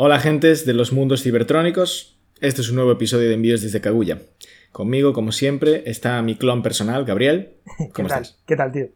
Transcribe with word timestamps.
Hola 0.00 0.20
gentes 0.20 0.64
de 0.64 0.74
los 0.74 0.92
mundos 0.92 1.24
cibertrónicos, 1.24 2.20
este 2.40 2.60
es 2.60 2.68
un 2.68 2.76
nuevo 2.76 2.92
episodio 2.92 3.26
de 3.26 3.34
Envíos 3.34 3.62
desde 3.62 3.80
Kaguya. 3.80 4.22
Conmigo, 4.70 5.12
como 5.12 5.32
siempre, 5.32 5.82
está 5.86 6.22
mi 6.22 6.36
clon 6.36 6.62
personal, 6.62 7.04
Gabriel. 7.04 7.54
¿Cómo 7.92 8.06
estás? 8.06 8.40
¿Qué 8.46 8.54
tal, 8.54 8.70
tío? 8.70 8.90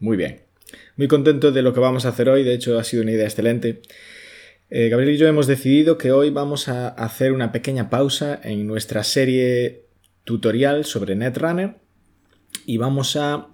Muy 0.00 0.16
bien. 0.16 0.44
Muy 0.96 1.08
contento 1.08 1.52
de 1.52 1.60
lo 1.60 1.74
que 1.74 1.80
vamos 1.80 2.06
a 2.06 2.08
hacer 2.08 2.30
hoy, 2.30 2.42
de 2.42 2.54
hecho 2.54 2.78
ha 2.78 2.84
sido 2.84 3.02
una 3.02 3.12
idea 3.12 3.26
excelente. 3.26 3.82
Eh, 4.70 4.88
Gabriel 4.88 5.14
y 5.14 5.18
yo 5.18 5.26
hemos 5.26 5.46
decidido 5.46 5.98
que 5.98 6.10
hoy 6.10 6.30
vamos 6.30 6.68
a 6.68 6.88
hacer 6.88 7.32
una 7.32 7.52
pequeña 7.52 7.90
pausa 7.90 8.40
en 8.42 8.66
nuestra 8.66 9.04
serie 9.04 9.84
tutorial 10.24 10.86
sobre 10.86 11.16
Netrunner 11.16 11.74
y 12.64 12.78
vamos 12.78 13.14
a 13.16 13.48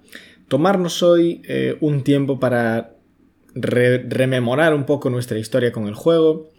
tomarnos 0.47 1.03
hoy 1.03 1.43
eh, 1.49 1.77
un 1.81 2.05
tiempo 2.05 2.39
para 2.39 2.94
rememorar 3.55 4.75
un 4.75 4.85
poco 4.85 5.11
nuestra 5.11 5.39
historia 5.39 5.73
con 5.73 5.87
el 5.87 5.95
juego 5.95 6.51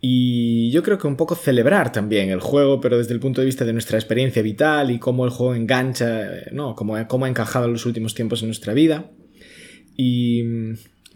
y 0.00 0.70
yo 0.70 0.82
creo 0.82 0.98
que 0.98 1.08
un 1.08 1.16
poco 1.16 1.34
celebrar 1.34 1.90
también 1.90 2.30
el 2.30 2.40
juego, 2.40 2.80
pero 2.80 2.98
desde 2.98 3.14
el 3.14 3.20
punto 3.20 3.40
de 3.40 3.46
vista 3.46 3.64
de 3.64 3.72
nuestra 3.72 3.98
experiencia 3.98 4.42
vital 4.42 4.92
y 4.92 4.98
cómo 5.00 5.24
el 5.24 5.30
juego 5.30 5.54
engancha, 5.54 6.28
¿no? 6.52 6.76
Cómo, 6.76 6.96
cómo 7.08 7.24
ha 7.24 7.28
encajado 7.28 7.66
en 7.66 7.72
los 7.72 7.84
últimos 7.84 8.14
tiempos 8.14 8.42
en 8.42 8.48
nuestra 8.48 8.74
vida. 8.74 9.10
Y, 9.96 10.44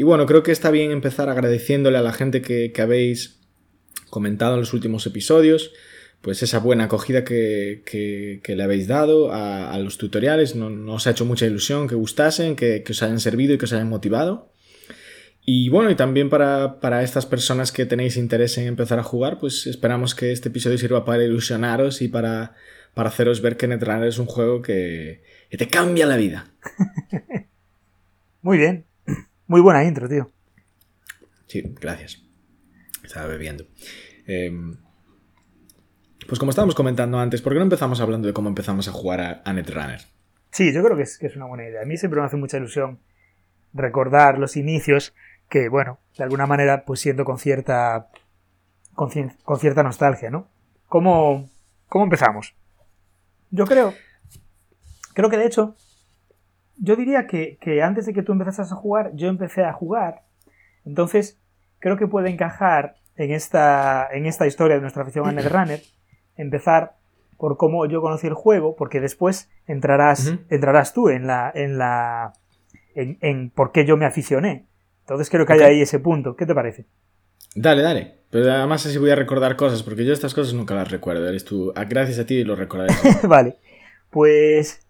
bueno, 0.00 0.27
creo 0.27 0.42
que 0.42 0.50
está 0.50 0.73
bien 0.73 0.91
empezar 0.91 1.28
agradeciéndole 1.28 1.98
a 1.98 2.02
la 2.02 2.12
gente 2.12 2.42
que, 2.42 2.73
habéis 2.83 3.39
comentado 4.11 4.55
en 4.55 4.61
los 4.61 4.73
últimos 4.73 5.06
episodios, 5.06 5.70
pues 6.20 6.42
esa 6.42 6.59
buena 6.59 6.84
acogida 6.84 7.23
que, 7.23 8.41
le 8.45 8.62
habéis 8.64 8.89
dado 8.89 9.33
a, 9.33 9.78
los 9.78 9.97
tutoriales. 9.97 10.56
Nos, 10.56 10.73
nos, 10.73 11.06
ha 11.06 11.12
hecho 11.12 11.25
mucha 11.25 11.47
ilusión 11.47 11.86
que 11.86 11.95
gustasen, 11.95 12.56
que 12.56 12.83
os 12.91 13.02
hayan 13.05 13.20
servido 13.20 13.55
y 13.55 13.59
que 13.59 13.66
os 13.66 13.73
hayan 13.73 13.89
motivado. 13.89 14.52
Y 15.45 15.69
bueno, 15.70 15.91
y 15.91 15.96
también 15.96 16.30
para, 16.30 16.78
para, 16.78 17.02
estas 17.02 17.27
personas 17.27 17.73
que 17.73 17.84
tenéis 17.84 18.16
interés 18.16 18.56
en 18.59 18.69
empezar 18.69 19.00
a 19.00 19.02
jugar, 19.02 19.41
pues 19.41 19.66
esperamos 19.66 20.14
que 20.14 20.30
este 20.30 20.50
episodio 20.50 20.78
sirva 20.78 21.05
para 21.05 21.24
ilusionaros 21.24 22.00
y 22.00 22.08
para, 22.08 22.55
para 22.94 23.08
haceros 23.08 23.42
ver 23.42 23.56
que 23.56 23.67
Netrunner 23.67 24.06
es 24.06 24.19
un 24.19 24.27
juego 24.27 24.62
que, 24.62 25.22
que, 25.50 25.56
te 25.56 25.67
cambia 25.67 26.06
la 26.06 26.17
vida. 26.17 26.47
Muy 28.42 28.56
bien. 28.56 28.84
Muy 29.48 29.61
buena 29.61 29.84
intro, 29.84 30.08
tío. 30.08 30.30
Sí, 31.48 31.74
gracias. 31.80 32.22
Estaba 33.02 33.27
bebiendo. 33.27 33.67
Eh, 34.28 34.52
pues 36.28 36.39
como 36.39 36.50
estábamos 36.50 36.77
comentando 36.77 37.19
antes, 37.19 37.42
¿por 37.42 37.52
qué 37.52 37.58
no 37.58 37.64
empezamos 37.64 38.00
hablando 38.00 38.28
de 38.28 38.33
cómo 38.33 38.48
empezamos 38.48 38.86
a 38.86 38.92
jugar 38.92 39.20
a, 39.20 39.42
a 39.45 39.52
Netrunner? 39.52 40.02
Sí, 40.52 40.72
yo 40.72 40.84
creo 40.84 40.97
que 40.97 41.02
es, 41.02 41.19
que 41.19 41.27
es 41.27 41.34
una 41.34 41.47
buena 41.47 41.67
idea. 41.67 41.83
A 41.83 41.84
mí 41.84 41.97
siempre 41.97 42.20
me 42.20 42.27
hace 42.27 42.36
mucha 42.36 42.58
ilusión 42.58 43.00
recordar 43.74 44.39
los 44.39 44.56
inicios 44.56 45.14
que, 45.53 45.69
bueno, 45.69 45.98
de 46.17 46.25
alguna 46.25 46.47
manera, 46.47 46.86
pues 46.86 47.00
siento 47.00 47.27
con 47.27 47.39
cierta, 47.39 48.08
con, 48.95 49.11
con 49.45 49.58
cierta 49.58 49.83
nostalgia, 49.83 50.31
¿no? 50.31 50.48
¿Cómo, 50.89 51.47
¿Cómo 51.91 52.05
empezamos? 52.05 52.55
Yo 53.50 53.67
creo, 53.67 53.92
creo 55.12 55.28
que 55.28 55.36
de 55.36 55.45
hecho, 55.45 55.77
yo 56.78 56.97
diría 56.97 57.27
que, 57.27 57.58
que 57.61 57.83
antes 57.83 58.06
de 58.06 58.14
que 58.14 58.23
tú 58.23 58.33
empezases 58.33 58.73
a 58.73 58.77
jugar, 58.77 59.11
yo 59.12 59.28
empecé 59.28 59.62
a 59.62 59.75
jugar. 59.75 60.23
Entonces, 60.86 61.39
creo 61.80 61.98
que 61.98 62.06
puede 62.06 62.30
encajar 62.30 62.95
en 63.17 63.30
esta, 63.30 64.08
en 64.11 64.25
esta 64.25 64.47
historia 64.47 64.77
de 64.77 64.80
nuestra 64.80 65.03
afición 65.03 65.28
a 65.28 65.33
Netrunner, 65.33 65.83
empezar 66.34 66.97
por 67.36 67.58
cómo 67.58 67.84
yo 67.84 68.00
conocí 68.00 68.27
el 68.27 68.33
juego, 68.33 68.75
porque 68.75 69.00
después 69.03 69.50
entrarás, 69.67 70.28
uh 70.28 70.30
-huh. 70.30 70.47
entrarás 70.48 70.95
tú 70.95 71.11
en 71.11 71.27
la, 71.27 71.53
en 71.55 71.77
la, 71.77 72.33
en, 72.95 73.19
en, 73.20 73.50
por 73.50 73.70
qué 73.70 73.84
yo 73.84 73.98
me 73.98 74.06
aficioné. 74.06 74.72
Entonces 75.03 75.31
creo 75.31 75.47
que 75.47 75.53
okay. 75.53 75.67
hay 75.67 75.75
ahí 75.75 75.83
ese 75.83 75.98
punto. 75.98 76.36
¿Qué 76.36 76.47
te 76.47 76.55
parece? 76.55 76.86
Dale, 77.55 77.83
dale. 77.83 78.14
Pero 78.31 78.50
además 78.50 78.86
así 78.86 78.97
voy 78.98 79.11
a 79.11 79.14
recordar 79.14 79.56
cosas, 79.56 79.83
porque 79.83 80.05
yo 80.05 80.12
estas 80.12 80.33
cosas 80.33 80.55
nunca 80.55 80.75
las 80.75 80.91
recuerdo. 80.91 81.28
Eres 81.28 81.45
tú. 81.45 81.72
Gracias 81.89 82.19
a 82.19 82.27
ti 82.27 82.45
lo 82.45 82.56
recordaré. 82.56 82.95
vale. 83.28 83.58
Pues 84.11 84.86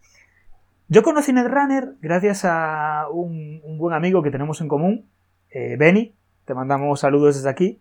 yo 0.89 1.03
conocí 1.03 1.33
Netrunner 1.33 1.95
gracias 2.01 2.45
a 2.45 3.07
un, 3.11 3.61
un, 3.65 3.79
buen 3.79 3.95
amigo 3.95 4.23
que 4.23 4.31
tenemos 4.31 4.61
en 4.61 4.69
común, 4.69 5.09
eh, 5.51 5.77
Benny. 5.79 6.15
Te 6.45 6.55
mandamos 6.55 7.01
saludos 7.01 7.37
desde 7.37 7.49
aquí. 7.49 7.81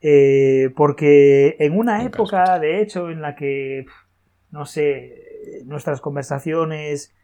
Eh, 0.00 0.70
porque 0.76 1.56
en 1.58 1.76
una 1.76 2.04
época, 2.04 2.58
de 2.58 2.80
hecho, 2.80 3.10
en 3.10 3.20
la 3.20 3.34
que, 3.34 3.86
no 4.50 4.64
sé, 4.64 5.62
nuestras 5.64 6.00
conversaciones 6.00 7.14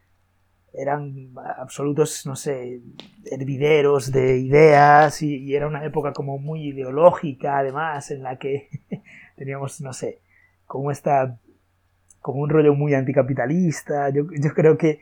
eran 0.73 1.33
absolutos, 1.57 2.25
no 2.25 2.35
sé, 2.35 2.81
hervideros 3.29 4.11
de 4.11 4.39
ideas 4.39 5.21
y, 5.21 5.37
y, 5.37 5.55
era 5.55 5.67
una 5.67 5.85
época 5.85 6.13
como 6.13 6.39
muy 6.39 6.69
ideológica, 6.69 7.59
además, 7.59 8.09
en 8.11 8.23
la 8.23 8.37
que 8.37 8.69
teníamos, 9.35 9.81
no 9.81 9.93
sé, 9.93 10.19
como 10.65 10.89
esta, 10.91 11.37
como 12.21 12.41
un 12.41 12.49
rollo 12.49 12.73
muy 12.73 12.95
anticapitalista. 12.95 14.09
Yo, 14.09 14.25
yo 14.31 14.53
creo 14.53 14.77
que, 14.77 14.99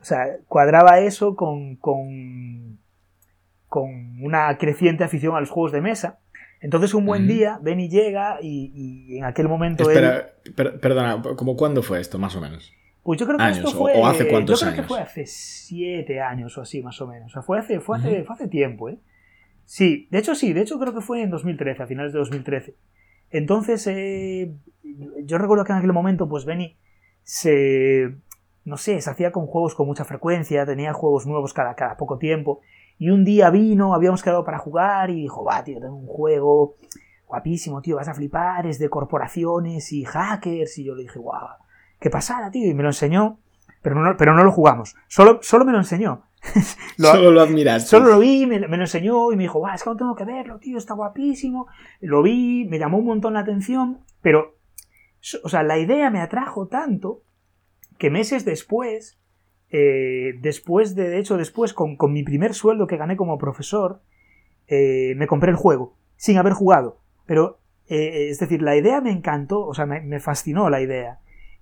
o 0.00 0.04
sea, 0.04 0.36
cuadraba 0.48 1.00
eso 1.00 1.34
con, 1.34 1.76
con, 1.76 2.78
con 3.68 4.22
una 4.22 4.56
creciente 4.58 5.04
afición 5.04 5.34
a 5.34 5.40
los 5.40 5.50
juegos 5.50 5.72
de 5.72 5.80
mesa. 5.80 6.18
Entonces 6.60 6.94
un 6.94 7.04
buen 7.04 7.24
mm. 7.24 7.28
día 7.28 7.58
Benny 7.62 7.88
llega 7.88 8.38
y, 8.40 8.72
y, 8.74 9.18
en 9.18 9.24
aquel 9.24 9.48
momento 9.48 9.88
Espera, 9.88 10.30
él... 10.44 10.54
per, 10.54 10.80
perdona, 10.80 11.22
¿cómo 11.36 11.56
cuándo 11.56 11.82
fue 11.82 12.00
esto, 12.00 12.18
más 12.18 12.34
o 12.34 12.40
menos? 12.40 12.72
Pues 13.06 13.20
yo 13.20 13.26
creo 13.26 13.38
que 13.38 13.44
años, 13.44 13.58
esto 13.58 13.70
fue. 13.70 13.92
O, 13.94 14.04
hace 14.04 14.26
cuántos 14.26 14.58
yo 14.58 14.66
creo 14.66 14.72
años? 14.74 14.84
que 14.84 14.88
fue 14.88 15.00
hace 15.00 15.26
siete 15.26 16.20
años 16.20 16.58
o 16.58 16.62
así, 16.62 16.82
más 16.82 17.00
o 17.00 17.06
menos. 17.06 17.30
O 17.30 17.34
sea, 17.34 17.42
fue 17.42 17.60
hace, 17.60 17.78
fue 17.78 17.98
hace, 17.98 18.08
uh 18.08 18.14
-huh. 18.14 18.24
fue 18.24 18.34
hace 18.34 18.48
tiempo, 18.48 18.88
¿eh? 18.88 18.98
Sí, 19.64 20.08
de 20.10 20.18
hecho 20.18 20.34
sí, 20.34 20.52
de 20.52 20.62
hecho 20.62 20.76
creo 20.80 20.92
que 20.92 21.00
fue 21.00 21.22
en 21.22 21.30
2013, 21.30 21.84
a 21.84 21.86
finales 21.86 22.12
de 22.12 22.18
2013. 22.18 22.74
Entonces, 23.30 23.86
eh, 23.86 24.56
yo 25.22 25.38
recuerdo 25.38 25.64
que 25.64 25.70
en 25.70 25.78
aquel 25.78 25.92
momento, 25.92 26.28
pues 26.28 26.44
Benny 26.44 26.76
se. 27.22 28.16
No 28.64 28.76
sé, 28.76 29.00
se 29.00 29.08
hacía 29.08 29.30
con 29.30 29.46
juegos 29.46 29.76
con 29.76 29.86
mucha 29.86 30.04
frecuencia, 30.04 30.66
tenía 30.66 30.92
juegos 30.92 31.28
nuevos 31.28 31.54
cada, 31.54 31.76
cada 31.76 31.96
poco 31.96 32.18
tiempo. 32.18 32.62
Y 32.98 33.10
un 33.10 33.24
día 33.24 33.50
vino, 33.50 33.94
habíamos 33.94 34.24
quedado 34.24 34.44
para 34.44 34.58
jugar 34.58 35.10
y 35.10 35.22
dijo, 35.22 35.44
va, 35.44 35.62
tío, 35.62 35.78
tengo 35.78 35.94
un 35.94 36.08
juego 36.08 36.74
guapísimo, 37.28 37.80
tío, 37.82 37.94
vas 37.94 38.08
a 38.08 38.14
flipar, 38.14 38.66
es 38.66 38.80
de 38.80 38.90
corporaciones 38.90 39.92
y 39.92 40.04
hackers. 40.04 40.76
Y 40.78 40.84
yo 40.84 40.96
le 40.96 41.02
dije, 41.02 41.20
guau, 41.20 41.46
qué 42.00 42.10
pasada, 42.10 42.50
tío. 42.50 42.70
Y 42.70 42.74
me 42.74 42.82
lo 42.82 42.90
enseñó, 42.90 43.38
pero 43.82 43.96
no, 43.96 44.16
pero 44.16 44.34
no 44.34 44.44
lo 44.44 44.52
jugamos. 44.52 44.94
Solo, 45.08 45.40
solo 45.42 45.64
me 45.64 45.72
lo 45.72 45.78
enseñó. 45.78 46.22
lo, 46.98 47.08
solo 47.12 47.30
lo 47.30 47.40
admiraste. 47.40 47.88
Solo 47.88 48.08
lo 48.08 48.18
vi, 48.18 48.46
me, 48.46 48.60
me, 48.60 48.76
lo 48.76 48.84
enseñó 48.84 49.32
y 49.32 49.36
me 49.36 49.44
dijo, 49.44 49.62
es 49.68 49.82
que 49.82 49.90
no 49.90 49.96
tengo 49.96 50.14
que 50.14 50.24
verlo, 50.24 50.58
tío, 50.58 50.78
está 50.78 50.94
guapísimo. 50.94 51.66
Lo 52.00 52.22
vi, 52.22 52.66
me 52.68 52.78
llamó 52.78 52.98
un 52.98 53.06
montón 53.06 53.34
la 53.34 53.40
atención, 53.40 54.00
pero, 54.22 54.56
o 55.42 55.48
sea, 55.48 55.62
la 55.62 55.78
idea 55.78 56.10
me 56.10 56.20
atrajo 56.20 56.68
tanto 56.68 57.22
que 57.98 58.10
meses 58.10 58.44
después 58.44 59.18
eh, 59.70 60.34
después 60.40 60.94
de, 60.94 61.08
de 61.08 61.18
hecho, 61.18 61.36
después 61.36 61.74
con, 61.74 61.96
con, 61.96 62.12
mi 62.12 62.22
primer 62.22 62.54
sueldo 62.54 62.86
que 62.86 62.96
gané 62.96 63.16
como 63.16 63.38
profesor, 63.38 64.00
eh, 64.68 65.14
me 65.16 65.26
compré 65.26 65.50
el 65.50 65.56
juego, 65.56 65.96
sin 66.16 66.38
haber 66.38 66.52
jugado. 66.52 67.00
Pero, 67.26 67.58
eh, 67.88 68.28
es 68.30 68.38
decir, 68.38 68.62
la 68.62 68.76
idea 68.76 69.00
me 69.00 69.10
encantó, 69.10 69.66
o 69.66 69.74
sea, 69.74 69.86
me, 69.86 70.00
me 70.00 70.20
fascinó 70.20 70.70
la 70.70 70.80
idea. 70.80 71.18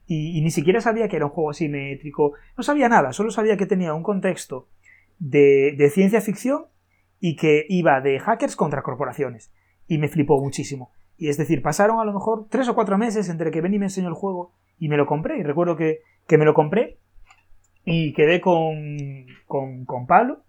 Y, 0.06 0.40
ni 0.42 0.50
siquiera 0.50 0.80
sabía 0.80 1.08
que 1.08 1.16
era 1.16 1.26
un 1.26 1.32
juego 1.32 1.50
asimétrico, 1.50 2.34
no 2.56 2.62
sabía 2.62 2.88
nada, 2.88 3.12
solo 3.12 3.30
sabía 3.30 3.56
que 3.56 3.66
tenía 3.66 3.94
un 3.94 4.02
contexto 4.02 4.68
de, 5.18 5.74
de 5.78 5.90
ciencia 5.90 6.20
ficción 6.20 6.66
y 7.20 7.36
que 7.36 7.64
iba 7.68 8.00
de 8.00 8.18
hackers 8.18 8.56
contra 8.56 8.82
corporaciones. 8.82 9.52
Y 9.88 9.98
me 9.98 10.08
flipó 10.08 10.40
muchísimo. 10.40 10.90
Y 11.16 11.28
es 11.28 11.38
decir, 11.38 11.62
pasaron 11.62 12.00
a 12.00 12.04
lo 12.04 12.12
mejor 12.12 12.48
tres 12.50 12.68
o 12.68 12.74
cuatro 12.74 12.98
meses 12.98 13.28
entre 13.28 13.50
que 13.50 13.60
Benny 13.60 13.78
me 13.78 13.86
enseñó 13.86 14.08
el 14.08 14.14
juego 14.14 14.52
y 14.78 14.88
me 14.88 14.96
lo 14.96 15.06
compré. 15.06 15.38
Y 15.38 15.42
recuerdo 15.42 15.76
que, 15.76 16.00
que 16.26 16.36
me 16.36 16.44
lo 16.44 16.52
compré 16.52 16.98
y 17.84 18.12
quedé 18.12 18.40
con, 18.40 19.26
con, 19.46 19.84
con 19.84 20.06
Pablo, 20.06 20.42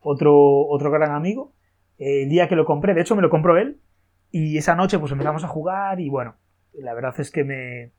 otro, 0.00 0.66
otro 0.66 0.90
gran 0.90 1.12
amigo, 1.12 1.52
el 1.98 2.28
día 2.28 2.48
que 2.48 2.56
lo 2.56 2.64
compré, 2.64 2.94
de 2.94 3.02
hecho 3.02 3.14
me 3.14 3.22
lo 3.22 3.30
compró 3.30 3.58
él, 3.58 3.80
y 4.30 4.56
esa 4.56 4.74
noche 4.74 4.98
pues 4.98 5.12
empezamos 5.12 5.44
a 5.44 5.48
jugar 5.48 6.00
y 6.00 6.08
bueno, 6.08 6.36
la 6.72 6.94
verdad 6.94 7.14
es 7.18 7.30
que 7.30 7.44
me... 7.44 7.92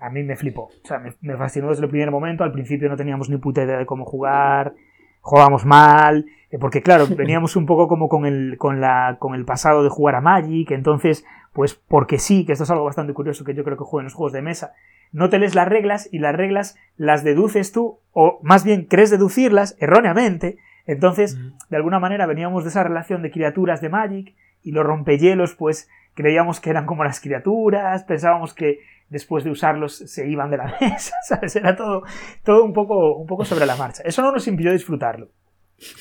A 0.00 0.10
mí 0.10 0.22
me 0.22 0.36
flipó, 0.36 0.64
o 0.64 0.86
sea, 0.86 0.98
me, 0.98 1.12
me 1.20 1.36
fascinó 1.36 1.70
desde 1.70 1.84
el 1.84 1.90
primer 1.90 2.10
momento, 2.10 2.44
al 2.44 2.52
principio 2.52 2.88
no 2.88 2.96
teníamos 2.96 3.28
ni 3.28 3.36
puta 3.36 3.62
idea 3.62 3.78
de 3.78 3.86
cómo 3.86 4.04
jugar, 4.04 4.74
jugábamos 5.20 5.64
mal, 5.64 6.26
eh, 6.50 6.58
porque 6.58 6.82
claro, 6.82 7.06
veníamos 7.16 7.56
un 7.56 7.66
poco 7.66 7.88
como 7.88 8.08
con 8.08 8.26
el, 8.26 8.56
con, 8.58 8.80
la, 8.80 9.16
con 9.18 9.34
el 9.34 9.44
pasado 9.44 9.82
de 9.82 9.90
jugar 9.90 10.14
a 10.14 10.20
Magic, 10.20 10.70
entonces, 10.70 11.24
pues 11.52 11.74
porque 11.74 12.18
sí, 12.18 12.44
que 12.44 12.52
esto 12.52 12.64
es 12.64 12.70
algo 12.70 12.84
bastante 12.84 13.12
curioso 13.12 13.44
que 13.44 13.54
yo 13.54 13.64
creo 13.64 13.76
que 13.76 13.84
juego 13.84 14.00
en 14.00 14.04
los 14.04 14.14
juegos 14.14 14.32
de 14.32 14.42
mesa, 14.42 14.72
no 15.12 15.28
te 15.30 15.38
lees 15.38 15.54
las 15.54 15.68
reglas 15.68 16.08
y 16.12 16.18
las 16.18 16.34
reglas 16.34 16.76
las 16.96 17.24
deduces 17.24 17.72
tú, 17.72 17.98
o 18.12 18.38
más 18.42 18.64
bien 18.64 18.84
crees 18.84 19.10
deducirlas 19.10 19.76
erróneamente. 19.80 20.58
Entonces, 20.86 21.38
de 21.68 21.76
alguna 21.76 21.98
manera 21.98 22.26
veníamos 22.26 22.64
de 22.64 22.70
esa 22.70 22.82
relación 22.82 23.22
de 23.22 23.30
criaturas 23.30 23.80
de 23.80 23.88
Magic 23.88 24.34
y 24.62 24.72
los 24.72 24.84
rompehielos, 24.84 25.54
pues 25.54 25.88
creíamos 26.18 26.58
que 26.58 26.70
eran 26.70 26.84
como 26.84 27.04
las 27.04 27.20
criaturas, 27.20 28.02
pensábamos 28.02 28.52
que 28.52 28.80
después 29.08 29.44
de 29.44 29.50
usarlos 29.50 29.98
se 29.98 30.28
iban 30.28 30.50
de 30.50 30.56
la 30.56 30.76
mesa, 30.80 31.14
¿sabes? 31.22 31.54
Era 31.54 31.76
todo, 31.76 32.02
todo 32.42 32.64
un, 32.64 32.72
poco, 32.72 33.14
un 33.14 33.26
poco 33.28 33.44
sobre 33.44 33.66
la 33.66 33.76
marcha. 33.76 34.02
Eso 34.04 34.20
no 34.20 34.32
nos 34.32 34.48
impidió 34.48 34.72
disfrutarlo. 34.72 35.30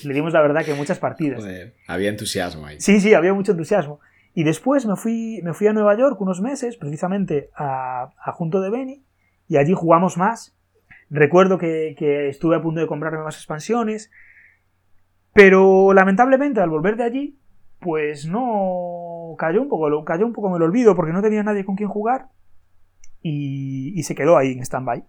Le 0.03 0.15
dimos 0.15 0.33
la 0.33 0.41
verdad 0.41 0.65
que 0.65 0.73
muchas 0.73 0.97
partidas. 0.97 1.39
Joder, 1.39 1.75
había 1.87 2.09
entusiasmo 2.09 2.65
ahí. 2.65 2.79
Sí, 2.79 2.99
sí, 2.99 3.13
había 3.13 3.31
mucho 3.35 3.51
entusiasmo. 3.51 3.99
Y 4.33 4.43
después 4.43 4.87
me 4.87 4.95
fui, 4.95 5.39
me 5.43 5.53
fui 5.53 5.67
a 5.67 5.73
Nueva 5.73 5.95
York 5.95 6.19
unos 6.19 6.41
meses, 6.41 6.77
precisamente 6.77 7.51
a, 7.55 8.09
a 8.19 8.31
Junto 8.31 8.59
de 8.59 8.71
Beni, 8.71 9.05
y 9.47 9.57
allí 9.57 9.73
jugamos 9.75 10.17
más. 10.17 10.57
Recuerdo 11.11 11.59
que, 11.59 11.93
que 11.95 12.27
estuve 12.27 12.55
a 12.55 12.61
punto 12.63 12.81
de 12.81 12.87
comprarme 12.87 13.19
más 13.19 13.35
expansiones, 13.35 14.09
pero 15.33 15.93
lamentablemente 15.93 16.59
al 16.59 16.71
volver 16.71 16.97
de 16.97 17.03
allí, 17.03 17.39
pues 17.79 18.25
no 18.25 19.16
cayó 19.35 19.61
un 19.61 19.69
poco, 19.69 20.05
cayó 20.05 20.25
un 20.25 20.33
poco 20.33 20.49
en 20.49 20.55
el 20.55 20.61
olvido 20.63 20.95
porque 20.95 21.13
no 21.13 21.21
tenía 21.21 21.43
nadie 21.43 21.65
con 21.65 21.75
quien 21.75 21.89
jugar 21.89 22.29
y, 23.21 24.01
se 24.03 24.15
quedó 24.15 24.37
ahí 24.37 24.51
en 24.53 24.61
stand-by. 24.61 25.03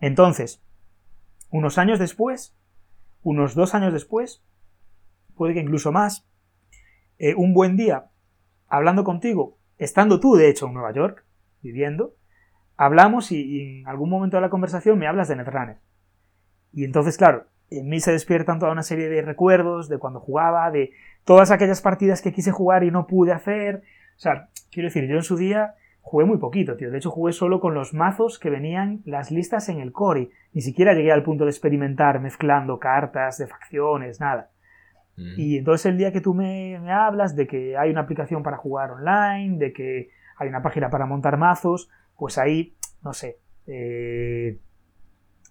Entonces, 0.00 0.62
unos 1.50 1.78
años 1.78 1.98
después, 1.98 2.54
unos 3.22 3.54
dos 3.54 3.74
años 3.74 3.92
después, 3.92 4.42
puede 5.34 5.54
que 5.54 5.60
incluso 5.60 5.92
más, 5.92 6.28
eh, 7.18 7.34
un 7.34 7.54
buen 7.54 7.76
día, 7.76 8.10
hablando 8.68 9.04
contigo, 9.04 9.58
estando 9.78 10.20
tú 10.20 10.34
de 10.34 10.48
hecho 10.48 10.66
en 10.66 10.74
Nueva 10.74 10.92
York, 10.92 11.24
viviendo, 11.62 12.14
hablamos 12.76 13.32
y, 13.32 13.40
y 13.40 13.80
en 13.80 13.88
algún 13.88 14.10
momento 14.10 14.36
de 14.36 14.42
la 14.42 14.50
conversación 14.50 14.98
me 14.98 15.06
hablas 15.06 15.28
de 15.28 15.36
Netrunner. 15.36 15.78
Y 16.72 16.84
entonces, 16.84 17.16
claro, 17.16 17.46
en 17.70 17.88
mí 17.88 18.00
se 18.00 18.12
despiertan 18.12 18.58
toda 18.58 18.72
una 18.72 18.82
serie 18.82 19.08
de 19.08 19.22
recuerdos 19.22 19.88
de 19.88 19.98
cuando 19.98 20.20
jugaba, 20.20 20.70
de 20.70 20.92
todas 21.24 21.50
aquellas 21.50 21.82
partidas 21.82 22.22
que 22.22 22.32
quise 22.32 22.52
jugar 22.52 22.84
y 22.84 22.90
no 22.90 23.06
pude 23.06 23.32
hacer. 23.32 23.82
O 24.16 24.18
sea, 24.18 24.48
quiero 24.70 24.88
decir, 24.88 25.06
yo 25.08 25.16
en 25.16 25.22
su 25.22 25.36
día 25.36 25.74
jugué 26.00 26.24
muy 26.24 26.38
poquito, 26.38 26.76
tío. 26.76 26.90
De 26.90 26.98
hecho, 26.98 27.10
jugué 27.10 27.32
solo 27.32 27.58
con 27.60 27.74
los 27.74 27.92
mazos 27.92 28.38
que 28.38 28.50
venían 28.50 29.02
las 29.04 29.30
listas 29.30 29.68
en 29.68 29.80
el 29.80 29.92
core. 29.92 30.30
Ni 30.52 30.60
siquiera 30.60 30.94
llegué 30.94 31.10
al 31.10 31.24
punto 31.24 31.44
de 31.44 31.50
experimentar 31.50 32.20
mezclando 32.20 32.78
cartas 32.78 33.38
de 33.38 33.48
facciones, 33.48 34.20
nada. 34.20 34.50
Mm. 35.16 35.34
Y 35.36 35.58
entonces 35.58 35.86
el 35.86 35.98
día 35.98 36.12
que 36.12 36.20
tú 36.20 36.34
me, 36.34 36.78
me 36.78 36.92
hablas 36.92 37.34
de 37.34 37.46
que 37.46 37.76
hay 37.76 37.90
una 37.90 38.02
aplicación 38.02 38.42
para 38.42 38.56
jugar 38.56 38.92
online, 38.92 39.58
de 39.58 39.72
que 39.72 40.10
hay 40.36 40.48
una 40.48 40.62
página 40.62 40.90
para 40.90 41.06
montar 41.06 41.38
mazos, 41.38 41.90
pues 42.16 42.38
ahí, 42.38 42.74
no 43.02 43.12
sé, 43.12 43.38
eh, 43.66 44.58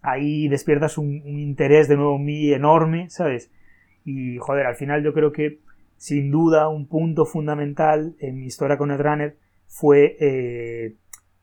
ahí 0.05 0.47
despiertas 0.47 0.97
un, 0.97 1.21
un 1.25 1.39
interés 1.39 1.87
de 1.87 1.95
nuevo 1.95 2.15
en 2.15 2.25
mí 2.25 2.53
enorme, 2.53 3.09
¿sabes? 3.09 3.51
Y 4.05 4.37
joder, 4.37 4.67
al 4.67 4.75
final 4.75 5.03
yo 5.03 5.13
creo 5.13 5.31
que 5.31 5.59
sin 5.97 6.31
duda 6.31 6.69
un 6.69 6.87
punto 6.87 7.25
fundamental 7.25 8.15
en 8.19 8.39
mi 8.39 8.45
historia 8.45 8.77
con 8.77 8.89
Netrunner 8.89 9.37
fue 9.67 10.15
eh, 10.19 10.95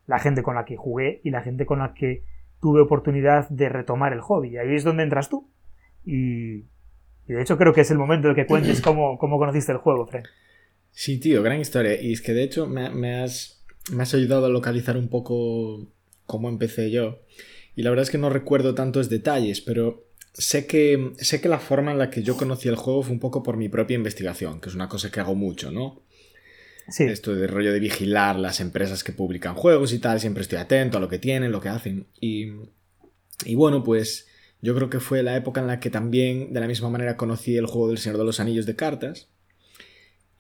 la 0.06 0.19
gente 0.19 0.43
con 0.43 0.55
la 0.55 0.64
que 0.64 0.76
jugué 0.76 1.20
y 1.25 1.31
la 1.31 1.43
gente 1.43 1.67
con 1.67 1.81
la 1.81 1.94
que 1.94 2.25
tuve 2.61 2.81
oportunidad 2.81 3.49
de 3.49 3.69
retomar 3.69 4.12
el 4.12 4.20
hobby. 4.20 4.50
Y 4.50 4.59
ahí 4.59 4.75
es 4.75 4.85
donde 4.85 5.03
entras 5.03 5.29
tú. 5.29 5.50
Y, 6.05 6.58
y 7.26 7.32
de 7.32 7.43
hecho 7.43 7.58
creo 7.58 7.73
que 7.73 7.81
es 7.81 7.91
el 7.91 7.99
momento 7.99 8.29
en 8.29 8.35
que 8.35 8.47
cuentes 8.47 8.81
cómo, 8.82 9.19
cómo 9.19 9.38
conociste 9.38 9.73
el 9.73 9.79
juego, 9.79 10.06
Fred. 10.06 10.23
Sí, 10.91 11.19
tío, 11.19 11.43
gran 11.43 11.61
historia. 11.61 12.00
Y 12.00 12.12
es 12.12 12.20
que 12.20 12.32
de 12.32 12.44
hecho 12.44 12.67
me, 12.67 12.91
me 12.91 13.23
has, 13.23 13.65
me 13.93 14.03
has 14.03 14.15
ayudado 14.15 14.47
a 14.47 14.50
localizar 14.50 14.97
un 14.97 15.08
poco 15.08 15.88
cómo 16.26 16.49
empecé 16.49 16.91
yo. 16.91 17.19
Y 17.75 17.83
la 17.83 17.91
verdad 17.91 18.05
es 18.05 18.11
que 18.11 18.19
no 18.19 18.31
recuerdo 18.31 18.75
tantos 18.75 19.09
detalles, 19.09 19.61
pero 19.61 20.07
sé 20.33 20.67
que, 20.67 21.13
sé 21.19 21.41
que 21.41 21.49
la 21.49 21.59
forma 21.59 21.93
en 21.93 21.99
la 21.99 22.11
que 22.11 22.23
yo 22.23 22.37
conocí 22.37 22.69
el 22.69 22.77
juego 22.77 23.03
fue 23.03 23.13
un 23.13 23.21
poco 23.21 23.43
por 23.43 23.57
mi 23.57 23.69
propia 23.69 23.95
investigación, 23.95 24.61
que 24.61 24.69
es 24.69 24.75
una 24.75 24.89
cosa 24.89 25.11
que 25.11 25.21
hago 25.21 25.35
mucho, 25.35 25.71
¿no? 25.71 26.03
Sí, 26.89 27.05
Esto 27.05 27.35
de 27.35 27.47
rollo 27.47 27.73
de 27.73 27.79
vigilar 27.79 28.39
las 28.39 28.61
empresas 28.61 29.05
que 29.05 29.13
publican 29.13 29.55
juegos 29.55 29.93
y 29.93 29.99
tal, 29.99 30.21
siempre 30.21 30.43
estoy 30.43 30.59
atento 30.59 30.99
a 30.99 31.01
lo 31.01 31.09
que 31.09 31.19
tienen, 31.19 31.53
lo 31.53 31.61
que 31.61 31.69
hacen. 31.69 32.07
Y, 32.21 32.49
y 33.45 33.55
bueno, 33.55 33.85
pues 33.85 34.27
yo 34.61 34.75
creo 34.75 34.91
que 34.91 35.01
fue 35.01 35.23
la 35.23 35.37
época 35.37 35.61
en 35.61 35.69
la 35.69 35.81
que 35.81 35.91
también, 35.91 36.53
de 36.53 36.61
la 36.61 36.67
misma 36.67 36.91
manera, 36.91 37.17
conocí 37.17 37.57
el 37.57 37.67
juego 37.67 37.89
del 37.89 37.99
Señor 37.99 38.19
de 38.19 38.25
los 38.25 38.41
Anillos 38.41 38.67
de 38.67 38.77
cartas. 38.77 39.29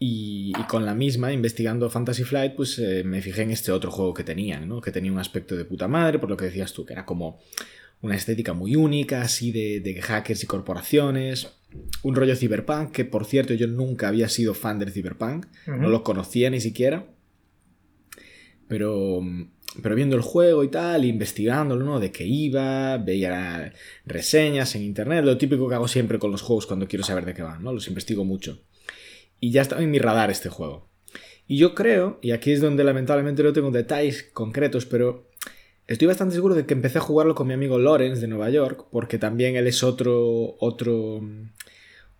Y, 0.04 0.52
y 0.58 0.62
con 0.64 0.84
la 0.84 0.96
misma, 0.96 1.32
investigando 1.32 1.88
Fantasy 1.88 2.24
Flight, 2.24 2.56
pues 2.56 2.76
eh, 2.80 3.04
me 3.04 3.22
fijé 3.22 3.42
en 3.42 3.52
este 3.52 3.70
otro 3.70 3.92
juego 3.92 4.12
que 4.12 4.24
tenían, 4.24 4.68
¿no? 4.68 4.80
Que 4.80 4.90
tenía 4.90 5.12
un 5.12 5.20
aspecto 5.20 5.54
de 5.54 5.64
puta 5.64 5.86
madre, 5.86 6.18
por 6.18 6.28
lo 6.28 6.36
que 6.36 6.46
decías 6.46 6.72
tú, 6.72 6.84
que 6.84 6.92
era 6.92 7.06
como 7.06 7.38
una 8.00 8.16
estética 8.16 8.52
muy 8.52 8.74
única, 8.74 9.22
así 9.22 9.52
de, 9.52 9.78
de 9.78 10.02
hackers 10.02 10.42
y 10.42 10.48
corporaciones. 10.48 11.52
Un 12.02 12.16
rollo 12.16 12.34
cyberpunk, 12.34 12.90
que 12.90 13.04
por 13.04 13.26
cierto 13.26 13.54
yo 13.54 13.68
nunca 13.68 14.08
había 14.08 14.28
sido 14.28 14.54
fan 14.54 14.80
del 14.80 14.90
cyberpunk, 14.90 15.46
no 15.68 15.88
lo 15.88 16.02
conocía 16.02 16.50
ni 16.50 16.60
siquiera. 16.60 17.06
Pero, 18.66 19.20
pero 19.82 19.94
viendo 19.94 20.16
el 20.16 20.22
juego 20.22 20.64
y 20.64 20.68
tal, 20.68 21.04
investigándolo, 21.04 21.84
¿no? 21.84 22.00
De 22.00 22.10
qué 22.10 22.26
iba, 22.26 22.98
veía 22.98 23.72
reseñas 24.04 24.74
en 24.74 24.82
internet, 24.82 25.24
lo 25.24 25.38
típico 25.38 25.68
que 25.68 25.76
hago 25.76 25.86
siempre 25.86 26.18
con 26.18 26.32
los 26.32 26.42
juegos 26.42 26.66
cuando 26.66 26.88
quiero 26.88 27.04
saber 27.04 27.24
de 27.24 27.34
qué 27.34 27.42
van, 27.42 27.62
¿no? 27.62 27.72
Los 27.72 27.86
investigo 27.86 28.24
mucho. 28.24 28.64
Y 29.42 29.50
ya 29.50 29.60
estaba 29.60 29.82
en 29.82 29.90
mi 29.90 29.98
radar 29.98 30.30
este 30.30 30.48
juego. 30.48 30.88
Y 31.48 31.56
yo 31.56 31.74
creo, 31.74 32.20
y 32.22 32.30
aquí 32.30 32.52
es 32.52 32.60
donde 32.60 32.84
lamentablemente 32.84 33.42
no 33.42 33.52
tengo 33.52 33.72
detalles 33.72 34.22
concretos, 34.32 34.86
pero 34.86 35.28
estoy 35.88 36.06
bastante 36.06 36.36
seguro 36.36 36.54
de 36.54 36.64
que 36.64 36.74
empecé 36.74 36.98
a 36.98 37.00
jugarlo 37.00 37.34
con 37.34 37.48
mi 37.48 37.54
amigo 37.54 37.76
Lawrence 37.76 38.20
de 38.20 38.28
Nueva 38.28 38.50
York, 38.50 38.86
porque 38.92 39.18
también 39.18 39.56
él 39.56 39.66
es 39.66 39.82
otro, 39.82 40.54
otro, 40.60 41.20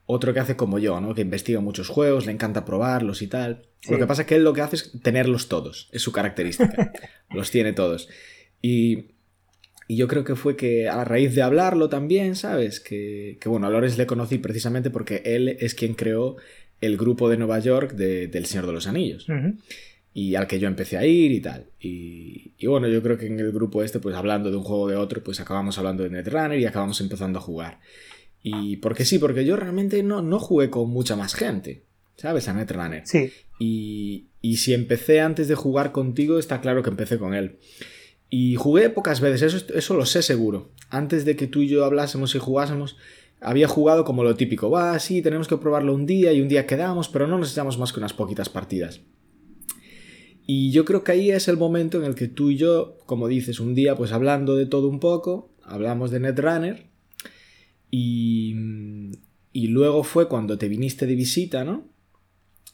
otro 0.05 0.35
que 0.35 0.41
hace 0.41 0.57
como 0.57 0.81
yo, 0.81 1.01
¿no? 1.01 1.15
Que 1.15 1.21
investiga 1.21 1.61
muchos 1.61 1.89
juegos, 1.89 2.27
le 2.27 2.33
encanta 2.33 2.65
probarlos 2.65 3.23
y 3.23 3.29
tal. 3.29 3.69
Sí. 3.83 3.93
Lo 3.93 3.99
que 3.99 4.07
pasa 4.09 4.23
es 4.23 4.29
que 4.29 4.35
él 4.35 4.43
lo 4.43 4.53
que 4.53 4.63
hace 4.63 4.75
es 4.75 4.91
tenerlos 5.01 5.49
todos, 5.49 5.91
es 5.93 6.03
su 6.03 6.11
característica. 6.11 6.91
los 7.31 7.53
tiene 7.53 7.73
todos. 7.73 8.09
Y, 8.61 9.13
y 9.87 9.95
yo 9.95 10.09
creo 10.09 10.25
que 10.25 10.35
fue 10.35 10.57
que 10.57 10.89
a 10.89 11.05
raíz 11.05 11.37
de 11.37 11.43
hablarlo 11.43 11.89
también, 11.89 12.35
¿sabes? 12.35 12.81
Que, 12.81 13.39
que 13.41 13.49
bueno, 13.49 13.69
a 13.69 13.71
Lawrence 13.71 13.97
le 13.97 14.09
conocí 14.09 14.39
precisamente 14.39 14.91
porque 14.91 15.23
él 15.25 15.57
es 15.61 15.77
quien 15.77 15.95
creó 15.95 16.37
el 16.83 16.99
grupo 16.99 17.31
de 17.31 17.39
Nueva 17.39 17.59
York 17.61 17.93
de- 17.95 18.27
del 18.29 18.45
Señor 18.45 18.67
de 18.67 18.73
los 18.75 18.87
Anillos 18.87 19.27
y 20.15 20.35
al 20.35 20.47
que 20.47 20.59
yo 20.59 20.69
empecé 20.69 20.99
a 20.99 21.07
ir 21.07 21.33
y 21.33 21.41
tal. 21.41 21.67
Y, 21.81 22.53
y 22.59 22.67
bueno, 22.67 22.87
yo 22.89 23.03
creo 23.03 23.17
que 23.17 23.27
en 23.27 23.41
el 23.41 23.51
grupo 23.53 23.83
este, 23.83 23.99
pues 23.99 24.15
hablando 24.15 24.51
de 24.51 24.59
un 24.59 24.63
juego 24.65 24.83
o 24.83 24.89
de 24.89 24.97
otro, 24.97 25.23
pues 25.25 25.41
acabamos 25.41 25.79
hablando 25.79 26.03
de 26.03 26.11
Netrunner 26.11 26.59
y 26.59 26.67
acabamos 26.67 27.01
empezando 27.01 27.39
a 27.39 27.43
jugar. 27.43 27.81
Y 28.43 28.77
porque 28.77 29.05
sí, 29.07 29.19
porque 29.19 29.45
yo 29.47 29.57
realmente 29.57 30.03
no, 30.03 30.21
no 30.21 30.39
jugué 30.39 30.69
con 30.69 30.91
mucha 30.91 31.17
más 31.17 31.35
gente, 31.35 31.85
¿sabes? 32.17 32.49
A 32.49 32.53
Netrunner. 32.53 33.03
Sí, 33.07 33.31
Y, 33.59 34.27
y 34.43 34.57
si 34.57 34.75
empecé 34.75 35.21
antes 35.21 35.47
de 35.49 35.55
jugar 35.55 35.93
contigo, 35.93 36.39
está 36.39 36.61
claro 36.61 36.83
que 36.83 36.91
empecé 36.91 37.17
con 37.19 37.33
él. 37.35 37.57
Y 38.29 38.57
jugué 38.57 38.91
pocas 38.91 39.21
veces, 39.21 39.55
eso, 39.55 39.65
eso 39.75 39.95
lo 39.95 40.05
sé 40.07 40.23
seguro. 40.23 40.73
Antes 40.91 41.25
de 41.25 41.37
que 41.37 41.47
tú 41.47 41.61
y 41.63 41.69
yo 41.69 41.85
hablásemos 41.85 42.35
y 42.35 42.39
jugásemos, 42.39 42.97
había 43.43 43.69
jugado 43.69 44.05
como 44.05 44.23
lo 44.25 44.35
típico. 44.37 44.71
Va, 44.71 44.99
sí, 44.99 45.23
tenemos 45.23 45.49
que 45.49 45.57
probarlo 45.57 45.95
un 45.95 46.07
día 46.07 46.33
y 46.33 46.41
un 46.41 46.49
día 46.49 46.67
quedamos, 46.67 47.09
pero 47.09 47.27
no 47.27 47.39
nos 47.39 47.53
echamos 47.53 47.79
más 47.79 47.93
que 47.93 48.01
unas 48.01 48.13
poquitas 48.13 48.49
partidas. 48.49 49.01
Y 50.47 50.73
yo 50.73 50.85
creo 50.85 51.05
que 51.05 51.13
ahí 51.13 51.31
es 51.31 51.49
el 51.49 51.57
momento 51.57 51.99
en 51.99 52.05
el 52.05 52.15
que 52.15 52.29
tú 52.29 52.51
y 52.51 52.57
yo, 52.57 52.99
como 53.07 53.29
dices, 53.29 53.61
un 53.61 53.75
día, 53.75 53.97
pues 53.97 54.13
hablando 54.13 54.57
de 54.57 54.67
todo 54.67 54.89
un 54.89 54.99
poco, 55.01 55.51
hablamos 55.63 56.11
de 56.11 56.21
Netrunner. 56.21 56.87
Y, 57.91 58.55
y 59.53 59.67
luego 59.69 60.03
fue 60.03 60.29
cuando 60.29 60.59
te 60.59 60.69
viniste 60.69 61.07
de 61.07 61.15
visita, 61.15 61.65
¿no? 61.65 61.85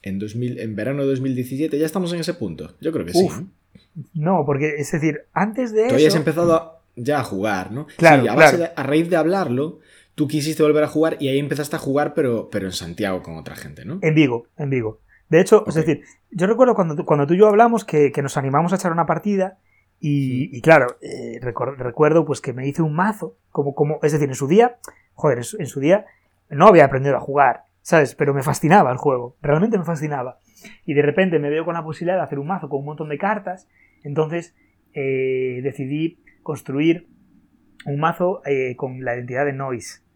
En, 0.03 0.19
2000, 0.19 0.61
en 0.61 0.77
verano 0.77 1.03
de 1.03 1.09
2017, 1.09 1.79
ya 1.79 1.87
estamos 1.87 2.13
en 2.13 2.21
ese 2.21 2.35
punto. 2.35 2.75
Yo 2.81 2.93
creo 2.93 3.05
que 3.05 3.13
Uf, 3.19 3.39
sí. 3.39 3.47
¿no? 4.15 4.45
porque 4.47 4.77
es 4.79 4.93
decir, 4.93 5.23
antes 5.33 5.73
de 5.73 5.89
Tú 5.89 5.95
habías 5.95 6.09
eso... 6.09 6.19
empezado 6.19 6.55
a- 6.55 6.75
ya 6.95 7.21
a 7.21 7.25
jugar, 7.25 7.71
¿no? 7.73 7.87
Claro, 7.97 8.23
Sí, 8.23 8.29
a, 8.29 8.35
base 8.35 8.57
claro. 8.57 8.73
de- 8.75 8.81
a 8.81 8.83
raíz 8.85 9.11
de 9.11 9.17
hablarlo, 9.17 9.81
tú 10.19 10.27
quisiste 10.27 10.65
volver 10.65 10.83
a 10.83 10.89
jugar 10.89 11.17
y 11.21 11.29
ahí 11.29 11.39
empezaste 11.39 11.77
a 11.77 11.79
jugar, 11.79 12.13
pero, 12.13 12.51
pero 12.51 12.67
en 12.67 12.73
Santiago 12.73 13.23
con 13.23 13.37
otra 13.37 13.55
gente, 13.55 13.85
¿no? 13.85 14.01
En 14.03 14.15
Vigo, 14.17 14.49
en 14.57 14.69
Vigo. 14.69 15.01
De 15.29 15.41
hecho, 15.41 15.65
es 15.69 15.75
decir, 15.75 16.03
yo 16.33 16.49
recuerdo 16.49 16.75
cuando 16.75 16.97
tú, 16.97 17.05
cuando 17.05 17.25
tú 17.25 17.35
y 17.35 17.39
yo 17.39 17.47
hablamos 17.47 17.85
que, 17.85 18.11
que 18.11 18.21
nos 18.21 18.37
animamos 18.37 18.73
a 18.73 18.77
echar 18.77 18.91
una 18.91 19.07
partida 19.07 19.59
y, 20.01 20.57
y 20.57 20.61
claro, 20.61 20.97
eh, 21.03 21.39
recuerdo 21.41 22.25
pues 22.25 22.41
que 22.41 22.53
me 22.53 22.67
hice 22.67 22.83
un 22.83 22.97
mazo, 22.97 23.37
como, 23.51 23.77
como, 23.77 24.01
es 24.03 24.11
decir, 24.11 24.29
en 24.29 24.35
su 24.35 24.49
día, 24.49 24.79
joder, 25.15 25.39
en 25.39 25.45
su, 25.45 25.57
en 25.59 25.67
su 25.67 25.79
día 25.79 26.05
no 26.51 26.67
había 26.67 26.87
aprendido 26.87 27.17
a 27.17 27.21
jugar, 27.21 27.63
¿sabes? 27.83 28.17
Pero 28.17 28.35
me 28.35 28.43
fascinaba 28.43 28.91
el 28.91 28.99
juego, 28.99 29.37
realmente 29.41 29.79
me 29.79 29.85
fascinaba. 29.85 30.41
Y 30.85 30.95
de 30.95 31.03
repente 31.03 31.39
me 31.39 31.49
veo 31.49 31.65
con 31.65 31.75
la 31.75 31.85
posibilidad 31.85 32.17
de 32.17 32.25
hacer 32.25 32.41
un 32.41 32.49
mazo 32.49 32.69
con 32.69 32.81
un 32.81 32.87
montón 32.87 33.09
de 33.09 33.19
cartas, 33.19 33.69
entonces 34.03 34.57
eh, 34.95 35.61
decidí 35.63 36.19
construir 36.43 37.07
un 37.87 38.01
mazo 38.01 38.43
eh, 38.47 38.75
con 38.75 39.05
la 39.05 39.15
identidad 39.15 39.45
de 39.45 39.53
Noise. 39.53 40.08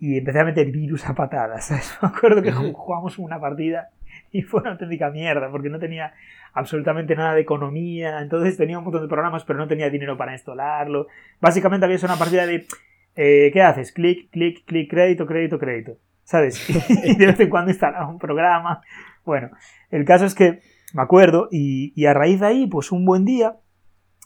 Y 0.00 0.16
empecé 0.16 0.40
a 0.40 0.44
meter 0.44 0.70
virus 0.70 1.06
a 1.06 1.14
patadas. 1.14 1.64
¿sabes? 1.68 1.96
Me 2.02 2.08
acuerdo 2.08 2.42
que 2.42 2.50
jugamos 2.50 3.18
una 3.18 3.38
partida 3.38 3.90
y 4.32 4.42
fue 4.42 4.60
una 4.60 4.72
auténtica 4.72 5.10
mierda 5.10 5.50
porque 5.50 5.68
no 5.68 5.78
tenía 5.78 6.14
absolutamente 6.54 7.14
nada 7.14 7.34
de 7.34 7.42
economía. 7.42 8.20
Entonces 8.20 8.56
tenía 8.56 8.78
un 8.78 8.84
montón 8.84 9.02
de 9.02 9.08
programas, 9.08 9.44
pero 9.44 9.58
no 9.58 9.68
tenía 9.68 9.90
dinero 9.90 10.16
para 10.16 10.32
instalarlo. 10.32 11.06
Básicamente 11.40 11.84
había 11.84 11.98
sido 11.98 12.12
una 12.12 12.18
partida 12.18 12.46
de. 12.46 12.66
eh, 13.14 13.50
¿Qué 13.52 13.62
haces? 13.62 13.92
Clic, 13.92 14.30
clic, 14.30 14.64
clic, 14.64 14.90
crédito, 14.90 15.26
crédito, 15.26 15.58
crédito. 15.58 15.92
¿Sabes? 16.24 16.68
y 17.04 17.16
de 17.16 17.26
vez 17.26 17.40
en 17.40 17.50
cuando 17.50 17.70
instalaba 17.70 18.08
un 18.08 18.18
programa. 18.18 18.80
Bueno, 19.24 19.50
el 19.90 20.04
caso 20.04 20.24
es 20.24 20.34
que 20.34 20.60
me 20.94 21.02
acuerdo 21.02 21.48
y, 21.50 21.92
y 21.94 22.06
a 22.06 22.14
raíz 22.14 22.40
de 22.40 22.46
ahí, 22.46 22.66
pues 22.66 22.90
un 22.90 23.04
buen 23.04 23.24
día, 23.24 23.56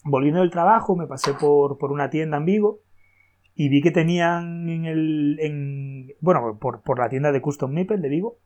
volviendo 0.04 0.40
del 0.40 0.50
trabajo, 0.50 0.96
me 0.96 1.06
pasé 1.06 1.32
por, 1.34 1.78
por 1.78 1.92
una 1.92 2.10
tienda 2.10 2.36
en 2.36 2.44
Vigo 2.44 2.83
y 3.54 3.68
vi 3.68 3.80
que 3.82 3.90
tenían 3.90 4.68
en 4.68 4.84
el. 4.84 5.38
En, 5.40 6.12
bueno, 6.20 6.58
por, 6.60 6.82
por 6.82 6.98
la 6.98 7.08
tienda 7.08 7.32
de 7.32 7.40
Custom 7.40 7.72
Meeple 7.72 7.98
de 7.98 8.08
Vigo, 8.08 8.38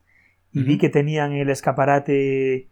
y 0.53 0.63
vi 0.63 0.79
que 0.79 0.89
tenían 0.89 1.33
el 1.33 1.51
escaparate 1.51 2.69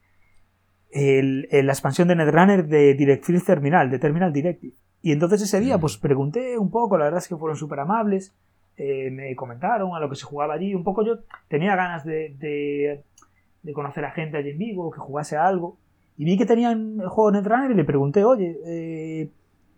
el, 0.90 1.48
la 1.50 1.72
expansión 1.72 2.08
de 2.08 2.16
Netrunner 2.16 2.66
de 2.66 2.94
Directive 2.94 3.40
Terminal, 3.40 3.90
de 3.90 3.98
Terminal 3.98 4.32
Directive. 4.32 4.74
Y 5.02 5.12
entonces 5.12 5.42
ese 5.42 5.60
día, 5.60 5.78
pues 5.78 5.98
pregunté 5.98 6.58
un 6.58 6.70
poco, 6.70 6.96
la 6.96 7.04
verdad 7.04 7.18
es 7.18 7.28
que 7.28 7.36
fueron 7.36 7.56
súper 7.56 7.80
amables, 7.80 8.34
eh, 8.76 9.10
me 9.10 9.34
comentaron 9.36 9.94
a 9.94 10.00
lo 10.00 10.08
que 10.08 10.16
se 10.16 10.24
jugaba 10.24 10.54
allí, 10.54 10.74
un 10.74 10.84
poco 10.84 11.04
yo 11.04 11.18
tenía 11.48 11.76
ganas 11.76 12.04
de, 12.04 12.34
de, 13.62 13.72
conocer 13.72 14.04
a 14.04 14.10
gente 14.12 14.36
allí 14.36 14.50
en 14.50 14.58
Vigo, 14.58 14.90
que 14.90 14.98
jugase 14.98 15.36
algo, 15.36 15.76
y 16.16 16.24
vi 16.24 16.38
que 16.38 16.46
tenían 16.46 16.98
el 17.00 17.08
juego 17.08 17.30
Netrunner 17.30 17.70
y 17.70 17.74
le 17.74 17.84
pregunté, 17.84 18.24
oye, 18.24 18.58
eh, 18.64 19.30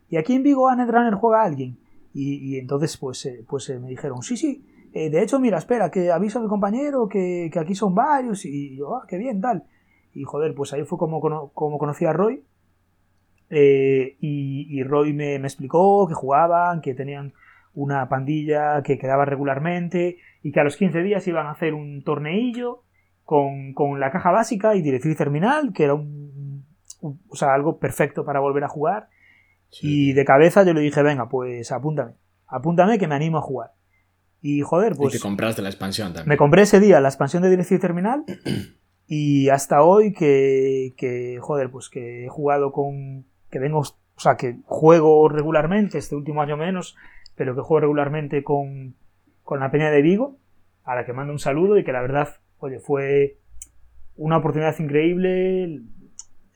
¿y 0.08 0.16
aquí 0.16 0.34
en 0.34 0.42
Vigo 0.42 0.68
a 0.68 0.76
Netrunner 0.76 1.14
juega 1.14 1.42
alguien? 1.42 1.78
Y, 2.20 2.58
entonces 2.58 2.96
pues, 2.96 3.24
eh, 3.26 3.44
pues 3.48 3.70
me 3.80 3.88
dijeron, 3.88 4.22
sí, 4.22 4.36
sí, 4.36 4.64
de 4.92 5.22
hecho, 5.22 5.38
mira, 5.38 5.58
espera, 5.58 5.90
que 5.90 6.10
aviso 6.10 6.40
a 6.40 6.42
mi 6.42 6.48
compañero 6.48 7.08
que, 7.08 7.50
que 7.52 7.58
aquí 7.60 7.76
son 7.76 7.94
varios, 7.94 8.44
y 8.44 8.76
yo, 8.76 8.96
ah, 8.96 9.04
qué 9.06 9.16
bien, 9.16 9.40
tal. 9.40 9.64
Y 10.14 10.24
joder, 10.24 10.54
pues 10.54 10.72
ahí 10.72 10.84
fue 10.84 10.98
como, 10.98 11.20
como 11.20 11.78
conocí 11.78 12.04
a 12.04 12.12
Roy. 12.12 12.42
Eh, 13.50 14.16
y, 14.20 14.82
Roy 14.82 15.12
me, 15.12 15.36
explicó 15.36 16.06
que 16.06 16.14
jugaban, 16.14 16.80
que 16.80 16.94
tenían 16.94 17.32
una 17.74 18.08
pandilla 18.08 18.82
que 18.82 18.98
quedaba 18.98 19.24
regularmente 19.24 20.18
y 20.42 20.52
que 20.52 20.60
a 20.60 20.64
los 20.64 20.76
15 20.76 21.02
días 21.02 21.26
iban 21.28 21.46
a 21.46 21.52
hacer 21.52 21.74
un 21.74 22.02
torneillo 22.02 22.82
con, 23.24 24.00
la 24.00 24.10
caja 24.10 24.30
básica 24.30 24.74
y 24.74 24.82
directriz 24.82 25.16
terminal, 25.16 25.72
que 25.72 25.84
era 25.84 25.94
un, 25.94 26.64
o 27.00 27.36
sea, 27.36 27.54
algo 27.54 27.78
perfecto 27.78 28.24
para 28.24 28.40
volver 28.40 28.64
a 28.64 28.68
jugar. 28.68 29.08
Y 29.82 30.12
de 30.12 30.24
cabeza 30.24 30.64
yo 30.64 30.72
le 30.72 30.80
dije, 30.80 31.02
venga, 31.02 31.28
pues 31.28 31.70
apúntame, 31.72 32.12
apúntame 32.46 32.98
que 32.98 33.06
me 33.06 33.14
animo 33.14 33.38
a 33.38 33.42
jugar. 33.42 33.72
Y 34.40 34.62
joder, 34.62 34.94
pues... 34.96 35.14
Y 35.14 35.18
te 35.18 35.22
compraste 35.22 35.62
la 35.62 35.68
expansión 35.68 36.08
también. 36.08 36.28
Me 36.28 36.36
compré 36.36 36.62
ese 36.62 36.80
día 36.80 37.00
la 37.00 37.08
expansión 37.08 37.42
de 37.42 37.50
directriz 37.50 37.80
terminal 37.80 38.24
Y 39.10 39.48
hasta 39.48 39.82
hoy 39.82 40.12
que, 40.12 40.92
que, 40.98 41.38
joder, 41.40 41.70
pues 41.70 41.88
que 41.88 42.26
he 42.26 42.28
jugado 42.28 42.72
con, 42.72 43.24
que 43.50 43.58
vengo, 43.58 43.80
o 43.80 44.20
sea, 44.20 44.36
que 44.36 44.58
juego 44.66 45.30
regularmente, 45.30 45.96
este 45.96 46.14
último 46.14 46.42
año 46.42 46.58
menos, 46.58 46.94
pero 47.34 47.54
que 47.54 47.62
juego 47.62 47.80
regularmente 47.80 48.44
con, 48.44 48.96
con 49.44 49.60
la 49.60 49.70
Peña 49.70 49.90
de 49.90 50.02
Vigo, 50.02 50.36
a 50.84 50.94
la 50.94 51.06
que 51.06 51.14
mando 51.14 51.32
un 51.32 51.38
saludo 51.38 51.78
y 51.78 51.84
que 51.84 51.92
la 51.92 52.02
verdad, 52.02 52.28
oye, 52.58 52.80
fue 52.80 53.38
una 54.16 54.36
oportunidad 54.36 54.78
increíble, 54.78 55.80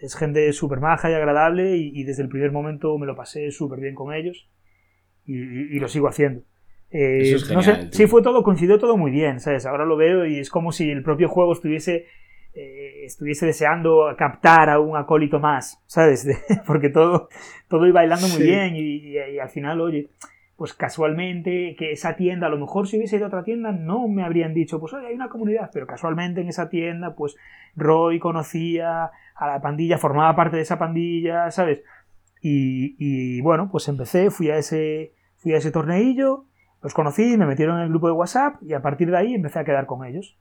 es 0.03 0.17
gente 0.17 0.53
súper 0.53 0.81
maja 0.81 1.11
y 1.11 1.15
agradable 1.15 1.77
y, 1.77 2.03
desde 2.05 2.23
el 2.23 2.29
primer 2.29 2.51
momento 2.51 2.99
me 2.99 3.07
lo 3.07 3.15
pasé 3.15 3.51
súper 3.51 3.81
bien 3.81 3.95
con 3.95 4.13
ellos 4.13 4.51
y, 5.25 5.79
lo 5.79 5.89
sigo 5.89 6.09
haciendo. 6.09 6.43
Eh, 6.91 7.37
no 7.55 7.63
sé, 7.63 7.89
sí 7.91 8.07
fue 8.07 8.21
todo, 8.21 8.43
coincidió 8.43 8.79
todo 8.79 8.97
muy 8.97 9.11
bien, 9.11 9.41
¿sabes? 9.41 9.65
Ahora 9.65 9.87
lo 9.87 9.97
veo 9.97 10.27
y 10.27 10.41
es 10.41 10.51
como 10.51 10.73
si 10.73 10.91
el 10.91 11.03
propio 11.03 11.29
juego 11.29 11.53
estuviese 11.53 12.07
eh, 12.55 13.05
estuviese 13.07 13.47
deseando 13.47 14.15
captar 14.19 14.69
a 14.69 14.79
un 14.79 14.95
acólito 14.95 15.41
más, 15.41 15.83
¿sabes? 15.87 16.27
porque 16.67 16.91
todo, 16.91 17.29
todo 17.69 17.87
iba 17.87 18.01
bailando 18.01 18.29
muy 18.29 18.43
bien 18.43 18.77
y, 18.77 19.17
al 19.39 19.49
final, 19.49 19.81
oye, 19.81 20.11
pues 20.63 20.75
casualmente 20.75 21.75
que 21.77 21.91
esa 21.91 22.15
tienda, 22.15 22.47
a 22.47 22.49
lo 22.49 22.57
mejor 22.57 22.87
si 22.87 22.97
hubiese 22.97 23.17
ido 23.17 23.25
a 23.25 23.29
otra 23.29 23.43
tienda 23.43 23.73
no 23.73 24.07
me 24.07 24.23
habrían 24.23 24.55
dicho, 24.55 24.79
pues 24.79 24.93
oye, 24.93 25.09
hay 25.09 25.15
una 25.17 25.29
comunidad, 25.29 25.71
pero 25.75 25.89
casualmente 25.89 26.41
en 26.41 26.47
esa 26.47 26.69
tienda, 26.69 27.17
pues 27.17 27.35
Roy 27.75 28.21
conocía 28.21 29.11
a 29.35 29.47
la 29.49 29.61
pandilla, 29.61 29.99
formaba 29.99 30.37
parte 30.37 30.55
de 30.55 30.63
esa 30.63 30.79
pandilla, 30.79 31.51
¿sabes? 31.51 31.83
Y, 32.41 33.41
bueno, 33.41 33.71
pues 33.73 33.89
empecé, 33.89 34.31
fui 34.31 34.51
a 34.51 34.57
ese, 34.57 35.15
fui 35.35 35.53
a 35.53 35.57
ese 35.57 35.73
torneillo, 35.73 36.45
los 36.81 36.95
conocí, 36.95 37.37
me 37.37 37.47
metieron 37.47 37.79
en 37.79 37.83
el 37.83 37.89
grupo 37.89 38.07
de 38.07 38.13
WhatsApp 38.13 38.63
y 38.63 38.75
a 38.75 38.83
partir 38.83 39.11
de 39.11 39.17
ahí 39.17 39.35
empecé 39.35 39.59
a 39.59 39.65
quedar 39.65 39.87
con 39.87 40.07
ellos 40.07 40.39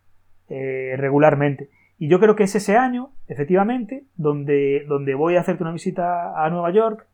eh, 0.50 0.94
regularmente. 0.98 1.72
Y 1.98 2.10
yo 2.10 2.20
creo 2.20 2.36
que 2.36 2.44
es 2.44 2.54
ese 2.54 2.78
año, 2.78 3.12
efectivamente, 3.28 4.06
donde, 4.18 4.86
donde 4.88 5.16
voy 5.16 5.38
a 5.38 5.40
hacerte 5.40 5.64
una 5.64 5.74
visita 5.74 6.46
a 6.46 6.48
Nueva 6.52 6.70
York. 6.72 7.08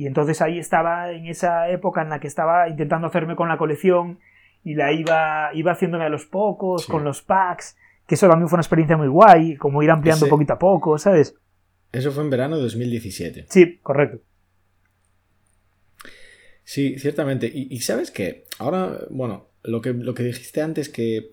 Y 0.00 0.06
entonces 0.06 0.40
ahí 0.40 0.58
estaba 0.58 1.12
en 1.12 1.26
esa 1.26 1.68
época 1.68 2.00
en 2.00 2.08
la 2.08 2.20
que 2.20 2.26
estaba 2.26 2.70
intentando 2.70 3.06
hacerme 3.06 3.36
con 3.36 3.50
la 3.50 3.58
colección 3.58 4.18
y 4.64 4.72
la 4.72 4.94
iba, 4.94 5.50
iba 5.52 5.72
haciéndome 5.72 6.06
a 6.06 6.08
los 6.08 6.24
pocos, 6.24 6.86
con 6.86 7.04
los 7.04 7.20
packs, 7.20 7.76
que 8.06 8.14
eso 8.14 8.26
también 8.26 8.48
fue 8.48 8.56
una 8.56 8.62
experiencia 8.62 8.96
muy 8.96 9.08
guay, 9.08 9.56
como 9.56 9.82
ir 9.82 9.90
ampliando 9.90 10.26
poquito 10.26 10.54
a 10.54 10.58
poco, 10.58 10.96
¿sabes? 10.96 11.34
Eso 11.92 12.12
fue 12.12 12.24
en 12.24 12.30
verano 12.30 12.56
de 12.56 12.62
2017. 12.62 13.44
Sí, 13.50 13.78
correcto. 13.82 14.22
Sí, 16.64 16.98
ciertamente. 16.98 17.50
Y, 17.52 17.68
y 17.70 17.80
sabes 17.80 18.10
que 18.10 18.46
ahora, 18.58 19.00
bueno, 19.10 19.48
lo 19.62 19.82
que, 19.82 19.92
lo 19.92 20.14
que 20.14 20.22
dijiste 20.22 20.62
antes, 20.62 20.88
que 20.88 21.32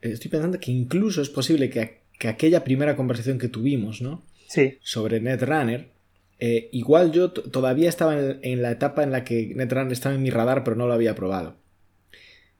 estoy 0.00 0.30
pensando 0.30 0.58
que 0.58 0.70
incluso 0.70 1.20
es 1.20 1.28
posible 1.28 1.68
que 1.68 1.98
que 2.18 2.28
aquella 2.28 2.64
primera 2.64 2.96
conversación 2.96 3.38
que 3.38 3.48
tuvimos, 3.48 4.02
¿no? 4.02 4.24
Sí. 4.48 4.78
Sobre 4.82 5.20
Netrunner, 5.20 5.90
eh, 6.40 6.68
igual 6.72 7.10
yo 7.10 7.32
todavía 7.32 7.88
estaba 7.88 8.16
en, 8.16 8.62
la 8.62 8.70
etapa 8.70 9.02
en 9.02 9.10
la 9.10 9.24
que 9.24 9.52
Netrunner 9.56 9.92
estaba 9.92 10.14
en 10.14 10.22
mi 10.22 10.30
radar, 10.30 10.62
pero 10.62 10.76
no 10.76 10.86
lo 10.86 10.94
había 10.94 11.14
probado. 11.14 11.56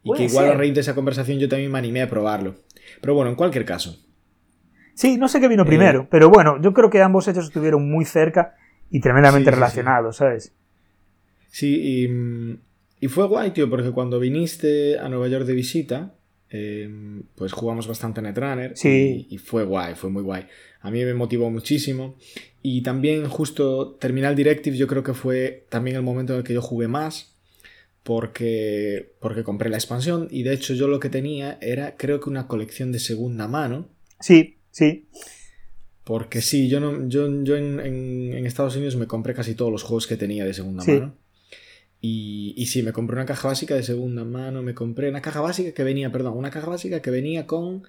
Y 0.03 0.13
que 0.15 0.25
igual 0.25 0.51
a 0.51 0.55
raíz 0.55 0.75
de 0.75 0.81
esa 0.81 0.95
conversación 0.95 1.39
yo 1.39 1.49
también 1.49 1.71
me 1.71 1.79
animé 1.79 2.03
a 2.03 2.09
probarlo. 2.09 2.57
Pero 3.01 3.15
bueno, 3.15 3.31
en 3.31 3.37
cualquier 3.37 3.65
caso. 3.65 3.97
Sí, 4.95 5.17
no 5.17 5.29
sé 5.29 5.41
qué 5.41 5.49
vino 5.49 5.63
eh, 5.63 5.67
primero, 5.67 6.09
pero 6.11 6.29
bueno, 6.29 6.61
yo 6.61 6.73
creo 6.73 6.91
que 6.91 7.01
ambos 7.03 7.29
hechos 7.29 7.45
estuvieron 7.45 7.89
muy 7.89 8.05
cerca 8.05 8.57
y 8.91 9.01
tremendamente 9.01 9.51
relacionados, 9.51 10.17
¿sabes? 10.17 10.53
Sí, 11.51 11.81
y, 11.81 13.05
y 13.05 13.09
fue 13.09 13.29
guay, 13.29 13.53
tío, 13.53 13.71
porque 13.71 13.93
cuando 13.93 14.19
viniste 14.19 14.99
a 14.99 15.09
Nueva 15.09 15.29
York 15.29 15.45
de 15.45 15.55
visita, 15.55 16.15
Em, 16.51 17.25
pues 17.35 17.53
jugamos 17.53 17.87
bastante 17.87 18.23
Netrunner 18.23 18.73
sí. 18.75 19.27
y, 19.29 19.37
fue 19.37 19.65
guay, 19.65 19.95
fue 19.95 20.11
muy 20.11 20.23
guay. 20.23 20.47
A 20.81 20.91
mí 20.91 21.05
me 21.05 21.15
motivó 21.15 21.51
muchísimo. 21.51 22.17
Y 22.63 22.83
también 22.83 23.29
justo 23.29 23.97
Terminal 24.01 24.35
Directive 24.35 24.77
yo 24.77 24.87
creo 24.87 25.03
que 25.03 25.15
fue 25.15 25.67
también 25.69 25.97
el 25.97 26.03
momento 26.03 26.33
en 26.33 26.39
el 26.39 26.45
que 26.45 26.55
yo 26.55 26.63
jugué 26.63 26.89
más. 26.89 27.35
Porque, 28.03 29.13
porque 29.21 29.45
compré 29.45 29.69
la 29.69 29.77
expansión 29.77 30.29
y 30.31 30.43
de 30.43 30.55
hecho 30.55 30.73
yo 30.73 30.89
lo 30.89 30.99
que 30.99 31.11
tenía 31.11 31.59
era 31.61 31.95
creo 31.99 32.21
que 32.21 32.31
una 32.31 32.47
colección 32.47 32.91
de 32.91 33.01
segunda 33.01 33.49
mano. 33.49 33.89
Sí, 34.21 34.57
sí. 34.71 35.07
Porque 36.05 36.41
sí, 36.41 36.69
yo, 36.69 36.81
no, 36.81 37.07
yo, 37.07 37.43
yo 37.43 37.57
en, 37.59 38.47
Estados 38.47 38.77
Unidos 38.77 38.97
me 38.97 39.07
compré 39.07 39.35
casi 39.35 39.55
todos 39.55 39.71
los 39.71 39.83
juegos 39.83 40.07
que 40.07 40.17
tenía 40.17 40.47
de 40.47 40.55
segunda 40.55 40.83
mano. 40.87 41.15
Y, 42.01 42.55
y 42.57 42.67
sí, 42.67 42.83
me 42.83 42.93
compré 42.93 43.17
una 43.17 43.27
caja 43.27 43.49
básica 43.49 43.75
de 43.75 43.83
segunda 43.83 44.25
mano, 44.25 44.63
me 44.63 44.75
compré 44.75 45.09
una 45.09 45.21
caja 45.21 45.41
básica 45.41 45.73
que 45.73 45.83
venía, 45.83 46.13
perdón, 46.13 46.37
una 46.37 46.51
caja 46.51 46.69
básica 46.69 47.03
que 47.03 47.11
venía 47.11 47.47
con 47.47 47.83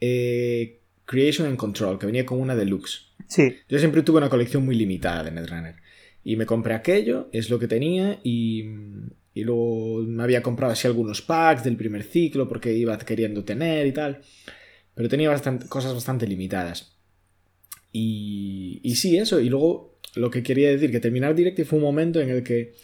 eh, 0.00 0.80
Creation 1.06 1.46
and 1.46 1.56
Control, 1.56 1.98
que 1.98 2.06
venía 2.06 2.26
con 2.26 2.40
una 2.40 2.54
deluxe. 2.54 3.06
Sí. 3.28 3.56
Yo 3.68 3.78
siempre 3.78 4.02
tuve 4.02 4.18
una 4.18 4.28
colección 4.28 4.64
muy 4.64 4.76
limitada 4.76 5.24
de 5.24 5.30
Netrunner. 5.30 5.76
Y 6.22 6.36
me 6.36 6.44
compré 6.44 6.74
aquello, 6.74 7.28
es 7.32 7.50
lo 7.50 7.58
que 7.58 7.68
tenía, 7.68 8.18
y, 8.22 8.64
y 9.32 9.44
luego 9.44 10.02
me 10.02 10.22
había 10.22 10.42
comprado 10.42 10.72
así 10.72 10.86
algunos 10.86 11.22
packs 11.22 11.64
del 11.64 11.76
primer 11.76 12.02
ciclo 12.02 12.48
porque 12.48 12.74
iba 12.74 12.98
queriendo 12.98 13.44
tener 13.44 13.86
y 13.86 13.92
tal. 13.92 14.20
Pero 14.94 15.08
tenía 15.08 15.30
bastante, 15.30 15.68
cosas 15.68 15.94
bastante 15.94 16.26
limitadas. 16.26 16.96
Y, 17.92 18.80
y 18.82 18.96
sí, 18.96 19.16
eso. 19.16 19.40
Y 19.40 19.48
luego 19.48 19.98
lo 20.14 20.30
que 20.30 20.42
quería 20.42 20.70
decir, 20.70 20.90
que 20.90 21.00
terminar 21.00 21.34
Directive 21.34 21.68
fue 21.68 21.78
un 21.78 21.84
momento 21.84 22.20
en 22.20 22.30
el 22.30 22.42
que 22.42 22.74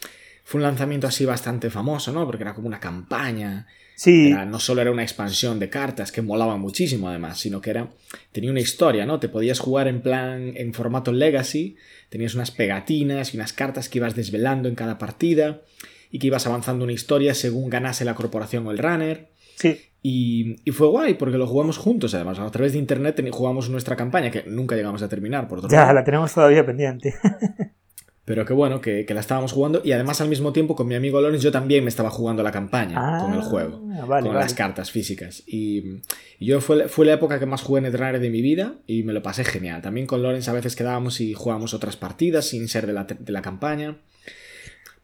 fue 0.43 0.59
un 0.59 0.63
lanzamiento 0.63 1.07
así 1.07 1.25
bastante 1.25 1.69
famoso, 1.69 2.11
¿no? 2.11 2.25
Porque 2.25 2.43
era 2.43 2.53
como 2.53 2.67
una 2.67 2.79
campaña. 2.79 3.67
Sí. 3.95 4.33
no 4.47 4.59
solo 4.59 4.81
era 4.81 4.91
una 4.91 5.03
expansión 5.03 5.59
de 5.59 5.69
cartas 5.69 6.11
que 6.11 6.23
molaba 6.23 6.57
muchísimo 6.57 7.09
además, 7.09 7.39
sino 7.39 7.61
que 7.61 7.69
era 7.69 7.89
tenía 8.31 8.49
una 8.49 8.59
historia, 8.59 9.05
¿no? 9.05 9.19
Te 9.19 9.29
podías 9.29 9.59
jugar 9.59 9.87
en 9.87 10.01
plan 10.01 10.53
en 10.55 10.73
formato 10.73 11.11
legacy, 11.11 11.77
tenías 12.09 12.33
unas 12.33 12.49
pegatinas 12.49 13.33
y 13.33 13.37
unas 13.37 13.53
cartas 13.53 13.89
que 13.89 13.99
ibas 13.99 14.15
desvelando 14.15 14.67
en 14.67 14.75
cada 14.75 14.97
partida 14.97 15.61
y 16.09 16.19
que 16.19 16.27
ibas 16.27 16.47
avanzando 16.47 16.83
una 16.83 16.93
historia 16.93 17.33
según 17.35 17.69
ganase 17.69 18.03
la 18.03 18.15
corporación 18.15 18.65
o 18.67 18.71
el 18.71 18.79
runner. 18.79 19.29
Sí. 19.55 19.79
Y, 20.01 20.57
y, 20.65 20.71
fue 20.71 20.87
guay 20.87 21.13
porque 21.13 21.37
lo 21.37 21.47
jugamos 21.47 21.77
juntos, 21.77 22.13
además. 22.13 22.37
A 22.39 22.51
través 22.51 22.73
de 22.73 22.79
internet 22.79 23.23
jugamos 23.31 23.69
nuestra 23.69 23.95
campaña, 23.95 24.31
que 24.31 24.43
nunca 24.43 24.75
llegamos 24.75 25.01
a 25.01 25.07
terminar, 25.07 25.47
por 25.47 25.59
otro 25.59 25.69
Ya, 25.69 25.93
la 25.93 26.03
tenemos 26.03 26.33
todavía 26.33 26.65
pendiente. 26.65 27.13
Pero 28.25 28.45
que 28.45 28.53
bueno, 28.53 28.79
que, 28.79 29.05
la 29.09 29.19
estábamos 29.19 29.51
jugando 29.51 29.81
y 29.83 29.91
además 29.91 30.21
al 30.21 30.29
mismo 30.29 30.53
tiempo 30.53 30.75
con 30.75 30.87
mi 30.87 30.95
amigo 30.95 31.19
Lorenz 31.19 31.41
yo 31.41 31.51
también 31.51 31.83
me 31.83 31.89
estaba 31.89 32.09
jugando 32.09 32.41
la 32.41 32.51
campaña 32.51 33.19
con 33.19 33.33
el 33.33 33.41
ah, 33.41 33.43
juego, 33.43 33.81
con 34.07 34.33
las 34.33 34.53
cartas 34.53 34.91
físicas. 34.91 35.43
Y, 35.45 36.01
yo 36.39 36.61
fue, 36.61 36.87
fue, 36.87 37.05
la 37.05 37.13
época 37.13 37.37
que 37.37 37.45
más 37.45 37.61
jugué 37.61 37.79
en 37.79 37.83
Netrunner 37.83 38.21
de 38.21 38.29
mi 38.29 38.41
vida 38.41 38.75
y 38.87 39.03
me 39.03 39.11
lo 39.11 39.21
pasé 39.21 39.43
genial. 39.43 39.81
También 39.81 40.07
con 40.07 40.23
Lorenz 40.23 40.47
a 40.47 40.53
veces 40.53 40.75
quedábamos 40.77 41.19
y 41.19 41.33
jugábamos 41.33 41.73
otras 41.73 41.97
partidas 41.97 42.45
sin 42.45 42.69
ser 42.69 42.87
de 42.87 42.93
la, 42.93 43.03
de 43.03 43.31
la 43.31 43.41
campaña. 43.41 43.97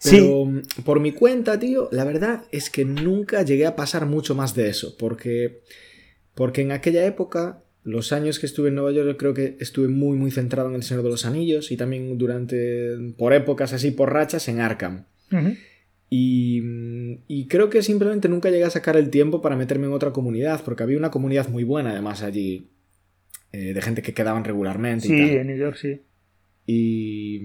Pero 0.02 0.48
sí. 0.64 0.82
por 0.84 1.02
mi 1.02 1.12
cuenta, 1.12 1.60
tío, 1.60 1.90
la 1.92 2.06
verdad 2.06 2.46
es 2.52 2.70
que 2.70 2.86
nunca 2.86 3.42
llegué 3.42 3.66
a 3.66 3.76
pasar 3.76 4.06
mucho 4.06 4.34
más 4.34 4.56
de 4.56 4.70
eso, 4.70 4.96
porque, 4.98 5.62
porque 6.36 6.62
en 6.62 6.72
aquella 6.72 7.06
época 7.06 7.64
los 7.84 8.12
años 8.12 8.40
que 8.40 8.46
estuve 8.46 8.70
en 8.70 8.76
Nueva 8.76 8.92
York 8.92 9.08
yo 9.08 9.18
creo 9.18 9.34
que 9.34 9.58
estuve 9.60 9.88
muy 9.88 10.18
muy 10.18 10.32
centrado 10.32 10.70
en 10.70 10.76
El 10.76 10.84
Señor 10.84 11.04
de 11.04 11.10
los 11.10 11.26
Anillos 11.26 11.72
y 11.72 11.78
también 11.78 12.18
durante, 12.18 13.14
por 13.18 13.34
épocas 13.34 13.74
así, 13.74 13.92
por 13.92 14.14
rachas, 14.14 14.48
en 14.48 14.60
Arkham. 14.60 15.06
Y, 16.10 16.64
y, 17.28 17.48
creo 17.48 17.70
que 17.70 17.84
simplemente 17.84 18.28
nunca 18.30 18.50
llegué 18.50 18.64
a 18.64 18.72
sacar 18.72 18.98
el 18.98 19.12
tiempo 19.12 19.44
para 19.44 19.56
meterme 19.56 19.86
en 19.86 19.94
otra 19.94 20.12
comunidad, 20.12 20.64
porque 20.66 20.82
había 20.82 20.98
una 20.98 21.12
comunidad 21.12 21.50
muy 21.50 21.64
buena 21.64 21.92
además 21.92 22.24
allí, 22.24 22.72
eh, 23.52 23.74
de 23.74 23.82
gente 23.84 24.02
que 24.02 24.16
quedaban 24.16 24.44
regularmente. 24.44 25.08
Sí, 25.08 25.14
y 25.14 25.20
tal. 25.20 25.30
en 25.30 25.48
New 25.48 25.58
York 25.58 25.78
sí. 25.80 26.02
Y, 26.66 27.42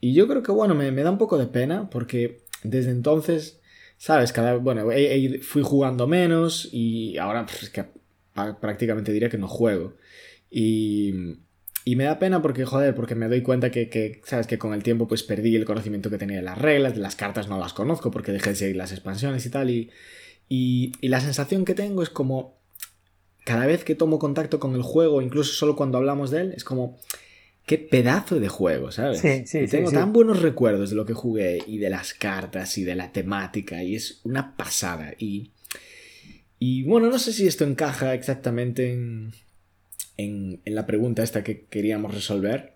y 0.00 0.14
yo 0.14 0.28
creo 0.28 0.44
que, 0.44 0.52
bueno, 0.52 0.76
me, 0.76 0.92
me, 0.92 1.02
da 1.02 1.10
un 1.10 1.18
poco 1.18 1.36
de 1.36 1.48
pena, 1.48 1.90
porque 1.90 2.44
desde 2.62 2.92
entonces, 2.92 3.60
¿sabes? 3.96 4.32
Cada, 4.32 4.56
bueno, 4.56 4.86
fui 5.42 5.62
jugando 5.62 6.06
menos 6.06 6.68
y 6.72 7.16
ahora 7.18 7.44
pues, 7.44 7.64
es 7.64 7.70
que 7.70 7.86
prácticamente 8.60 9.12
diría 9.12 9.28
que 9.28 9.38
no 9.38 9.48
juego. 9.48 9.94
Y, 10.50 11.36
y 11.84 11.96
me 11.96 12.04
da 12.04 12.18
pena 12.18 12.42
porque, 12.42 12.64
joder, 12.64 12.94
porque 12.94 13.14
me 13.14 13.28
doy 13.28 13.42
cuenta 13.42 13.70
que, 13.70 13.88
que, 13.88 14.20
¿sabes? 14.24 14.46
Que 14.46 14.58
con 14.58 14.74
el 14.74 14.82
tiempo 14.82 15.08
pues 15.08 15.22
perdí 15.22 15.56
el 15.56 15.64
conocimiento 15.64 16.10
que 16.10 16.18
tenía 16.18 16.36
de 16.36 16.42
las 16.42 16.58
reglas, 16.58 16.94
de 16.94 17.00
las 17.00 17.16
cartas 17.16 17.48
no 17.48 17.58
las 17.58 17.72
conozco 17.72 18.10
porque 18.10 18.32
dejé 18.32 18.50
de 18.50 18.56
seguir 18.56 18.76
las 18.76 18.92
expansiones 18.92 19.44
y 19.46 19.50
tal. 19.50 19.70
Y, 19.70 19.90
y, 20.48 20.92
y, 21.00 21.08
la 21.08 21.20
sensación 21.20 21.64
que 21.64 21.74
tengo 21.74 22.02
es 22.02 22.10
como, 22.10 22.58
cada 23.44 23.66
vez 23.66 23.84
que 23.84 23.94
tomo 23.94 24.18
contacto 24.18 24.60
con 24.60 24.74
el 24.74 24.82
juego, 24.82 25.22
incluso 25.22 25.52
solo 25.52 25.76
cuando 25.76 25.98
hablamos 25.98 26.30
de 26.30 26.40
él, 26.42 26.52
es 26.56 26.64
como, 26.64 26.98
qué 27.66 27.78
pedazo 27.78 28.40
de 28.40 28.48
juego, 28.48 28.90
¿sabes? 28.90 29.20
Sí, 29.20 29.46
sí, 29.46 29.58
y 29.60 29.68
tengo 29.68 29.90
sí, 29.90 29.96
tan 29.96 30.12
buenos 30.12 30.42
recuerdos 30.42 30.90
de 30.90 30.96
lo 30.96 31.06
que 31.06 31.14
jugué 31.14 31.62
y 31.66 31.78
de 31.78 31.88
las 31.88 32.14
cartas 32.14 32.76
y 32.78 32.84
de 32.84 32.96
la 32.96 33.12
temática 33.12 33.82
y 33.82 33.94
es 33.94 34.20
una 34.24 34.56
pasada. 34.56 35.14
Y, 35.18 35.52
y 36.62 36.84
bueno, 36.84 37.08
no 37.08 37.18
sé 37.18 37.32
si 37.32 37.46
esto 37.46 37.64
encaja 37.64 38.12
exactamente 38.12 38.92
en, 38.92 39.32
en, 40.18 40.60
la 40.66 40.84
pregunta 40.84 41.22
esta 41.22 41.42
que 41.42 41.64
queríamos 41.64 42.14
resolver. 42.14 42.74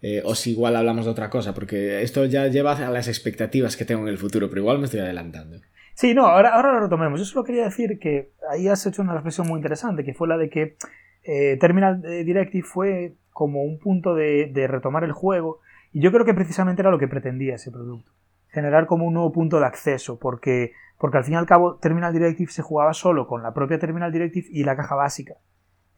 Eh, 0.00 0.22
o 0.24 0.36
si 0.36 0.52
igual 0.52 0.76
hablamos 0.76 1.04
de 1.04 1.10
otra 1.10 1.28
cosa, 1.28 1.52
porque 1.52 2.02
esto 2.02 2.24
ya 2.26 2.46
lleva 2.46 2.74
a 2.74 2.90
las 2.92 3.08
expectativas 3.08 3.76
que 3.76 3.84
tengo 3.84 4.02
en 4.02 4.08
el 4.08 4.18
futuro, 4.18 4.48
pero 4.48 4.60
igual 4.60 4.78
me 4.78 4.84
estoy 4.84 5.00
adelantando. 5.00 5.60
Sí, 5.94 6.14
no, 6.14 6.26
ahora, 6.26 6.54
ahora 6.54 6.74
lo 6.74 6.80
retomemos. 6.80 7.18
Yo 7.18 7.26
solo 7.26 7.44
quería 7.44 7.64
decir 7.64 7.98
que 7.98 8.30
ahí 8.48 8.68
has 8.68 8.86
hecho 8.86 9.02
una 9.02 9.14
reflexión 9.14 9.48
muy 9.48 9.58
interesante, 9.58 10.04
que 10.04 10.14
fue 10.14 10.28
la 10.28 10.36
de 10.36 10.48
que 10.48 10.76
eh, 11.24 11.56
Terminal 11.60 12.00
Directive 12.00 12.64
fue 12.64 13.14
como 13.32 13.64
un 13.64 13.80
punto 13.80 14.14
de, 14.14 14.46
de, 14.46 14.68
retomar 14.68 15.02
el 15.02 15.10
juego, 15.10 15.58
y 15.92 16.00
yo 16.00 16.12
creo 16.12 16.24
que 16.24 16.34
precisamente 16.34 16.82
era 16.82 16.92
lo 16.92 17.00
que 17.00 17.08
pretendía 17.08 17.56
ese 17.56 17.72
producto. 17.72 18.12
Generar 18.50 18.86
como 18.86 19.04
un 19.04 19.14
nuevo 19.14 19.32
punto 19.32 19.60
de 19.60 19.66
acceso, 19.66 20.18
porque, 20.18 20.72
porque 20.98 21.18
al 21.18 21.24
fin 21.24 21.34
y 21.34 21.36
al 21.36 21.46
cabo 21.46 21.76
Terminal 21.76 22.12
Directive 22.12 22.50
se 22.50 22.62
jugaba 22.62 22.94
solo 22.94 23.26
con 23.26 23.42
la 23.42 23.52
propia 23.52 23.78
Terminal 23.78 24.12
Directive 24.12 24.48
y 24.50 24.64
la 24.64 24.76
caja 24.76 24.94
básica. 24.94 25.34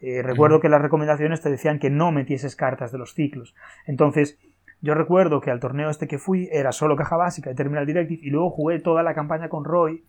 Eh, 0.00 0.22
recuerdo 0.22 0.60
que 0.60 0.68
las 0.68 0.80
recomendaciones 0.80 1.42
te 1.42 1.50
decían 1.50 1.78
que 1.78 1.90
no 1.90 2.10
metieses 2.10 2.56
cartas 2.56 2.90
de 2.90 2.98
los 2.98 3.14
ciclos. 3.14 3.54
Entonces, 3.86 4.38
yo 4.80 4.94
recuerdo 4.94 5.40
que 5.40 5.50
al 5.50 5.60
torneo 5.60 5.90
este 5.90 6.08
que 6.08 6.18
fui 6.18 6.48
era 6.50 6.72
solo 6.72 6.96
caja 6.96 7.16
básica 7.16 7.50
y 7.50 7.54
Terminal 7.54 7.86
Directive 7.86 8.20
y 8.22 8.30
luego 8.30 8.50
jugué 8.50 8.80
toda 8.80 9.02
la 9.02 9.14
campaña 9.14 9.50
con 9.50 9.64
Roy 9.64 10.04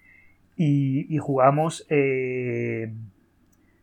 y, 0.55 1.13
y 1.13 1.17
jugamos, 1.17 1.85
eh, 1.89 2.93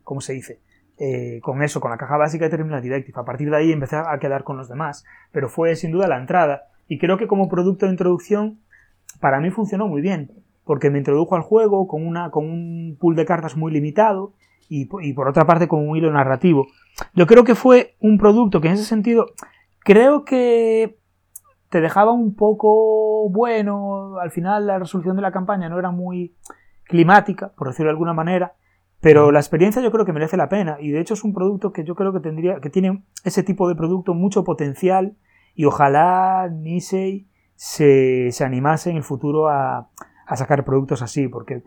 ¿cómo 0.03 0.19
se 0.21 0.33
dice? 0.33 0.59
Eh, 0.97 1.39
con 1.41 1.61
eso, 1.61 1.79
con 1.79 1.91
la 1.91 1.97
caja 1.97 2.17
básica 2.17 2.45
de 2.45 2.51
Terminal 2.51 2.81
Directive. 2.81 3.17
A 3.17 3.23
partir 3.23 3.49
de 3.49 3.55
ahí 3.55 3.71
empecé 3.71 3.95
a 3.95 4.17
quedar 4.19 4.43
con 4.43 4.57
los 4.57 4.67
demás, 4.67 5.05
pero 5.31 5.47
fue 5.47 5.75
sin 5.75 5.91
duda 5.91 6.07
la 6.07 6.17
entrada 6.17 6.63
y 6.89 6.97
creo 6.97 7.17
que 7.17 7.27
como 7.27 7.47
producto 7.47 7.85
de 7.85 7.93
introducción 7.93 8.59
para 9.21 9.39
mí 9.39 9.51
funcionó 9.51 9.87
muy 9.87 10.01
bien, 10.01 10.31
porque 10.65 10.89
me 10.89 10.97
introdujo 10.97 11.35
al 11.35 11.43
juego 11.43 11.87
con, 11.87 12.05
una, 12.05 12.31
con 12.31 12.49
un 12.49 12.97
pool 12.99 13.15
de 13.15 13.25
cartas 13.25 13.55
muy 13.55 13.71
limitado 13.71 14.33
y, 14.67 14.89
y 15.01 15.13
por 15.13 15.29
otra 15.29 15.45
parte 15.45 15.67
con 15.67 15.87
un 15.87 15.95
hilo 15.95 16.11
narrativo. 16.11 16.67
Yo 17.13 17.27
creo 17.27 17.45
que 17.45 17.55
fue 17.55 17.95
un 18.01 18.17
producto 18.17 18.59
que 18.59 18.67
en 18.67 18.73
ese 18.73 18.83
sentido 18.83 19.27
creo 19.79 20.25
que 20.25 20.97
te 21.69 21.79
dejaba 21.79 22.11
un 22.11 22.35
poco 22.35 23.29
bueno, 23.29 24.17
al 24.17 24.31
final 24.31 24.65
la 24.65 24.79
resolución 24.79 25.15
de 25.15 25.21
la 25.21 25.31
campaña 25.31 25.69
no 25.69 25.77
era 25.77 25.91
muy 25.91 26.35
climática, 26.85 27.53
por 27.55 27.67
decirlo 27.67 27.89
de 27.89 27.93
alguna 27.93 28.13
manera, 28.13 28.53
pero 28.99 29.31
la 29.31 29.39
experiencia 29.39 29.81
yo 29.81 29.91
creo 29.91 30.05
que 30.05 30.13
merece 30.13 30.37
la 30.37 30.49
pena. 30.49 30.77
Y 30.79 30.89
de 30.89 30.99
hecho 30.99 31.13
es 31.13 31.23
un 31.23 31.33
producto 31.33 31.71
que 31.71 31.83
yo 31.83 31.95
creo 31.95 32.11
que 32.11 32.19
tendría 32.19 32.59
que 32.59 32.71
tiene 32.71 33.03
ese 33.23 33.43
tipo 33.43 33.69
de 33.69 33.75
producto 33.75 34.15
mucho 34.15 34.43
potencial 34.43 35.15
y 35.55 35.65
ojalá 35.65 36.49
Nisei 36.51 37.27
se, 37.55 38.31
se 38.31 38.43
animase 38.43 38.89
en 38.89 38.97
el 38.97 39.03
futuro 39.03 39.49
a, 39.49 39.89
a 40.25 40.35
sacar 40.37 40.63
productos 40.63 41.01
así 41.01 41.27
porque 41.27 41.63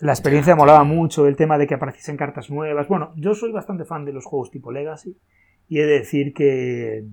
la 0.00 0.12
experiencia 0.12 0.56
molaba 0.56 0.84
mucho, 0.84 1.26
el 1.26 1.36
tema 1.36 1.58
de 1.58 1.66
que 1.66 1.74
apareciesen 1.74 2.16
cartas 2.16 2.50
nuevas. 2.50 2.88
Bueno, 2.88 3.12
yo 3.16 3.34
soy 3.34 3.52
bastante 3.52 3.84
fan 3.84 4.04
de 4.04 4.12
los 4.12 4.24
juegos 4.24 4.50
tipo 4.50 4.72
Legacy 4.72 5.16
y 5.68 5.78
he 5.78 5.86
de 5.86 5.98
decir 5.98 6.32
que 6.32 7.04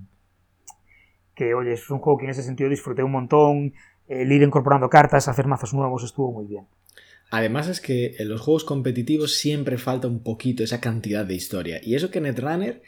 que 1.35 1.53
oye, 1.53 1.73
es 1.73 1.89
un 1.89 1.99
juego 1.99 2.17
que 2.17 2.25
en 2.25 2.31
ese 2.31 2.43
sentido 2.43 2.69
disfruté 2.69 3.03
un 3.03 3.11
montón, 3.11 3.73
el 4.07 4.31
ir 4.31 4.41
incorporando 4.41 4.89
cartas, 4.89 5.27
hacer 5.27 5.47
mazos 5.47 5.73
nuevos 5.73 6.03
estuvo 6.03 6.31
muy 6.31 6.45
bien. 6.45 6.65
Además 7.29 7.67
es 7.67 7.81
que 7.81 8.15
en 8.17 8.29
los 8.29 8.41
juegos 8.41 8.63
competitivos 8.63 9.37
siempre 9.37 9.77
falta 9.77 10.07
un 10.07 10.23
poquito 10.23 10.63
esa 10.63 10.79
cantidad 10.79 11.25
de 11.25 11.33
historia. 11.33 11.81
Y 11.83 11.95
eso 11.95 12.11
que 12.11 12.21
Netrunner, 12.21 12.81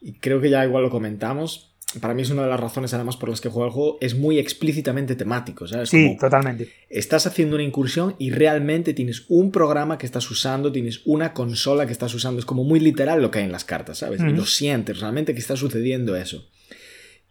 y 0.00 0.18
creo 0.18 0.40
que 0.40 0.50
ya 0.50 0.64
igual 0.64 0.82
lo 0.84 0.90
comentamos, 0.90 1.73
para 2.00 2.14
mí 2.14 2.22
es 2.22 2.30
una 2.30 2.42
de 2.42 2.48
las 2.48 2.60
razones 2.60 2.92
además 2.94 3.16
por 3.16 3.28
las 3.28 3.40
que 3.40 3.48
juego 3.48 3.66
el 3.66 3.72
juego, 3.72 3.98
es 4.00 4.14
muy 4.14 4.38
explícitamente 4.38 5.14
temático, 5.16 5.66
¿sabes? 5.66 5.90
Sí, 5.90 6.06
Como 6.06 6.18
totalmente. 6.18 6.68
Estás 6.88 7.26
haciendo 7.26 7.56
una 7.56 7.64
incursión 7.64 8.16
y 8.18 8.30
realmente 8.30 8.94
tienes 8.94 9.24
un 9.28 9.50
programa 9.50 9.98
que 9.98 10.06
estás 10.06 10.30
usando, 10.30 10.72
tienes 10.72 11.02
una 11.04 11.32
consola 11.32 11.86
que 11.86 11.92
estás 11.92 12.14
usando, 12.14 12.38
es 12.38 12.44
como 12.44 12.64
muy 12.64 12.80
literal 12.80 13.20
lo 13.20 13.30
que 13.30 13.38
hay 13.38 13.44
en 13.44 13.52
las 13.52 13.64
cartas, 13.64 13.98
¿sabes? 13.98 14.20
Uh 14.20 14.24
-huh. 14.24 14.30
Y 14.30 14.36
lo 14.36 14.46
sientes, 14.46 15.00
realmente 15.00 15.34
que 15.34 15.40
está 15.40 15.56
sucediendo 15.56 16.16
eso. 16.16 16.48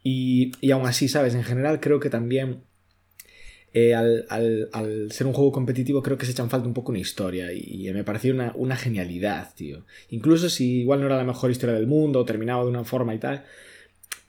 Y, 0.04 0.52
y 0.60 0.72
aún 0.72 0.86
así, 0.86 1.08
¿sabes? 1.08 1.34
En 1.34 1.44
general 1.44 1.80
creo 1.80 2.00
que 2.00 2.10
también 2.10 2.64
eh, 3.74 3.96
al, 3.96 4.26
al, 4.30 4.70
al, 4.72 5.12
ser 5.12 5.26
un 5.26 5.34
juego 5.34 5.52
competitivo 5.52 6.04
creo 6.04 6.18
que 6.18 6.26
se 6.28 6.32
echan 6.34 6.50
falta 6.50 6.68
un 6.68 6.76
poco 6.76 6.92
una 6.92 7.00
historia 7.00 7.52
y, 7.52 7.88
y, 7.88 7.92
me 7.92 8.04
pareció 8.04 8.32
una, 8.32 8.52
una 8.56 8.76
genialidad, 8.76 9.56
tío. 9.56 9.86
Incluso 10.10 10.50
si 10.50 10.82
igual 10.82 11.00
no 11.00 11.08
era 11.08 11.18
la 11.18 11.24
mejor 11.24 11.50
historia 11.50 11.74
del 11.74 11.88
mundo 11.88 12.20
o 12.20 12.26
terminaba 12.26 12.64
de 12.64 12.70
una 12.70 12.84
forma 12.84 13.16
y 13.16 13.18
tal, 13.18 13.46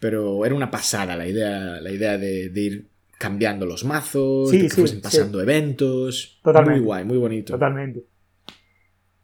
pero 0.05 0.45
era 0.45 0.55
una 0.55 0.71
pasada 0.71 1.17
la 1.17 1.27
idea, 1.27 1.81
la 1.81 1.91
idea 1.91 2.19
de, 2.19 2.51
de 2.51 2.61
ir 2.61 2.91
cambiando 3.17 3.65
los 3.65 3.87
mazos, 3.87 4.51
sí, 4.51 4.59
de 4.59 4.63
que 4.65 4.69
sí, 4.69 4.81
fuesen 4.83 5.01
pasando 5.01 5.39
sí. 5.39 5.45
eventos. 5.45 6.41
Totalmente. 6.45 6.81
Muy 6.81 6.87
guay, 6.87 7.05
muy 7.07 7.17
bonito. 7.17 7.55
Totalmente. 7.55 8.05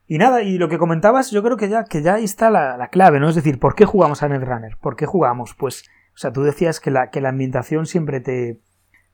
Y 0.06 0.16
nada, 0.16 0.42
y 0.42 0.56
lo 0.56 0.70
que 0.70 0.78
comentabas, 0.78 1.32
yo 1.32 1.42
creo 1.42 1.58
que 1.58 1.68
ya, 1.68 1.84
que 1.84 2.00
ya 2.00 2.14
ahí 2.14 2.24
está 2.24 2.48
la, 2.48 2.78
la 2.78 2.88
clave, 2.88 3.20
¿no? 3.20 3.28
Es 3.28 3.34
decir, 3.34 3.58
¿por 3.58 3.74
qué 3.74 3.84
jugamos 3.84 4.22
a 4.22 4.28
Netrunner? 4.30 4.78
¿Por 4.80 4.96
qué 4.96 5.04
jugamos? 5.04 5.54
Pues, 5.54 5.84
o 6.14 6.16
sea, 6.16 6.32
tú 6.32 6.44
decías 6.44 6.80
que 6.80 6.90
la, 6.90 7.10
que 7.10 7.20
la 7.20 7.28
ambientación 7.28 7.84
siempre 7.84 8.20
te, 8.20 8.62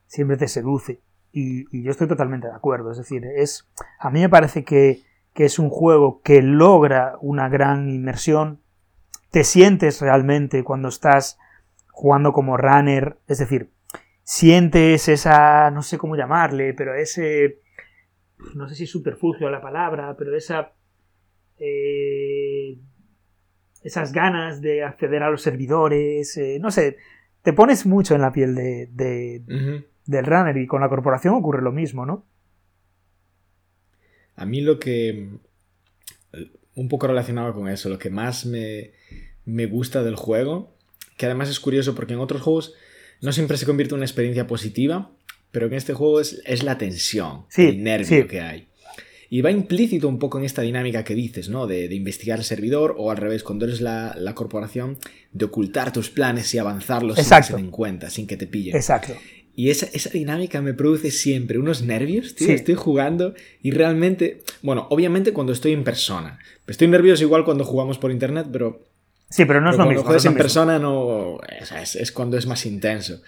siempre 0.06 0.36
te 0.36 0.46
seduce. 0.46 1.02
Y, 1.32 1.64
y, 1.76 1.82
yo 1.82 1.90
estoy 1.90 2.06
totalmente 2.06 2.46
de 2.46 2.54
acuerdo. 2.54 2.92
Es 2.92 2.98
decir, 2.98 3.24
es, 3.24 3.68
a 3.98 4.10
mí 4.10 4.20
me 4.20 4.28
parece 4.28 4.62
que, 4.64 5.02
que, 5.34 5.46
es 5.46 5.58
un 5.58 5.70
juego 5.70 6.20
que 6.22 6.42
logra 6.42 7.14
una 7.20 7.48
gran 7.48 7.88
inmersión. 7.88 8.60
Te 9.32 9.42
sientes 9.42 10.00
realmente 10.00 10.62
cuando 10.62 10.90
estás 10.90 11.40
jugando 11.96 12.32
como 12.32 12.58
runner. 12.58 13.16
Es 13.26 13.38
decir, 13.38 13.70
sientes 14.22 15.08
esa, 15.08 15.70
no 15.70 15.82
sé 15.82 15.96
cómo 15.96 16.14
llamarle, 16.14 16.74
pero 16.74 16.94
ese, 16.94 17.60
no 18.54 18.68
sé 18.68 18.74
si 18.74 18.86
subterfugio 18.86 19.48
la 19.50 19.62
palabra, 19.62 20.14
pero 20.16 20.36
esa... 20.36 20.72
Eh, 21.58 22.78
esas 23.82 24.12
ganas 24.12 24.60
de 24.60 24.82
acceder 24.82 25.22
a 25.22 25.30
los 25.30 25.42
servidores, 25.42 26.36
eh, 26.36 26.58
no 26.60 26.72
sé, 26.72 26.96
te 27.42 27.52
pones 27.52 27.86
mucho 27.86 28.16
en 28.16 28.20
la 28.20 28.32
piel 28.32 28.56
de, 28.56 28.88
de, 28.90 29.42
uh 29.46 29.52
-huh. 29.52 29.86
del 30.06 30.26
runner 30.26 30.56
y 30.56 30.66
con 30.66 30.80
la 30.80 30.88
corporación 30.88 31.34
ocurre 31.34 31.62
lo 31.62 31.70
mismo, 31.70 32.04
¿no? 32.04 32.26
A 34.34 34.44
mí 34.44 34.60
lo 34.60 34.80
que, 34.80 35.28
un 36.74 36.88
poco 36.88 37.06
relacionado 37.06 37.54
con 37.54 37.68
eso, 37.68 37.88
lo 37.88 37.98
que 37.98 38.10
más 38.10 38.44
me, 38.44 38.90
me 39.44 39.66
gusta 39.66 40.02
del 40.02 40.16
juego, 40.16 40.75
que 41.16 41.26
además 41.26 41.48
es 41.48 41.60
curioso 41.60 41.94
porque 41.94 42.14
en 42.14 42.20
otros 42.20 42.42
juegos 42.42 42.74
no 43.20 43.32
siempre 43.32 43.56
se 43.56 43.66
convierte 43.66 43.94
en 43.94 43.98
una 43.98 44.06
experiencia 44.06 44.46
positiva, 44.46 45.12
pero 45.50 45.66
en 45.66 45.74
este 45.74 45.94
juego 45.94 46.20
es, 46.20 46.42
es 46.44 46.62
la 46.62 46.78
tensión, 46.78 47.46
sí, 47.48 47.68
el 47.68 47.82
nervio 47.82 48.22
sí. 48.22 48.28
que 48.28 48.40
hay. 48.40 48.68
Y 49.28 49.40
va 49.40 49.50
implícito 49.50 50.06
un 50.06 50.18
poco 50.20 50.38
en 50.38 50.44
esta 50.44 50.62
dinámica 50.62 51.02
que 51.02 51.14
dices, 51.14 51.48
¿no? 51.48 51.66
De, 51.66 51.88
de 51.88 51.94
investigar 51.96 52.38
el 52.38 52.44
servidor 52.44 52.94
o 52.96 53.10
al 53.10 53.16
revés, 53.16 53.42
cuando 53.42 53.64
eres 53.64 53.80
la, 53.80 54.14
la, 54.16 54.34
corporación, 54.34 54.98
de 55.32 55.46
ocultar 55.46 55.92
tus 55.92 56.10
planes 56.10 56.54
y 56.54 56.58
avanzarlos 56.58 57.18
Exacto. 57.18 57.46
sin 57.46 57.54
que 57.54 57.58
se 57.58 57.62
den 57.62 57.70
cuenta, 57.72 58.10
sin 58.10 58.26
que 58.28 58.36
te 58.36 58.46
pillen. 58.46 58.76
Exacto. 58.76 59.14
Y 59.56 59.70
esa, 59.70 59.86
esa 59.94 60.10
dinámica 60.10 60.60
me 60.60 60.74
produce 60.74 61.10
siempre 61.10 61.58
unos 61.58 61.82
nervios, 61.82 62.34
tío. 62.34 62.46
Sí. 62.48 62.52
Estoy 62.52 62.74
jugando 62.74 63.34
y 63.62 63.70
realmente. 63.70 64.42
Bueno, 64.62 64.86
obviamente 64.90 65.32
cuando 65.32 65.54
estoy 65.54 65.72
en 65.72 65.82
persona. 65.82 66.38
Estoy 66.66 66.88
nervioso 66.88 67.24
igual 67.24 67.44
cuando 67.44 67.64
jugamos 67.64 67.98
por 67.98 68.12
internet, 68.12 68.48
pero. 68.52 68.84
Sí, 69.28 69.44
pero 69.44 69.60
no 69.60 69.70
es 69.70 69.76
pero 69.76 69.84
lo 69.84 69.84
cuando 69.86 69.90
mismo. 69.90 70.04
juegas 70.04 70.24
no 70.24 70.30
es 70.30 70.34
en 70.34 70.38
persona 70.38 70.78
no. 70.78 71.38
Es, 71.80 71.96
es 71.96 72.12
cuando 72.12 72.36
es 72.36 72.46
más 72.46 72.64
intenso. 72.66 73.20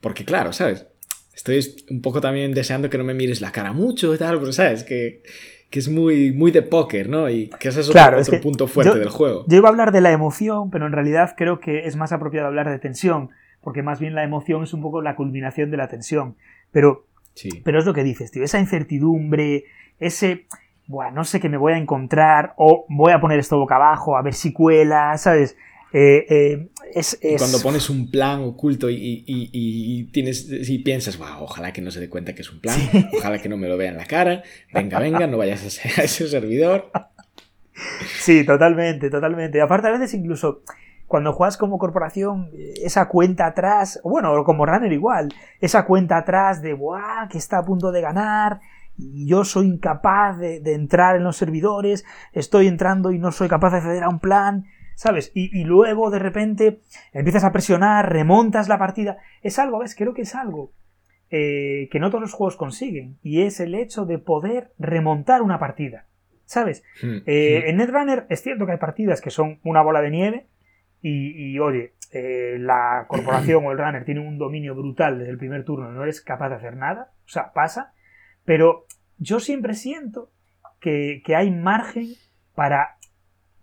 Porque, 0.00 0.24
claro, 0.24 0.52
¿sabes? 0.52 0.86
Estoy 1.34 1.60
un 1.90 2.02
poco 2.02 2.20
también 2.20 2.54
deseando 2.54 2.90
que 2.90 2.98
no 2.98 3.04
me 3.04 3.14
mires 3.14 3.40
la 3.40 3.52
cara 3.52 3.72
mucho 3.72 4.14
y 4.14 4.18
tal, 4.18 4.38
pero 4.38 4.52
sabes 4.52 4.84
que, 4.84 5.22
que 5.70 5.78
es 5.78 5.88
muy, 5.88 6.32
muy 6.32 6.50
de 6.50 6.62
póker, 6.62 7.08
¿no? 7.08 7.28
Y 7.30 7.48
que 7.58 7.68
ese 7.68 7.80
es 7.80 7.90
claro, 7.90 8.18
otro, 8.18 8.22
es 8.22 8.28
otro 8.28 8.40
punto 8.40 8.66
fuerte 8.66 8.92
yo, 8.94 8.98
del 8.98 9.08
juego. 9.08 9.44
Yo 9.48 9.56
iba 9.56 9.68
a 9.68 9.70
hablar 9.70 9.92
de 9.92 10.00
la 10.00 10.12
emoción, 10.12 10.70
pero 10.70 10.86
en 10.86 10.92
realidad 10.92 11.34
creo 11.36 11.60
que 11.60 11.86
es 11.86 11.96
más 11.96 12.12
apropiado 12.12 12.46
hablar 12.46 12.68
de 12.70 12.78
tensión, 12.78 13.30
porque 13.62 13.82
más 13.82 14.00
bien 14.00 14.14
la 14.14 14.24
emoción 14.24 14.64
es 14.64 14.72
un 14.74 14.82
poco 14.82 15.02
la 15.02 15.16
culminación 15.16 15.70
de 15.70 15.76
la 15.76 15.88
tensión. 15.88 16.36
Pero 16.72 17.06
Sí. 17.34 17.62
Pero 17.64 17.78
es 17.78 17.86
lo 17.86 17.94
que 17.94 18.02
dices, 18.02 18.30
tío, 18.32 18.42
esa 18.42 18.58
incertidumbre, 18.58 19.64
ese, 19.98 20.46
bueno, 20.90 21.12
no 21.12 21.24
sé 21.24 21.38
qué 21.38 21.48
me 21.48 21.56
voy 21.56 21.72
a 21.72 21.78
encontrar, 21.78 22.52
o 22.56 22.84
voy 22.88 23.12
a 23.12 23.20
poner 23.20 23.38
esto 23.38 23.56
boca 23.58 23.76
abajo, 23.76 24.16
a 24.16 24.22
ver 24.22 24.34
si 24.34 24.52
cuela, 24.52 25.16
¿sabes? 25.18 25.56
Eh, 25.92 26.26
eh, 26.28 26.68
es, 26.94 27.18
Y 27.22 27.28
es- 27.34 27.40
Cuando 27.42 27.60
pones 27.62 27.88
un 27.90 28.10
plan 28.10 28.40
oculto 28.42 28.90
y, 28.90 28.94
y- 28.96 29.24
y- 29.26 29.50
y 29.52 30.04
tienes, 30.12 30.46
y 30.50 30.78
piensas, 30.80 31.16
"Guau, 31.16 31.44
ojalá 31.44 31.72
que 31.72 31.80
no 31.80 31.90
se 31.90 32.00
dé 32.00 32.08
cuenta 32.08 32.34
que 32.34 32.42
es 32.42 32.50
un 32.52 32.60
plan, 32.60 32.76
ojalá 33.18 33.38
que 33.38 33.48
no 33.48 33.56
me 33.56 33.68
lo 33.68 33.76
vea 33.76 33.90
en 33.90 33.96
la 33.96 34.04
cara, 34.06 34.42
venga, 34.72 34.98
venga, 34.98 35.26
no 35.28 35.38
vayas 35.38 35.62
a 35.62 35.66
ese, 35.68 36.00
a 36.00 36.04
ese 36.04 36.28
servidor. 36.28 36.90
Sí, 38.18 38.44
totalmente, 38.44 39.10
totalmente. 39.10 39.58
Y 39.58 39.60
aparte, 39.60 39.88
a 39.88 39.92
veces 39.92 40.12
incluso 40.14 40.62
cuando 41.06 41.32
juegas 41.32 41.56
como 41.56 41.78
corporación, 41.78 42.50
eh, 42.54 42.74
esa 42.84 43.08
cuenta 43.08 43.46
atrás, 43.46 44.00
bueno, 44.04 44.32
o 44.32 44.44
como 44.44 44.66
runner 44.66 44.92
igual, 44.92 45.28
esa 45.60 45.84
cuenta 45.86 46.18
atrás 46.18 46.62
de, 46.62 46.74
¡buah! 46.74 47.28
que 47.28 47.38
está 47.38 47.58
a 47.58 47.64
punto 47.64 47.90
de 47.90 48.00
ganar, 48.00 48.60
yo 48.96 49.44
soy 49.44 49.66
incapaz 49.66 50.38
de, 50.38 50.60
de 50.60 50.74
entrar 50.74 51.16
en 51.16 51.24
los 51.24 51.36
servidores, 51.36 52.04
estoy 52.32 52.66
entrando 52.66 53.12
y 53.12 53.18
no 53.18 53.32
soy 53.32 53.48
capaz 53.48 53.70
de 53.70 53.78
acceder 53.78 54.02
a 54.02 54.08
un 54.08 54.20
plan, 54.20 54.66
¿sabes? 54.94 55.32
Y, 55.34 55.58
y 55.58 55.64
luego 55.64 56.10
de 56.10 56.18
repente 56.18 56.80
empiezas 57.12 57.44
a 57.44 57.52
presionar, 57.52 58.12
remontas 58.12 58.68
la 58.68 58.78
partida. 58.78 59.18
Es 59.42 59.58
algo, 59.58 59.78
¿ves? 59.78 59.94
Creo 59.94 60.12
que 60.12 60.22
es 60.22 60.34
algo 60.34 60.72
eh, 61.30 61.88
que 61.90 62.00
no 62.00 62.10
todos 62.10 62.22
los 62.22 62.32
juegos 62.34 62.56
consiguen, 62.56 63.18
y 63.22 63.42
es 63.42 63.60
el 63.60 63.74
hecho 63.74 64.04
de 64.04 64.18
poder 64.18 64.72
remontar 64.78 65.42
una 65.42 65.58
partida, 65.58 66.06
¿sabes? 66.44 66.82
Hmm, 67.02 67.18
Eh, 67.26 67.62
hmm. 67.64 67.70
en 67.70 67.76
Netrunner 67.76 68.26
es 68.28 68.42
cierto 68.42 68.66
que 68.66 68.72
hay 68.72 68.78
partidas 68.78 69.20
que 69.20 69.30
son 69.30 69.60
una 69.62 69.80
bola 69.80 70.00
de 70.02 70.10
nieve 70.10 70.46
y, 71.00 71.52
y, 71.52 71.58
oye, 71.60 71.94
eh, 72.12 72.56
la 72.58 73.06
corporación 73.08 73.64
o 73.64 73.70
el 73.70 73.78
runner 73.78 74.04
tiene 74.04 74.20
un 74.26 74.36
dominio 74.38 74.74
brutal 74.74 75.18
desde 75.18 75.30
el 75.30 75.38
primer 75.38 75.64
turno, 75.64 75.92
no 75.92 76.02
eres 76.02 76.20
capaz 76.20 76.48
de 76.48 76.56
hacer 76.56 76.76
nada, 76.76 77.12
o 77.24 77.28
sea, 77.28 77.52
pasa, 77.52 77.94
pero 78.50 78.84
yo 79.18 79.38
siempre 79.38 79.74
siento 79.74 80.32
que, 80.80 81.22
que 81.24 81.36
hay 81.36 81.52
margen 81.52 82.08
para, 82.56 82.96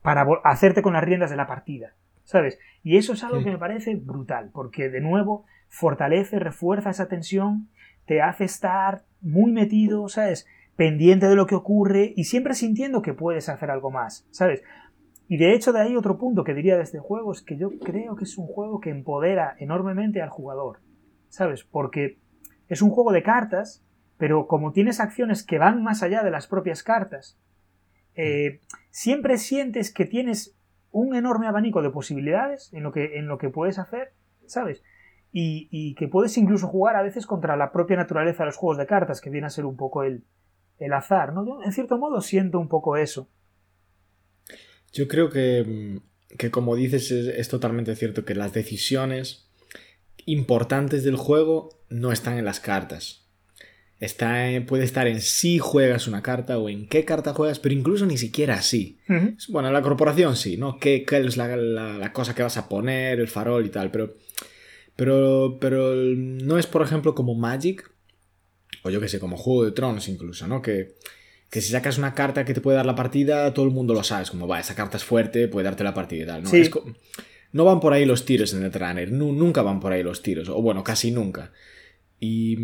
para 0.01 0.25
hacerte 0.45 0.81
con 0.81 0.93
las 0.93 1.03
riendas 1.03 1.29
de 1.29 1.35
la 1.35 1.45
partida, 1.45 1.93
¿sabes? 2.23 2.57
Y 2.83 2.95
eso 2.95 3.11
es 3.11 3.21
algo 3.25 3.39
Sí. 3.39 3.43
que 3.43 3.51
me 3.51 3.57
parece 3.57 3.95
brutal, 3.97 4.49
porque 4.53 4.87
de 4.87 5.01
nuevo 5.01 5.43
fortalece, 5.67 6.39
refuerza 6.39 6.91
esa 6.91 7.09
tensión, 7.09 7.67
te 8.05 8.21
hace 8.21 8.45
estar 8.45 9.03
muy 9.19 9.51
metido, 9.51 10.07
¿sabes? 10.07 10.47
pendiente 10.77 11.27
de 11.27 11.35
lo 11.35 11.47
que 11.47 11.55
ocurre 11.55 12.13
y 12.15 12.23
siempre 12.23 12.53
sintiendo 12.53 13.01
que 13.01 13.13
puedes 13.13 13.49
hacer 13.49 13.69
algo 13.71 13.91
más, 13.91 14.25
¿sabes? 14.31 14.63
Y 15.27 15.35
de 15.35 15.53
hecho 15.53 15.73
de 15.73 15.81
ahí 15.81 15.97
otro 15.97 16.17
punto 16.17 16.45
que 16.45 16.53
diría 16.53 16.77
de 16.77 16.83
este 16.83 16.99
juego 16.99 17.33
es 17.33 17.41
que 17.41 17.57
yo 17.57 17.71
creo 17.83 18.15
que 18.15 18.23
es 18.23 18.37
un 18.37 18.47
juego 18.47 18.79
que 18.79 18.91
empodera 18.91 19.53
enormemente 19.59 20.21
al 20.21 20.29
jugador, 20.29 20.79
¿sabes? 21.27 21.65
Porque 21.65 22.19
es 22.69 22.81
un 22.81 22.91
juego 22.91 23.11
de 23.11 23.21
cartas, 23.23 23.83
pero 24.17 24.47
como 24.47 24.71
tienes 24.71 24.99
acciones 24.99 25.43
que 25.43 25.59
van 25.59 25.83
más 25.83 26.03
allá 26.03 26.23
de 26.23 26.31
las 26.31 26.47
propias 26.47 26.83
cartas, 26.83 27.37
eh, 28.15 28.61
siempre 28.89 29.37
sientes 29.37 29.93
que 29.93 30.05
tienes 30.05 30.55
un 30.91 31.15
enorme 31.15 31.47
abanico 31.47 31.81
de 31.81 31.91
posibilidades 31.91 32.73
en 32.73 32.83
lo 32.83 32.91
que, 32.91 33.49
puedes 33.49 33.77
hacer, 33.77 34.13
¿sabes? 34.47 34.83
Y, 35.31 35.93
que 35.95 36.07
puedes 36.07 36.35
incluso 36.37 36.67
jugar 36.67 36.95
a 36.95 37.03
veces 37.03 37.27
contra 37.27 37.55
la 37.55 37.71
propia 37.71 37.95
naturaleza 37.95 38.43
de 38.43 38.47
los 38.47 38.57
juegos 38.57 38.79
de 38.79 38.87
cartas, 38.87 39.21
que 39.21 39.29
viene 39.29 39.45
a 39.45 39.51
ser 39.51 39.65
un 39.65 39.77
poco 39.77 40.03
el, 40.03 40.23
el 40.79 40.93
azar, 40.93 41.33
¿no? 41.33 41.45
Yo, 41.45 41.63
en 41.63 41.71
cierto 41.71 41.99
modo 41.99 42.21
siento 42.21 42.59
un 42.59 42.69
poco 42.69 42.97
eso. 42.97 43.29
Yo 44.91 45.07
creo 45.07 45.29
que, 45.29 46.01
como 46.49 46.75
dices, 46.75 47.11
es, 47.11 47.27
es 47.27 47.49
totalmente 47.49 47.95
cierto 47.95 48.25
que 48.25 48.33
las 48.33 48.53
decisiones 48.53 49.51
importantes 50.25 51.03
del 51.03 51.17
juego 51.17 51.69
no 51.89 52.11
están 52.11 52.37
en 52.39 52.45
las 52.45 52.59
cartas. 52.59 53.26
Está 53.99 54.45
puede 54.67 54.83
estar 54.83 55.07
en 55.07 55.21
si 55.21 55.57
juegas 55.57 56.07
una 56.07 56.21
carta 56.21 56.59
o 56.59 56.69
en 56.69 56.87
qué 56.87 57.03
carta 57.03 57.33
juegas, 57.33 57.57
pero 57.59 57.73
incluso 57.73 58.05
ni 58.05 58.17
siquiera 58.17 58.55
así. 58.55 58.99
Ujú. 59.09 59.35
Bueno, 59.49 59.71
la 59.71 59.81
corporación 59.81 60.35
sí, 60.35 60.55
¿no? 60.57 60.77
¿Qué, 60.79 61.03
qué 61.03 61.17
es 61.17 61.35
la, 61.37 61.55
la- 61.57 61.97
la 61.97 62.13
cosa 62.13 62.35
que 62.35 62.43
vas 62.43 62.57
a 62.57 62.69
poner, 62.69 63.19
el 63.19 63.27
farol 63.27 63.65
y 63.65 63.69
tal? 63.69 63.89
Pero, 63.89 64.15
pero, 64.95 65.57
pero 65.59 65.93
no 65.95 66.57
es, 66.59 66.67
por 66.67 66.83
ejemplo, 66.83 67.15
como 67.15 67.33
Magic, 67.33 67.89
o 68.83 68.89
yo 68.91 68.99
que 69.01 69.07
sé, 69.07 69.19
como 69.19 69.35
Juego 69.35 69.65
de 69.65 69.71
Tronos 69.71 70.07
incluso, 70.07 70.47
¿no? 70.47 70.61
Que, 70.61 70.93
que 71.49 71.61
si 71.61 71.71
sacas 71.71 71.97
una 71.97 72.13
carta 72.13 72.45
que 72.45 72.53
te 72.53 72.61
puede 72.61 72.77
dar 72.77 72.85
la 72.85 72.93
partida, 72.95 73.51
todo 73.53 73.65
el 73.65 73.71
mundo 73.71 73.95
lo 73.95 74.03
sabe. 74.03 74.23
Es 74.23 74.29
como, 74.31 74.47
va, 74.47 74.59
esa 74.59 74.75
carta 74.75 74.97
es 74.97 75.03
fuerte, 75.03 75.47
puede 75.47 75.65
darte 75.65 75.83
la 75.83 75.93
partida 75.95 76.23
y 76.23 76.27
tal. 76.27 76.43
No, 76.43 76.49
Sí. 76.49 76.57
Es 76.61 76.69
co- 76.69 76.85
no 77.53 77.65
van 77.65 77.79
por 77.79 77.93
ahí 77.93 78.05
los 78.05 78.25
tiros 78.25 78.53
en 78.53 78.61
Netrunner, 78.61 79.11
nu- 79.11 79.33
nunca 79.33 79.63
van 79.63 79.79
por 79.79 79.91
ahí 79.91 80.03
los 80.03 80.21
tiros, 80.21 80.49
o 80.49 80.61
bueno, 80.61 80.83
casi 80.83 81.09
nunca. 81.11 81.51
Y, 82.19 82.57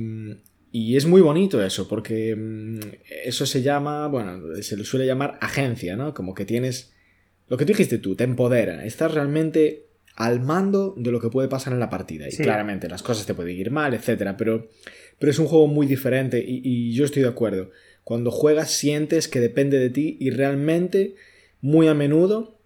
y 0.73 0.97
es 0.97 1.05
muy 1.05 1.21
bonito 1.21 1.63
eso, 1.63 1.87
porque 1.87 2.35
mm, 2.35 2.79
eso 3.25 3.45
se 3.45 3.61
llama, 3.61 4.07
bueno, 4.07 4.41
se 4.61 4.75
le 4.75 4.83
suele 4.83 5.05
llamar 5.05 5.37
agencia, 5.39 5.95
¿no? 5.95 6.13
Como 6.13 6.33
que 6.33 6.43
tienes, 6.45 6.93
lo 7.47 7.55
que 7.57 7.63
tú 7.65 7.69
dijiste 7.73 7.99
tú, 7.99 8.15
te 8.15 8.25
empodera, 8.25 8.83
estás 8.83 9.13
realmente 9.13 9.85
al 10.15 10.41
mando 10.41 10.93
de 10.97 11.11
lo 11.11 11.19
que 11.21 11.29
puede 11.29 11.47
pasar 11.47 11.73
en 11.73 11.79
la 11.79 11.89
partida. 11.89 12.27
Y 12.27 12.31
Sí. 12.31 12.43
claramente 12.43 12.89
las 12.89 13.01
cosas 13.03 13.25
te 13.25 13.33
pueden 13.33 13.55
ir 13.57 13.71
mal, 13.71 13.93
etcétera, 13.93 14.35
pero, 14.35 14.67
pero 15.19 15.31
es 15.31 15.39
un 15.39 15.47
juego 15.47 15.67
muy 15.67 15.85
diferente 15.87 16.39
y, 16.45 16.61
y 16.63 16.93
yo 16.93 17.05
estoy 17.05 17.21
de 17.23 17.29
acuerdo. 17.29 17.69
Cuando 18.03 18.31
juegas 18.31 18.71
sientes 18.71 19.27
que 19.27 19.39
depende 19.39 19.79
de 19.79 19.89
ti 19.89 20.17
y 20.19 20.29
realmente, 20.31 21.15
muy 21.61 21.87
a 21.87 21.93
menudo, 21.93 22.59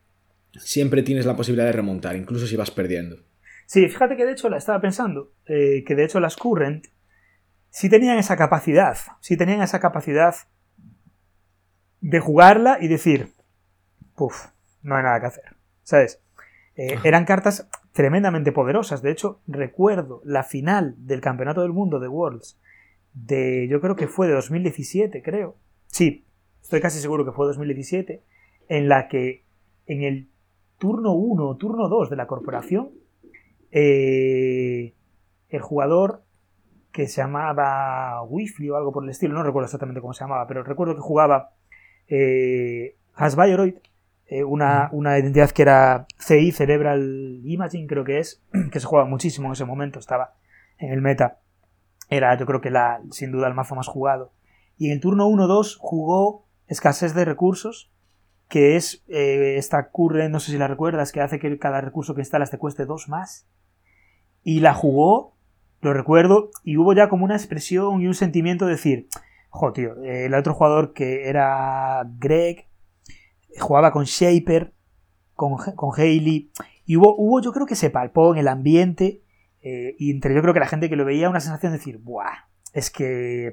siempre 0.57 1.03
tienes 1.03 1.25
la 1.25 1.35
posibilidad 1.35 1.65
de 1.67 1.73
remontar, 1.73 2.15
incluso 2.15 2.47
si 2.47 2.55
vas 2.55 2.71
perdiendo. 2.71 3.17
Sí, 3.65 3.87
fíjate 3.87 4.15
que 4.17 4.25
de 4.25 4.31
hecho 4.31 4.49
la 4.49 4.57
estaba 4.57 4.79
pensando, 4.81 5.33
eh, 5.45 5.83
que 5.85 5.93
de 5.95 6.05
hecho 6.05 6.19
las 6.19 6.35
Current 6.37 6.87
sí 7.77 7.89
tenían 7.89 8.17
esa 8.17 8.37
capacidad, 8.37 8.97
sí 9.19 9.37
tenían 9.37 9.61
esa 9.61 9.79
capacidad 9.79 10.33
de 12.01 12.19
jugarla 12.19 12.79
y 12.81 12.87
decir, 12.87 13.33
puf, 14.15 14.47
no 14.81 14.95
hay 14.95 15.03
nada 15.03 15.19
que 15.19 15.27
hacer, 15.27 15.55
¿sabes? 15.83 16.19
Eh, 16.75 16.97
eran 17.03 17.25
cartas 17.25 17.69
tremendamente 17.91 18.51
poderosas, 18.51 19.03
de 19.03 19.11
hecho 19.11 19.41
recuerdo 19.45 20.21
la 20.25 20.41
final 20.41 20.95
del 20.97 21.21
Campeonato 21.21 21.61
del 21.61 21.71
Mundo 21.71 21.99
de 21.99 22.07
Worlds 22.07 22.59
de, 23.13 23.67
yo 23.69 23.79
creo 23.79 23.95
que 23.95 24.07
fue 24.07 24.25
de 24.25 24.33
2017, 24.33 25.21
creo, 25.21 25.55
sí, 25.85 26.25
estoy 26.63 26.81
casi 26.81 26.99
seguro 26.99 27.25
que 27.25 27.31
fue 27.31 27.45
2017, 27.45 28.23
en 28.69 28.89
la 28.89 29.07
que 29.07 29.43
en 29.85 30.01
el 30.01 30.29
turno 30.79 31.13
1 31.13 31.47
o 31.47 31.57
turno 31.57 31.89
2 31.89 32.09
de 32.09 32.15
la 32.15 32.25
corporación, 32.25 32.89
eh, 33.69 34.95
el 35.49 35.61
jugador 35.61 36.23
que 36.91 37.07
se 37.07 37.21
llamaba 37.21 38.23
Wifly 38.23 38.69
o 38.69 38.77
algo 38.77 38.91
por 38.91 39.03
el 39.03 39.09
estilo, 39.09 39.33
no 39.33 39.43
recuerdo 39.43 39.65
exactamente 39.65 40.01
cómo 40.01 40.13
se 40.13 40.23
llamaba, 40.23 40.47
pero 40.47 40.63
recuerdo 40.63 40.95
que 40.95 41.01
jugaba 41.01 41.51
eh, 42.07 42.95
Hasbioroid, 43.15 43.75
eh, 44.27 44.43
una, 44.43 44.89
una 44.91 45.17
identidad 45.17 45.51
que 45.51 45.61
era 45.61 46.05
CI, 46.19 46.51
Cerebral 46.51 47.41
Imaging, 47.43 47.87
creo 47.87 48.03
que 48.03 48.19
es, 48.19 48.43
que 48.71 48.79
se 48.79 48.85
jugaba 48.85 49.07
muchísimo 49.07 49.47
en 49.47 49.53
ese 49.53 49.65
momento, 49.65 49.99
estaba 49.99 50.33
en 50.77 50.91
el 50.91 51.01
meta. 51.01 51.39
Era, 52.09 52.37
yo 52.37 52.45
creo 52.45 52.61
que 52.61 52.69
la, 52.69 53.01
sin 53.11 53.31
duda 53.31 53.47
el 53.47 53.53
mazo 53.53 53.75
más 53.75 53.87
jugado. 53.87 54.31
Y 54.77 54.87
en 54.87 54.93
el 54.93 55.01
turno 55.01 55.27
1-2 55.27 55.77
jugó 55.79 56.45
escasez 56.67 57.13
de 57.13 57.25
recursos, 57.25 57.91
que 58.49 58.75
es 58.75 59.03
eh, 59.07 59.55
esta 59.57 59.89
curre, 59.89 60.29
no 60.29 60.39
sé 60.39 60.51
si 60.51 60.57
la 60.57 60.67
recuerdas, 60.67 61.11
que 61.11 61.21
hace 61.21 61.39
que 61.39 61.57
cada 61.57 61.81
recurso 61.81 62.15
que 62.15 62.21
instalas 62.21 62.51
te 62.51 62.57
cueste 62.57 62.85
dos 62.85 63.09
más. 63.09 63.47
Y 64.43 64.59
la 64.61 64.73
jugó, 64.73 65.36
lo 65.81 65.93
recuerdo, 65.93 66.49
y 66.63 66.77
hubo 66.77 66.93
ya 66.93 67.09
como 67.09 67.25
una 67.25 67.35
expresión 67.35 68.01
y 68.01 68.07
un 68.07 68.13
sentimiento 68.13 68.65
de 68.65 68.71
decir, 68.71 69.07
jo, 69.49 69.73
tío, 69.73 69.95
el 70.03 70.33
otro 70.33 70.53
jugador 70.53 70.93
que 70.93 71.29
era 71.29 72.03
Greg, 72.17 72.67
jugaba 73.59 73.91
con 73.91 74.05
Shaper, 74.05 74.73
con, 75.33 75.55
con 75.75 75.91
Haley, 75.95 76.51
y 76.85 76.95
hubo, 76.95 77.15
hubo, 77.17 77.41
yo 77.41 77.51
creo 77.51 77.65
que 77.65 77.75
se 77.75 77.89
palpó 77.89 78.33
en 78.33 78.39
el 78.39 78.47
ambiente, 78.47 79.21
eh, 79.61 79.95
y 79.99 80.11
entre 80.11 80.33
yo 80.33 80.41
creo 80.41 80.53
que 80.53 80.59
la 80.59 80.67
gente 80.67 80.89
que 80.89 80.95
lo 80.95 81.05
veía, 81.05 81.29
una 81.29 81.39
sensación 81.39 81.71
de 81.71 81.77
decir, 81.77 81.97
¡buah! 81.97 82.47
Es 82.73 82.89
que 82.89 83.51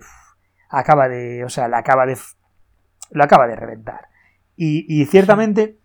acaba 0.68 1.08
de, 1.08 1.44
o 1.44 1.48
sea, 1.48 1.68
la 1.68 1.78
acaba 1.78 2.06
de, 2.06 2.16
lo 3.10 3.24
acaba 3.24 3.46
de 3.46 3.56
reventar. 3.56 4.08
Y 4.56 5.04
ciertamente, 5.06 5.80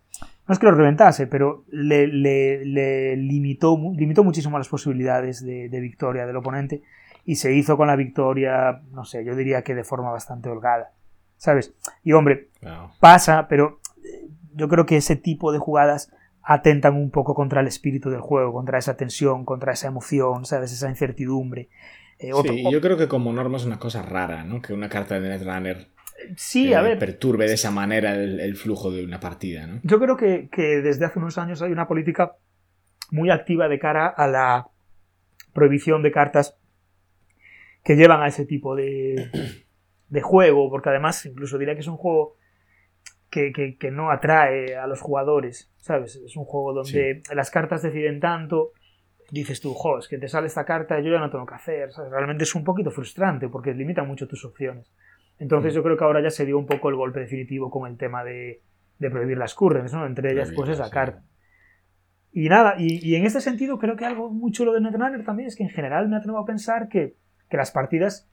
no 0.50 0.54
es 0.54 0.58
que 0.58 0.66
lo 0.66 0.72
reventase, 0.72 1.28
pero 1.28 1.62
le, 1.70 2.08
le, 2.08 2.64
le 2.64 3.16
limitó, 3.16 3.78
limitó 3.96 4.24
muchísimo 4.24 4.58
las 4.58 4.66
posibilidades 4.66 5.44
de, 5.44 5.68
de, 5.68 5.80
victoria 5.80 6.26
del 6.26 6.34
oponente 6.34 6.82
y 7.24 7.36
se 7.36 7.54
hizo 7.54 7.76
con 7.76 7.86
la 7.86 7.94
victoria, 7.94 8.82
no 8.90 9.04
sé, 9.04 9.24
yo 9.24 9.36
diría 9.36 9.62
que 9.62 9.76
de 9.76 9.84
forma 9.84 10.10
bastante 10.10 10.48
holgada, 10.48 10.90
¿sabes? 11.36 11.72
Y 12.02 12.14
hombre, 12.14 12.48
pasa, 12.98 13.46
pero 13.46 13.78
yo 14.52 14.68
creo 14.68 14.86
que 14.86 14.96
ese 14.96 15.14
tipo 15.14 15.52
de 15.52 15.60
jugadas 15.60 16.10
atentan 16.42 16.96
un 16.96 17.12
poco 17.12 17.36
contra 17.36 17.60
el 17.60 17.68
espíritu 17.68 18.10
del 18.10 18.20
juego, 18.20 18.52
contra 18.52 18.76
esa 18.76 18.96
tensión, 18.96 19.44
contra 19.44 19.72
esa 19.72 19.86
emoción, 19.86 20.46
¿sabes? 20.46 20.72
Esa 20.72 20.88
incertidumbre. 20.88 21.68
Eh, 22.18 22.32
otro, 22.32 22.52
sí, 22.52 22.64
yo 22.68 22.80
creo 22.80 22.96
que 22.96 23.06
como 23.06 23.32
norma 23.32 23.56
es 23.56 23.66
una 23.66 23.78
cosa 23.78 24.02
rara, 24.02 24.42
¿no? 24.42 24.60
Que 24.60 24.72
una 24.72 24.88
carta 24.88 25.20
de 25.20 25.28
Netrunner 25.28 25.90
sí, 26.36 26.74
a 26.74 26.82
ver. 26.82 26.98
perturbe 26.98 27.46
de 27.46 27.54
esa 27.54 27.70
manera 27.70 28.14
el, 28.14 28.40
el, 28.40 28.56
flujo 28.56 28.90
de 28.90 29.04
una 29.04 29.20
partida, 29.20 29.66
¿no? 29.66 29.80
Yo 29.82 29.98
creo 29.98 30.16
que, 30.16 30.48
que, 30.50 30.80
desde 30.80 31.04
hace 31.04 31.18
unos 31.18 31.38
años 31.38 31.62
hay 31.62 31.72
una 31.72 31.88
política 31.88 32.36
muy 33.10 33.30
activa 33.30 33.68
de 33.68 33.78
cara 33.78 34.06
a 34.08 34.26
la 34.26 34.68
prohibición 35.52 36.02
de 36.02 36.12
cartas 36.12 36.56
que 37.84 37.96
llevan 37.96 38.22
a 38.22 38.28
ese 38.28 38.46
tipo 38.46 38.74
de, 38.76 39.30
de 40.08 40.22
juego, 40.22 40.70
porque 40.70 40.90
además 40.90 41.24
incluso 41.26 41.58
diría 41.58 41.74
que 41.74 41.80
es 41.80 41.88
un 41.88 41.96
juego 41.96 42.36
que, 43.30 43.52
que, 43.52 43.76
que, 43.78 43.90
no 43.90 44.10
atrae 44.10 44.76
a 44.76 44.86
los 44.86 45.00
jugadores, 45.00 45.72
¿sabes? 45.78 46.16
Es 46.16 46.36
un 46.36 46.44
juego 46.44 46.72
donde 46.72 47.22
sí. 47.24 47.34
las 47.34 47.50
cartas 47.50 47.82
deciden 47.82 48.18
tanto, 48.18 48.72
dices 49.30 49.60
tú, 49.60 49.72
jo, 49.74 49.98
es 49.98 50.08
que 50.08 50.18
te 50.18 50.28
sale 50.28 50.48
esta 50.48 50.64
carta 50.64 50.98
y 50.98 51.04
yo 51.04 51.12
ya 51.12 51.20
no 51.20 51.30
tengo 51.30 51.46
que 51.46 51.54
hacer, 51.54 51.92
¿sabes? 51.92 52.10
Realmente 52.10 52.44
es 52.44 52.54
un 52.54 52.64
poquito 52.64 52.90
frustrante 52.90 53.48
porque 53.48 53.72
limita 53.72 54.02
mucho 54.02 54.26
tus 54.26 54.44
opciones. 54.44 54.92
Entonces 55.40 55.72
mm. 55.72 55.76
yo 55.76 55.82
creo 55.82 55.96
que 55.96 56.04
ahora 56.04 56.22
ya 56.22 56.30
se 56.30 56.46
dio 56.46 56.56
un 56.56 56.66
poco 56.66 56.90
el 56.90 56.96
golpe 56.96 57.18
definitivo 57.18 57.70
con 57.70 57.90
el 57.90 57.96
tema 57.96 58.22
de, 58.22 58.62
de 58.98 59.10
prohibir 59.10 59.38
las 59.38 59.54
currents, 59.54 59.92
¿no? 59.92 60.06
Entre 60.06 60.32
ellas, 60.32 60.52
pues 60.54 60.68
esa 60.68 60.88
carta. 60.90 61.24
Y 62.32 62.48
nada, 62.48 62.76
y, 62.78 63.04
y, 63.04 63.16
en 63.16 63.24
este 63.24 63.40
sentido 63.40 63.78
creo 63.78 63.96
que 63.96 64.04
algo 64.04 64.30
muy 64.30 64.52
chulo 64.52 64.72
de 64.72 64.80
Netrunner 64.80 65.24
también 65.24 65.48
es 65.48 65.56
que 65.56 65.64
en 65.64 65.70
general 65.70 66.08
me 66.08 66.16
atrevo 66.16 66.38
a 66.38 66.44
pensar 66.44 66.88
que, 66.88 67.16
que 67.48 67.56
las 67.56 67.72
partidas 67.72 68.30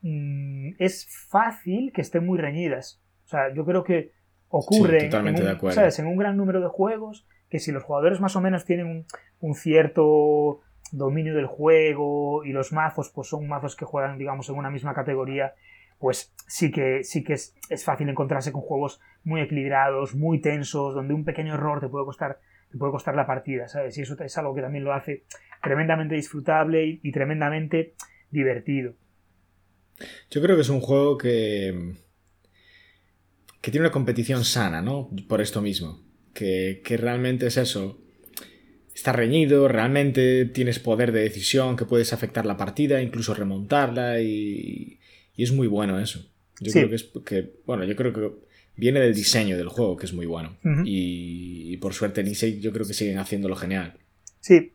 mmm, 0.00 0.70
es 0.78 1.06
fácil 1.28 1.92
que 1.92 2.00
estén 2.00 2.26
muy 2.26 2.38
reñidas. 2.38 3.00
O 3.26 3.28
sea, 3.28 3.54
yo 3.54 3.64
creo 3.64 3.84
que 3.84 4.10
ocurre 4.48 5.10
sí, 5.10 5.16
en, 5.16 5.26
un. 5.26 5.72
¿sabes? 5.72 5.98
en 6.00 6.06
un 6.06 6.16
gran 6.16 6.36
número 6.36 6.60
de 6.60 6.68
juegos 6.68 7.28
que 7.48 7.58
si 7.58 7.70
los 7.70 7.84
jugadores 7.84 8.20
más 8.20 8.34
o 8.34 8.40
menos 8.40 8.64
tienen 8.64 8.86
un, 8.86 9.06
un, 9.40 9.54
cierto 9.54 10.60
dominio 10.90 11.34
del 11.34 11.46
juego 11.46 12.44
y 12.44 12.52
los 12.52 12.72
mazos 12.72 13.10
pues 13.14 13.28
son 13.28 13.46
mazos 13.46 13.76
que 13.76 13.84
juegan 13.84 14.18
digamos 14.18 14.48
en 14.48 14.56
una 14.56 14.70
misma 14.70 14.94
categoría 14.94 15.54
pues 16.02 16.34
sí 16.48 16.72
que 16.72 17.04
sí 17.04 17.22
que 17.22 17.34
es, 17.34 17.54
es 17.70 17.84
fácil 17.84 18.08
encontrarse 18.08 18.50
con 18.50 18.60
juegos 18.60 19.00
muy 19.22 19.40
equilibrados 19.40 20.16
muy 20.16 20.40
tensos 20.40 20.94
donde 20.94 21.14
un 21.14 21.24
pequeño 21.24 21.54
error 21.54 21.80
te 21.80 21.86
puede 21.86 22.04
costar 22.04 22.40
te 22.72 22.76
puede 22.76 22.90
costar 22.90 23.14
la 23.14 23.24
partida 23.24 23.68
sabes 23.68 23.96
y 23.96 24.02
eso 24.02 24.20
es 24.20 24.36
algo 24.36 24.52
que 24.52 24.62
también 24.62 24.82
lo 24.82 24.92
hace 24.92 25.22
tremendamente 25.62 26.16
disfrutable 26.16 26.98
y, 27.00 27.12
tremendamente 27.12 27.94
divertido 28.32 28.94
yo 30.28 30.42
creo 30.42 30.56
que 30.56 30.62
es 30.62 30.68
un 30.70 30.80
juego 30.80 31.16
que 31.16 31.94
que 33.60 33.70
tiene 33.70 33.86
una 33.86 33.92
competición 33.92 34.44
sana, 34.44 34.82
¿no? 34.82 35.08
Por 35.28 35.40
esto 35.40 35.62
mismo. 35.62 36.02
Que, 36.34 36.82
que, 36.84 36.96
realmente 36.96 37.46
es 37.46 37.56
eso. 37.56 38.02
Está 38.92 39.12
reñido, 39.12 39.68
realmente 39.68 40.46
tienes 40.46 40.80
poder 40.80 41.12
de 41.12 41.20
decisión 41.20 41.76
que 41.76 41.84
puedes 41.84 42.12
afectar 42.12 42.44
la 42.44 42.56
partida, 42.56 43.00
incluso 43.00 43.34
remontarla 43.34 44.20
y, 44.20 44.98
y 45.36 45.42
es 45.44 45.52
muy 45.52 45.66
bueno 45.66 45.98
eso. 45.98 46.20
Yo 46.60 46.70
sí. 46.70 46.78
creo 46.78 46.88
que 46.88 46.94
es 46.96 47.08
que, 47.24 47.52
bueno, 47.66 47.84
yo 47.84 47.96
creo 47.96 48.12
que 48.12 48.30
viene 48.76 49.00
del 49.00 49.14
diseño 49.14 49.56
del 49.56 49.68
juego, 49.68 49.96
que 49.96 50.06
es 50.06 50.12
muy 50.12 50.26
bueno. 50.26 50.56
Uh 50.64 50.68
-huh. 50.68 50.86
y, 50.86 51.72
y, 51.72 51.76
por 51.78 51.94
suerte 51.94 52.20
en 52.20 52.28
Nisei 52.28 52.60
yo 52.60 52.72
creo 52.72 52.86
que 52.86 52.94
siguen 52.94 53.18
haciéndolo 53.18 53.56
genial. 53.56 53.94
Sí. 54.40 54.72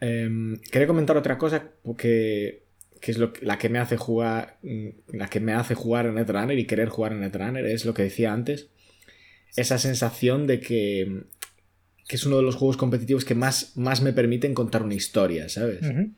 Eh, 0.00 0.58
quería 0.70 0.86
comentar 0.86 1.16
otra 1.16 1.38
cosa 1.38 1.70
porque 1.82 2.66
que 3.00 3.12
es 3.12 3.18
lo, 3.18 3.32
la 3.42 3.58
que 3.58 3.68
me 3.68 3.78
hace 3.78 3.96
jugar 3.96 4.58
la 5.08 5.28
que 5.28 5.40
me 5.40 5.52
hace 5.52 5.74
jugar 5.74 6.06
en 6.06 6.14
Netrunner 6.14 6.58
y 6.58 6.64
querer 6.64 6.88
jugar 6.88 7.12
en 7.12 7.20
Netrunner 7.20 7.64
es 7.66 7.84
lo 7.84 7.94
que 7.94 8.02
decía 8.02 8.32
antes 8.32 8.68
esa 9.56 9.78
sensación 9.78 10.46
de 10.46 10.60
que, 10.60 11.22
que 12.08 12.16
es 12.16 12.26
uno 12.26 12.36
de 12.38 12.42
los 12.42 12.56
juegos 12.56 12.76
competitivos 12.76 13.24
que 13.24 13.34
más, 13.34 13.76
más 13.76 14.02
me 14.02 14.12
permiten 14.12 14.54
contar 14.54 14.82
una 14.82 14.94
historia 14.94 15.48
¿sabes? 15.48 15.82
Uh 15.82 15.86
-huh. 15.86 16.12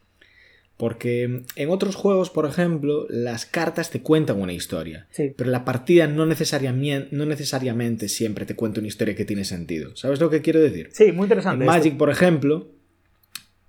Porque 0.78 1.42
en 1.56 1.70
otros 1.70 1.94
juegos 1.96 2.30
por 2.30 2.46
ejemplo 2.46 3.06
las 3.10 3.44
cartas 3.44 3.90
te 3.90 4.00
cuentan 4.00 4.40
una 4.40 4.54
historia 4.54 5.06
sí. 5.10 5.34
pero 5.36 5.50
la 5.50 5.66
partida 5.66 6.06
no 6.06 6.24
necesariamente, 6.24 7.08
no 7.14 7.26
necesariamente 7.26 8.08
siempre 8.08 8.46
te 8.46 8.56
cuenta 8.56 8.80
una 8.80 8.88
historia 8.88 9.14
que 9.14 9.26
tiene 9.26 9.44
sentido 9.44 9.94
¿sabes 9.94 10.20
lo 10.20 10.30
que 10.30 10.40
quiero 10.40 10.60
decir? 10.60 10.88
sí, 10.92 11.12
muy 11.12 11.24
interesante 11.24 11.64
en 11.64 11.66
Magic 11.66 11.98
por 11.98 12.08
ejemplo 12.08 12.78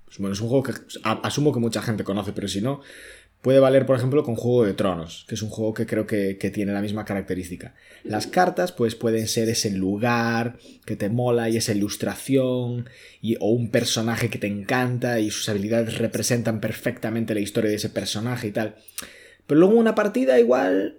pues 0.10 0.18
bueno, 0.18 0.34
es 0.34 0.42
un 0.42 0.50
juego 0.50 0.64
que 0.64 0.74
asumo 1.04 1.54
que 1.54 1.60
mucha 1.60 1.84
gente 1.84 2.04
conoce, 2.04 2.34
pero 2.34 2.48
si 2.48 2.62
no, 2.62 2.82
puede 3.42 3.60
valer, 3.60 3.86
por 3.86 3.96
ejemplo, 3.96 4.24
con 4.24 4.36
Juego 4.36 4.66
de 4.66 4.74
Tronos, 4.74 5.26
que 5.28 5.36
es 5.36 5.42
un 5.42 5.50
juego 5.50 5.74
que 5.74 5.86
creo 5.86 6.06
que, 6.06 6.38
que, 6.38 6.50
tiene 6.50 6.74
la 6.74 6.82
misma 6.82 7.06
característica. 7.06 7.74
Las 8.04 8.28
cartas, 8.28 8.72
pues 8.72 8.96
pueden 8.96 9.28
ser 9.28 9.48
ese 9.50 9.72
lugar 9.72 10.58
que 10.86 10.96
te 10.96 11.10
mola 11.10 11.50
y 11.50 11.58
esa 11.58 11.72
ilustración, 11.72 12.90
y, 13.22 13.38
o 13.40 13.50
un 13.50 13.70
personaje 13.70 14.30
que 14.30 14.40
te 14.40 14.48
encanta 14.48 15.20
y 15.20 15.32
sus 15.32 15.48
habilidades 15.48 15.98
representan 15.98 16.60
perfectamente 16.60 17.34
la 17.34 17.40
historia 17.40 17.70
de 17.70 17.78
ese 17.78 17.90
personaje 17.90 18.48
y 18.48 18.52
tal. 18.52 18.76
Pero 19.48 19.62
luego 19.62 19.76
una 19.76 19.96
partida 19.96 20.40
igual 20.40 20.98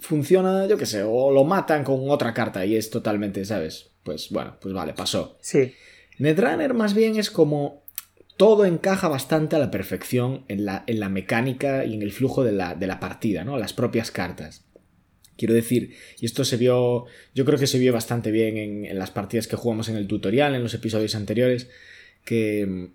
funciona, 0.00 0.66
yo 0.66 0.76
qué 0.78 0.86
sé, 0.86 1.02
o 1.02 1.30
lo 1.30 1.44
matan 1.44 1.84
con 1.84 2.10
otra 2.10 2.34
carta 2.34 2.64
y 2.66 2.76
es 2.76 2.90
totalmente, 2.90 3.44
¿sabes? 3.44 3.90
Pues 4.02 4.30
bueno, 4.30 4.56
pues 4.60 4.74
vale, 4.74 4.94
pasó. 4.94 5.38
Sí. 5.40 5.74
Netrunner 6.18 6.74
más 6.74 6.94
bien 6.94 7.16
es 7.16 7.30
como 7.30 7.81
todo 8.36 8.64
encaja 8.64 9.08
bastante 9.08 9.56
a 9.56 9.58
la 9.58 9.70
perfección 9.70 10.44
en 10.48 10.64
la, 10.64 10.84
en 10.86 11.00
la 11.00 11.08
mecánica 11.08 11.84
y 11.84 11.94
en 11.94 12.02
el 12.02 12.12
flujo 12.12 12.44
de 12.44 12.52
la, 12.52 12.74
de 12.74 12.86
la, 12.86 13.00
partida, 13.00 13.44
¿no? 13.44 13.58
Las 13.58 13.72
propias 13.72 14.10
cartas. 14.10 14.64
Quiero 15.36 15.54
decir, 15.54 15.94
y 16.20 16.26
esto 16.26 16.44
se 16.44 16.56
vio, 16.56 17.06
yo 17.34 17.44
creo 17.44 17.58
que 17.58 17.66
se 17.66 17.78
vio 17.78 17.92
bastante 17.92 18.30
bien 18.30 18.56
en, 18.56 18.98
las 18.98 19.10
partidas 19.10 19.46
que 19.46 19.56
jugamos 19.56 19.88
en 19.88 19.96
el 19.96 20.06
tutorial, 20.06 20.54
en 20.54 20.62
los 20.62 20.74
episodios 20.74 21.14
anteriores, 21.14 21.68
que, 22.24 22.90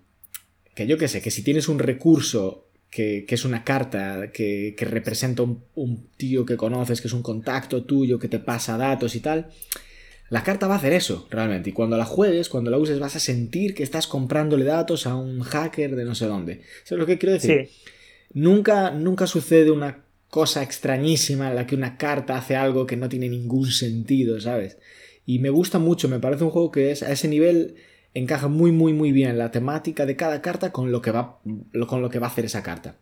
que 0.74 0.86
yo 0.86 0.98
qué 0.98 1.08
sé, 1.08 1.20
que 1.20 1.30
si 1.30 1.42
tienes 1.42 1.68
un 1.68 1.78
recurso 1.78 2.68
que, 2.90 3.24
que 3.26 3.34
es 3.34 3.44
una 3.44 3.64
carta 3.64 4.30
que, 4.32 4.74
que 4.78 4.84
representa 4.84 5.42
un 5.42 6.08
tío 6.16 6.46
que 6.46 6.56
conoces, 6.56 7.00
que 7.00 7.08
es 7.08 7.14
un 7.14 7.22
contacto 7.22 7.84
tuyo, 7.84 8.18
que 8.18 8.28
te 8.28 8.38
pasa 8.38 8.78
datos 8.78 9.14
y 9.14 9.20
tal, 9.20 9.48
la 10.30 10.42
carta 10.42 10.66
va 10.66 10.74
a 10.74 10.78
hacer 10.78 10.92
eso, 10.92 11.26
realmente. 11.30 11.70
Y 11.70 11.72
cuando 11.72 11.96
la 11.96 12.04
juegues, 12.04 12.48
cuando 12.48 12.70
la 12.70 12.78
uses, 12.78 12.98
vas 12.98 13.16
a 13.16 13.20
sentir 13.20 13.74
que 13.74 13.82
estás 13.82 14.06
comprándole 14.06 14.64
datos 14.64 15.06
a 15.06 15.16
un 15.16 15.40
hacker 15.40 15.96
de 15.96 16.04
no 16.04 16.14
sé 16.14 16.26
dónde. 16.26 16.60
¿Sabes 16.84 17.00
lo 17.00 17.06
que 17.06 17.18
quiero 17.18 17.32
decir? 17.32 17.68
Sí. 17.68 17.90
Nunca, 18.34 18.90
nunca 18.90 19.26
sucede 19.26 19.70
una 19.70 20.04
cosa 20.28 20.62
extrañísima 20.62 21.48
en 21.48 21.56
la 21.56 21.66
que 21.66 21.74
una 21.74 21.96
carta 21.96 22.36
hace 22.36 22.56
algo 22.56 22.86
que 22.86 22.96
no 22.96 23.08
tiene 23.08 23.30
ningún 23.30 23.70
sentido, 23.70 24.38
¿sabes? 24.40 24.78
Y 25.24 25.38
me 25.38 25.48
gusta 25.50 25.78
mucho, 25.78 26.08
me 26.08 26.20
parece 26.20 26.44
un 26.44 26.50
juego 26.50 26.70
que 26.70 26.90
es 26.90 27.02
a 27.02 27.10
ese 27.10 27.28
nivel 27.28 27.76
encaja 28.14 28.48
muy 28.48 28.72
muy 28.72 28.94
muy 28.94 29.12
bien 29.12 29.36
la 29.36 29.50
temática 29.50 30.06
de 30.06 30.16
cada 30.16 30.40
carta 30.40 30.72
con 30.72 30.90
lo 30.90 31.02
que 31.02 31.10
va 31.10 31.40
con 31.86 32.00
lo 32.02 32.08
que 32.08 32.18
va 32.18 32.26
a 32.26 32.30
hacer 32.30 32.44
esa 32.44 32.62
carta. 32.62 32.96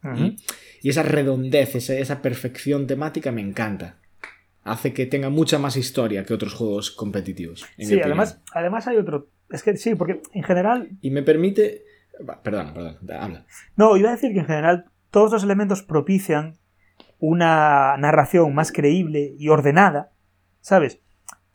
Y 0.83 0.91
esa 0.91 1.03
redondez, 1.03 1.75
esa, 1.75 1.95
esa 1.95 2.23
perfección 2.23 2.87
temática 2.87 3.33
me 3.33 3.41
encanta 3.41 3.99
hace 4.67 4.93
que 4.93 5.07
tenga 5.07 5.31
mucha 5.31 5.59
más 5.59 5.77
historia 5.77 6.25
que 6.25 6.35
otros 6.35 6.55
juegos 6.55 6.91
competitivos. 6.91 7.65
sí, 7.79 8.01
además, 8.01 8.43
además 8.53 8.87
hay 8.87 8.97
otro. 8.97 9.29
Es 9.51 9.63
que 9.63 9.77
sí, 9.77 9.95
porque 9.95 10.21
en 10.33 10.43
general. 10.43 10.91
Y 11.01 11.11
me 11.11 11.23
permite. 11.23 11.85
Perdón, 12.43 12.73
perdón, 12.75 12.99
habla. 13.19 13.47
No, 13.77 13.97
iba 13.97 14.09
a 14.09 14.13
decir 14.13 14.33
que 14.33 14.41
en 14.41 14.47
general 14.47 14.87
todos 15.11 15.33
los 15.33 15.45
elementos 15.45 15.83
propician 15.83 16.57
una 17.19 17.97
narración 17.99 18.55
más 18.55 18.73
creíble 18.73 19.35
y 19.39 19.49
ordenada, 19.49 20.13
¿sabes? 20.61 21.01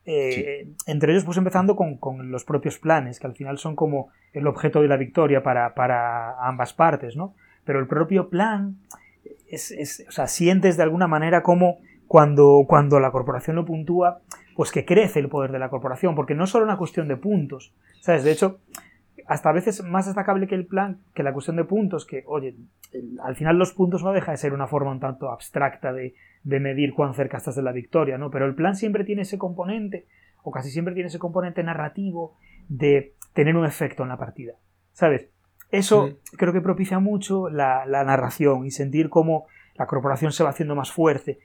Eh, 0.05 0.65
sí. 0.65 0.75
Entre 0.87 1.11
ellos, 1.11 1.25
pues 1.25 1.37
empezando 1.37 1.75
con, 1.75 1.97
con, 1.97 2.31
los 2.31 2.43
propios 2.43 2.79
planes, 2.79 3.19
que 3.19 3.27
al 3.27 3.35
final 3.35 3.57
son 3.57 3.75
como 3.75 4.09
el 4.33 4.47
objeto 4.47 4.81
de 4.81 4.87
la 4.87 4.97
victoria 4.97 5.43
para, 5.43 5.75
para 5.75 6.47
ambas 6.47 6.73
partes, 6.73 7.15
¿no? 7.15 7.35
Pero 7.65 7.79
el 7.79 7.87
propio 7.87 8.29
plan, 8.29 8.77
es, 9.47 9.71
es, 9.71 10.05
o 10.07 10.11
sea, 10.11 10.27
sientes 10.27 10.77
de 10.77 10.83
alguna 10.83 11.07
manera 11.07 11.43
como 11.43 11.79
cuando, 12.11 12.65
cuando 12.67 12.99
la 12.99 13.09
corporación 13.09 13.55
lo 13.55 13.63
puntúa, 13.63 14.19
pues 14.57 14.69
que 14.73 14.83
crece 14.83 15.19
el 15.19 15.29
poder 15.29 15.53
de 15.53 15.59
la 15.59 15.69
corporación, 15.69 16.13
porque 16.13 16.35
no 16.35 16.43
es 16.43 16.49
solo 16.49 16.65
una 16.65 16.75
cuestión 16.75 17.07
de 17.07 17.15
puntos, 17.15 17.73
¿sabes? 18.01 18.25
De 18.25 18.33
hecho, 18.33 18.59
hasta 19.27 19.49
a 19.49 19.53
veces 19.53 19.81
más 19.81 20.07
destacable 20.07 20.45
que 20.45 20.55
el 20.55 20.65
plan, 20.65 20.99
que 21.13 21.23
la 21.23 21.31
cuestión 21.31 21.55
de 21.55 21.63
puntos, 21.63 22.05
que, 22.05 22.25
oye, 22.27 22.57
al 23.23 23.37
final 23.37 23.57
los 23.57 23.71
puntos 23.71 24.03
no 24.03 24.11
deja 24.11 24.31
de 24.31 24.37
ser 24.37 24.51
una 24.51 24.67
forma 24.67 24.91
un 24.91 24.99
tanto 24.99 25.31
abstracta 25.31 25.93
de, 25.93 26.13
de 26.43 26.59
medir 26.59 26.93
cuán 26.93 27.13
cerca 27.13 27.37
estás 27.37 27.55
de 27.55 27.63
la 27.63 27.71
victoria, 27.71 28.17
¿no? 28.17 28.29
Pero 28.29 28.45
el 28.45 28.55
plan 28.55 28.75
siempre 28.75 29.05
tiene 29.05 29.21
ese 29.21 29.37
componente, 29.37 30.05
o 30.43 30.51
casi 30.51 30.69
siempre 30.69 30.93
tiene 30.93 31.07
ese 31.07 31.17
componente 31.17 31.63
narrativo 31.63 32.35
de 32.67 33.13
tener 33.31 33.55
un 33.55 33.65
efecto 33.65 34.03
en 34.03 34.09
la 34.09 34.17
partida, 34.17 34.55
¿sabes? 34.91 35.29
Eso 35.71 36.09
sí. 36.09 36.35
creo 36.35 36.51
que 36.51 36.59
propicia 36.59 36.99
mucho 36.99 37.47
la, 37.47 37.85
la 37.85 38.03
narración 38.03 38.65
y 38.65 38.71
sentir 38.71 39.07
cómo 39.07 39.45
la 39.75 39.87
corporación 39.87 40.33
se 40.33 40.43
va 40.43 40.49
haciendo 40.49 40.75
más 40.75 40.91
fuerte 40.91 41.39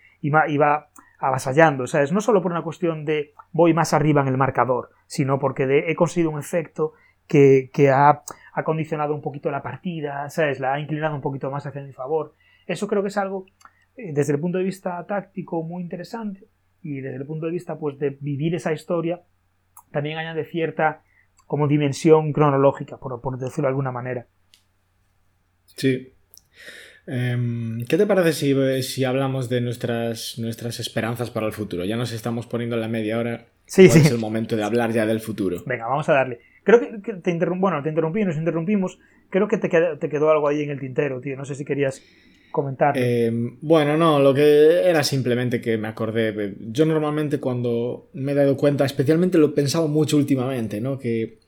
y 0.49 0.57
va 0.57 0.89
avasallando, 1.19 1.87
¿sabes? 1.87 2.13
No 2.13 2.21
solo 2.21 2.43
por 2.43 2.53
una 2.53 2.63
cuestión 2.63 3.05
de 3.05 3.33
voy 3.53 3.75
más 3.75 3.93
arriba 3.95 4.21
en 4.23 4.29
el 4.29 4.37
marcador, 4.37 4.91
sino 5.07 5.39
porque 5.39 5.85
he 5.87 5.95
conseguido 5.95 6.31
un 6.31 6.39
efecto 6.39 6.93
que, 7.27 7.71
que 7.73 7.91
ha, 7.91 8.23
ha, 8.53 8.65
condicionado 8.65 9.15
un 9.15 9.23
poquito 9.23 9.51
la 9.51 9.63
partida, 9.63 10.29
¿sabes? 10.31 10.61
La 10.61 10.75
ha 10.75 10.81
inclinado 10.81 11.15
un 11.15 11.23
poquito 11.23 11.51
más 11.51 11.67
hacia 11.67 11.83
mi 11.83 11.93
favor. 11.93 12.35
Eso 12.67 12.87
creo 12.87 13.03
que 13.03 13.09
es 13.09 13.17
algo, 13.17 13.47
eh, 13.97 14.13
desde 14.13 14.35
el 14.35 14.41
punto 14.41 14.59
de 14.59 14.65
vista 14.65 15.05
táctico, 15.07 15.63
muy 15.63 15.83
interesante 15.83 16.47
y 16.83 17.01
desde 17.01 17.17
el 17.17 17.27
punto 17.27 17.47
de 17.47 17.53
vista, 17.53 17.79
pues, 17.79 17.99
de 17.99 18.11
vivir 18.21 18.55
esa 18.55 18.73
historia, 18.73 19.23
también 19.91 20.19
añade 20.19 20.45
cierta 20.45 21.03
como 21.47 21.67
dimensión 21.67 22.33
cronológica, 22.33 22.99
por, 22.99 23.21
por 23.21 23.39
decirlo 23.39 23.63
de 23.63 23.71
alguna 23.71 23.93
manera. 23.93 24.27
Sí, 25.65 26.13
Em, 27.07 27.85
¿Qué 27.85 27.97
te 27.97 28.07
parece 28.07 28.33
si, 28.33 28.83
si, 28.83 29.05
hablamos 29.05 29.49
de 29.49 29.61
nuestras, 29.61 30.39
nuestras 30.39 30.81
esperanzas 30.81 31.31
para 31.31 31.47
el 31.47 31.53
futuro? 31.53 31.85
Ya 31.85 31.97
nos 31.97 32.13
estamos 32.13 32.47
poniendo 32.47 32.75
en 32.77 32.83
la 32.83 32.89
media 32.89 33.19
hora. 33.19 33.47
Sí, 33.67 33.89
sí. 33.89 34.01
Es 34.01 34.11
el 34.11 34.19
momento 34.19 34.57
de 34.57 34.65
hablar 34.65 34.93
ya 34.93 35.07
del 35.07 35.21
futuro. 35.21 35.63
Venga, 35.67 35.87
vamos 35.87 36.09
a 36.09 36.15
darle. 36.15 36.41
Creo 36.65 36.81
que, 36.81 37.15
te 37.15 37.31
interrumpí, 37.31 37.61
bueno, 37.61 37.83
te 37.83 37.91
interrumpí, 37.91 38.25
nos 38.25 38.37
interrumpimos. 38.37 38.99
Creo 39.31 39.47
que 39.47 39.59
te 39.59 39.69
quedó, 39.69 39.99
te 39.99 40.09
quedó, 40.09 40.31
algo 40.31 40.49
ahí 40.49 40.63
en 40.63 40.71
el 40.71 40.81
tintero, 40.81 41.21
tío. 41.21 41.37
No 41.37 41.45
sé 41.45 41.55
si 41.55 41.65
querías 41.65 42.03
comentar. 42.51 42.95
Eh, 42.97 43.31
bueno, 43.61 43.97
no, 43.97 44.19
lo 44.19 44.35
que 44.35 44.89
era 44.89 45.05
simplemente 45.05 45.61
que 45.61 45.79
me 45.79 45.87
acordé. 45.87 46.55
Yo 46.59 46.87
normalmente 46.87 47.39
cuando 47.39 48.09
me 48.15 48.33
he 48.33 48.35
dado 48.35 48.57
cuenta, 48.57 48.85
especialmente 48.85 49.39
lo 49.39 49.47
he 49.47 49.51
pensado 49.51 49.87
mucho 49.87 50.17
últimamente, 50.17 50.81
¿no? 50.81 50.99
Que, 50.99 51.39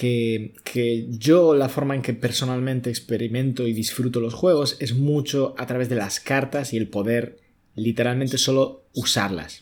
que, 0.00 0.54
que 0.64 1.08
yo 1.10 1.54
la 1.54 1.68
forma 1.68 1.94
en 1.94 2.00
que 2.00 2.14
personalmente 2.14 2.88
experimento 2.88 3.68
y 3.68 3.74
disfruto 3.74 4.18
los 4.18 4.32
juegos 4.32 4.78
es 4.80 4.94
mucho 4.94 5.54
a 5.58 5.66
través 5.66 5.90
de 5.90 5.96
las 5.96 6.20
cartas 6.20 6.72
y 6.72 6.78
el 6.78 6.88
poder 6.88 7.36
literalmente 7.74 8.38
solo 8.38 8.84
usarlas. 8.94 9.60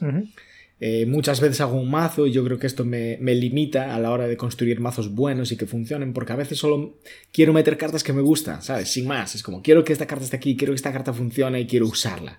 Eh, 0.79 1.07
muchas 1.07 1.41
veces 1.41 1.61
hago 1.61 1.77
un 1.77 1.91
mazo 1.91 2.29
y 2.29 2.31
yo 2.31 2.45
creo 2.45 2.57
que 2.57 2.69
esto 2.69 2.85
me, 2.85 3.19
me 3.21 3.35
limita 3.35 3.97
a 3.97 3.99
la 3.99 4.13
hora 4.13 4.29
de 4.29 4.37
construir 4.37 4.79
mazos 4.79 5.13
buenos 5.13 5.51
y 5.51 5.57
que 5.57 5.67
funcionen, 5.67 6.13
porque 6.13 6.35
a 6.35 6.37
veces 6.37 6.57
solo 6.57 6.95
quiero 7.33 7.53
meter 7.53 7.77
cartas 7.77 8.05
que 8.05 8.13
me 8.13 8.23
gustan, 8.23 8.63
¿sabes? 8.63 8.93
Sin 8.93 9.09
más, 9.09 9.35
es 9.35 9.43
como 9.43 9.61
quiero 9.61 9.83
que 9.83 9.93
esta 9.93 10.07
carta 10.07 10.25
esté 10.25 10.37
aquí, 10.37 10.57
quiero 10.57 10.73
que 10.73 10.77
esta 10.77 10.93
carta 10.93 11.13
funcione 11.13 11.61
y 11.61 11.67
quiero 11.67 11.87
usarla. 11.89 12.39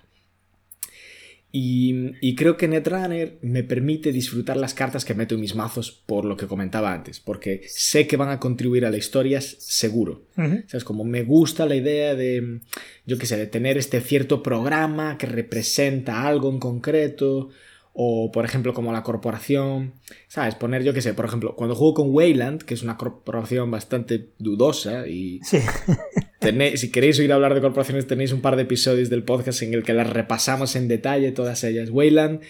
Y, 1.52 2.12
y 2.20 2.36
creo 2.36 2.56
que 2.56 2.68
Netrunner 2.68 3.38
me 3.42 3.64
permite 3.64 4.12
disfrutar 4.12 4.56
las 4.56 4.74
cartas 4.74 5.04
que 5.04 5.14
meto 5.14 5.34
en 5.34 5.40
mis 5.40 5.56
mazos 5.56 5.90
por 5.90 6.24
lo 6.24 6.36
que 6.36 6.46
comentaba 6.46 6.92
antes, 6.92 7.18
porque 7.18 7.62
sé 7.66 8.06
que 8.06 8.16
van 8.16 8.28
a 8.28 8.38
contribuir 8.38 8.86
a 8.86 8.90
la 8.90 8.96
historia 8.96 9.40
seguro. 9.40 10.26
Ujú. 10.36 10.62
¿Sabes? 10.68 10.84
Como 10.84 11.04
me 11.04 11.24
gusta 11.24 11.66
la 11.66 11.74
idea 11.74 12.14
de, 12.14 12.60
yo 13.04 13.18
qué 13.18 13.26
sé, 13.26 13.36
de 13.36 13.46
tener 13.46 13.78
este 13.78 14.00
cierto 14.00 14.42
programa 14.42 15.18
que 15.18 15.26
representa 15.26 16.26
algo 16.26 16.50
en 16.50 16.60
concreto, 16.60 17.50
o 17.92 18.30
por 18.32 18.44
ejemplo 18.44 18.72
como 18.72 18.92
la 18.92 19.02
corporación, 19.02 19.94
¿sabes? 20.28 20.54
Poner, 20.54 20.82
yo 20.82 20.94
qué 20.94 21.02
sé, 21.02 21.14
por 21.14 21.24
ejemplo, 21.24 21.56
cuando 21.56 21.74
juego 21.74 21.94
con 21.94 22.14
Wayland, 22.14 22.62
que 22.62 22.74
es 22.74 22.82
una 22.82 22.96
corporación 22.96 23.70
bastante 23.70 24.30
dudosa 24.38 25.06
y 25.06 25.40
Sí, 25.42 25.58
tenéis, 26.40 26.80
si 26.80 26.90
queréis 26.90 27.18
oír 27.18 27.32
hablar 27.32 27.54
de 27.54 27.60
corporaciones 27.60 28.06
tenéis 28.06 28.32
un 28.32 28.40
par 28.40 28.56
de 28.56 28.62
episodios 28.62 29.10
del 29.10 29.24
podcast 29.24 29.62
en 29.62 29.74
el 29.74 29.82
que 29.82 29.92
las 29.92 30.08
repasamos 30.08 30.76
en 30.76 30.88
detalle 30.88 31.32
todas 31.32 31.64
ellas. 31.64 31.90
Wayland 31.90 32.40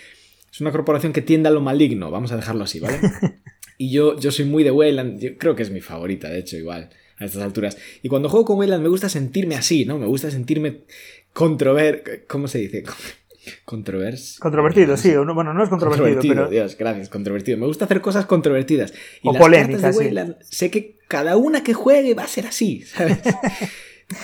es 0.52 0.60
una 0.60 0.72
corporación 0.72 1.12
que 1.12 1.22
tiende 1.22 1.48
a 1.48 1.52
lo 1.52 1.60
maligno, 1.60 2.10
vamos 2.10 2.32
a 2.32 2.36
dejarlo 2.36 2.64
así, 2.64 2.80
¿vale? 2.80 2.98
Y 3.80 3.90
yo, 3.90 4.18
yo 4.20 4.30
soy 4.30 4.44
muy 4.44 4.62
de 4.62 4.70
Wayland, 4.70 5.18
yo 5.20 5.38
creo 5.38 5.56
que 5.56 5.62
es 5.62 5.70
mi 5.70 5.80
favorita, 5.80 6.28
de 6.28 6.40
hecho, 6.40 6.58
igual, 6.58 6.90
a 7.16 7.24
estas 7.24 7.40
alturas. 7.42 7.78
Y 8.02 8.10
cuando 8.10 8.28
juego 8.28 8.44
con 8.44 8.58
Wayland 8.58 8.82
me 8.82 8.90
gusta 8.90 9.08
sentirme 9.08 9.54
así, 9.54 9.86
¿no? 9.86 9.96
Me 9.96 10.04
gusta 10.04 10.30
sentirme 10.30 10.82
controver... 11.32 12.26
¿Cómo 12.28 12.46
se 12.46 12.58
dice? 12.58 12.84
Controvers... 13.64 14.38
controvertido, 14.38 14.96
sí. 14.96 15.14
o 15.14 15.24
no- 15.24 15.34
bueno, 15.34 15.52
no 15.54 15.62
es 15.62 15.68
controvertido, 15.68 16.20
pero. 16.22 16.48
Dios, 16.48 16.76
gracias, 16.78 17.08
controvertido. 17.08 17.56
Me 17.58 17.66
gusta 17.66 17.84
hacer 17.86 18.00
cosas 18.00 18.26
controvertidas. 18.26 18.92
Y 19.22 19.28
O 19.28 19.32
las 19.32 19.40
polémicas, 19.42 19.80
cartas 19.80 19.96
de 19.96 20.02
sí. 20.02 20.06
Wayland, 20.08 20.36
sé 20.42 20.70
que 20.70 20.98
cada 21.08 21.36
una 21.36 21.62
que 21.62 21.74
juegue 21.74 22.14
va 22.14 22.24
a 22.24 22.28
ser 22.28 22.46
así, 22.46 22.82
¿sabes? 22.86 23.18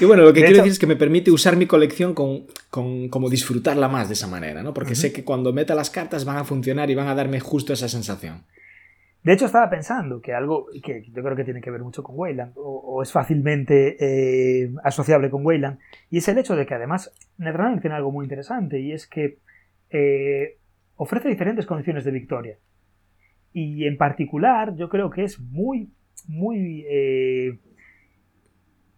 Y 0.01 0.05
bueno, 0.05 0.25
lo 0.25 0.33
que 0.33 0.41
De 0.41 0.47
quiero 0.47 0.57
hecho- 0.57 0.63
decir 0.65 0.73
es 0.73 0.79
que 0.79 0.87
me 0.87 0.97
permite 0.97 1.31
usar 1.31 1.57
mi 1.57 1.67
colección 1.67 2.13
con, 2.15 2.47
con 2.71 3.09
como 3.09 3.31
disfrutarla 3.31 3.89
más 3.89 4.09
de 4.09 4.15
esa 4.15 4.27
manera, 4.27 4.63
¿no? 4.63 4.75
Porque 4.75 4.95
sé 4.97 5.13
que 5.13 5.23
cuando 5.25 5.53
meta 5.53 5.75
las 5.77 5.91
cartas 5.91 6.25
van 6.25 6.39
a 6.39 6.45
funcionar 6.45 6.91
y 6.91 6.95
van 6.97 7.07
a 7.09 7.15
darme 7.15 7.39
justo 7.41 7.73
esa 7.73 7.89
sensación. 7.89 8.45
De 9.27 9.33
hecho, 9.33 9.47
estaba 9.47 9.69
pensando 9.69 10.23
que 10.23 10.33
algo 10.33 10.69
que 10.85 11.03
yo 11.13 11.21
creo 11.21 11.35
que 11.35 11.43
tiene 11.43 11.61
que 11.61 11.73
ver 11.73 11.83
mucho 11.83 12.05
con 12.05 12.17
Wayland, 12.17 12.53
o, 12.55 12.63
o 12.63 13.03
es 13.03 13.11
fácilmente 13.11 13.97
eh, 13.99 14.71
asociable 14.85 15.31
con 15.31 15.45
Wayland, 15.45 15.81
y 16.11 16.19
es 16.19 16.29
el 16.29 16.39
hecho 16.39 16.55
de 16.55 16.65
que 16.65 16.75
además 16.75 17.13
Netrunner 17.37 17.81
tiene 17.81 17.97
algo 17.97 18.13
muy 18.13 18.25
interesante, 18.25 18.79
y 18.79 18.93
es 18.93 19.09
que 19.09 19.39
eh, 19.91 20.59
ofrece 20.95 21.29
diferentes 21.29 21.67
condiciones 21.67 22.05
de 22.05 22.13
victoria. 22.13 22.57
Y 23.53 23.89
en 23.89 23.97
particular, 23.97 24.77
yo 24.77 24.89
creo 24.89 25.11
que 25.11 25.25
es 25.25 25.41
muy, 25.41 25.91
muy, 26.29 26.87
eh, 26.89 27.59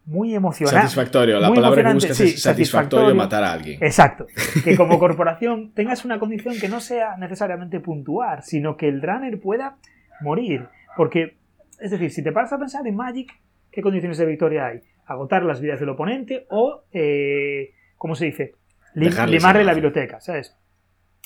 muy 0.04 0.34
emocionante. 0.34 0.80
Satisfactorio, 0.80 1.40
la 1.40 1.54
palabra 1.54 1.84
que 1.84 1.94
buscas 1.94 2.16
sí, 2.18 2.24
es 2.24 2.42
satisfactorio, 2.42 3.06
satisfactorio. 3.06 3.14
matar 3.14 3.44
a 3.44 3.52
alguien. 3.54 3.82
Exacto. 3.82 4.26
Que 4.62 4.76
como 4.76 4.98
corporación 4.98 5.72
tengas 5.72 6.04
una 6.04 6.18
condición 6.18 6.54
que 6.60 6.68
no 6.68 6.80
sea 6.80 7.16
necesariamente 7.16 7.80
puntuar, 7.80 8.42
sino 8.42 8.76
que 8.76 8.88
el 8.88 9.00
runner 9.00 9.40
pueda 9.40 9.78
morir. 10.20 10.66
Porque, 10.96 11.36
es 11.80 11.90
decir, 11.90 12.10
si 12.10 12.22
te 12.22 12.32
paras 12.32 12.52
a 12.52 12.58
pensar 12.58 12.86
en 12.86 12.96
Magic, 12.96 13.30
¿qué 13.70 13.82
condiciones 13.82 14.18
de 14.18 14.26
victoria 14.26 14.66
hay? 14.66 14.80
Agotar 15.06 15.44
las 15.44 15.60
vidas 15.60 15.80
del 15.80 15.88
oponente 15.90 16.46
o, 16.50 16.84
eh, 16.92 17.70
¿cómo 17.96 18.14
se 18.14 18.26
dice? 18.26 18.54
Lim- 18.94 19.10
Dejarle 19.10 19.36
limarle 19.36 19.64
la 19.64 19.74
biblioteca, 19.74 20.20
¿sabes? 20.20 20.56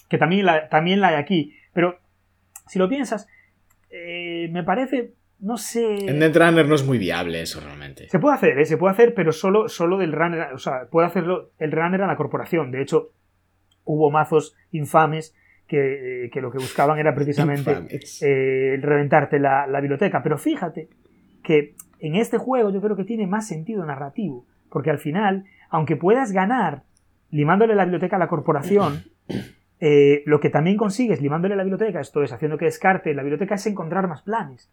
Que 0.08 0.18
también 0.18 0.44
la, 0.46 0.68
también 0.68 1.00
la 1.00 1.08
hay 1.08 1.14
aquí. 1.16 1.56
Pero, 1.72 1.98
si 2.68 2.78
lo 2.78 2.88
piensas, 2.88 3.26
eh, 3.90 4.48
me 4.52 4.62
parece, 4.62 5.14
no 5.40 5.56
sé... 5.56 6.06
En 6.06 6.18
Netrunner 6.18 6.66
no 6.66 6.74
es 6.74 6.84
muy 6.84 6.98
viable 6.98 7.40
eso 7.40 7.60
realmente. 7.60 8.08
Se 8.08 8.18
puede 8.18 8.34
hacer, 8.36 8.58
¿eh? 8.58 8.64
se 8.66 8.76
puede 8.76 8.92
hacer, 8.92 9.14
pero 9.14 9.32
solo, 9.32 9.68
solo 9.68 9.96
del 9.98 10.12
runner, 10.12 10.52
o 10.52 10.58
sea, 10.58 10.86
puede 10.90 11.06
hacerlo 11.06 11.50
el 11.58 11.72
runner 11.72 12.02
a 12.02 12.06
la 12.06 12.16
corporación. 12.16 12.70
De 12.70 12.82
hecho, 12.82 13.12
hubo 13.84 14.10
mazos 14.10 14.54
infames 14.70 15.34
que, 15.72 16.24
eh, 16.26 16.30
que 16.30 16.42
lo 16.42 16.50
que 16.50 16.58
buscaban 16.58 16.98
era 16.98 17.14
precisamente 17.14 17.70
eh, 18.20 18.74
el 18.74 18.82
reventarte 18.82 19.38
la, 19.38 19.66
la 19.66 19.80
biblioteca. 19.80 20.22
Pero 20.22 20.36
fíjate 20.36 20.90
que 21.42 21.74
en 21.98 22.14
este 22.16 22.36
juego 22.36 22.68
yo 22.68 22.82
creo 22.82 22.94
que 22.94 23.04
tiene 23.04 23.26
más 23.26 23.48
sentido 23.48 23.82
narrativo, 23.86 24.44
porque 24.68 24.90
al 24.90 24.98
final, 24.98 25.44
aunque 25.70 25.96
puedas 25.96 26.32
ganar 26.32 26.82
limándole 27.30 27.74
la 27.74 27.84
biblioteca 27.84 28.16
a 28.16 28.18
la 28.18 28.28
corporación, 28.28 29.04
eh, 29.80 30.22
lo 30.26 30.40
que 30.40 30.50
también 30.50 30.76
consigues 30.76 31.22
limándole 31.22 31.56
la 31.56 31.62
biblioteca, 31.64 32.00
esto 32.00 32.22
es 32.22 32.34
haciendo 32.34 32.58
que 32.58 32.66
descarte 32.66 33.14
la 33.14 33.22
biblioteca, 33.22 33.54
es 33.54 33.66
encontrar 33.66 34.08
más 34.08 34.20
planes. 34.20 34.70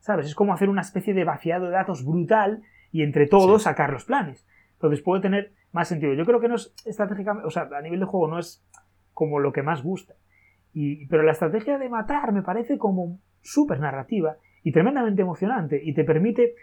¿Sabes? 0.00 0.26
Es 0.26 0.34
como 0.34 0.52
hacer 0.52 0.68
una 0.68 0.80
especie 0.80 1.14
de 1.14 1.22
vaciado 1.22 1.66
de 1.66 1.70
datos 1.70 2.04
brutal 2.04 2.62
y 2.90 3.04
entre 3.04 3.28
todos 3.28 3.62
Sí. 3.62 3.68
sacar 3.68 3.92
los 3.92 4.06
planes. 4.06 4.44
Entonces 4.72 5.02
puede 5.02 5.22
tener 5.22 5.52
más 5.70 5.86
sentido. 5.86 6.14
Yo 6.14 6.24
creo 6.24 6.40
que 6.40 6.48
no 6.48 6.56
es 6.56 6.74
estratégicamente, 6.84 7.46
o 7.46 7.50
sea, 7.52 7.68
a 7.72 7.80
nivel 7.80 8.00
de 8.00 8.06
juego 8.06 8.26
no 8.26 8.40
es 8.40 8.66
como 9.14 9.38
lo 9.38 9.52
que 9.52 9.62
más 9.62 9.84
gusta. 9.84 10.14
Y, 10.74 11.06
pero 11.06 11.22
la 11.22 11.32
estrategia 11.32 11.78
de 11.78 11.88
matar 11.88 12.32
me 12.32 12.42
parece 12.42 12.78
como 12.78 13.18
súper 13.40 13.80
narrativa 13.80 14.36
y 14.62 14.72
tremendamente 14.72 15.22
emocionante 15.22 15.80
y 15.82 15.92
te 15.94 16.04
permite 16.04 16.54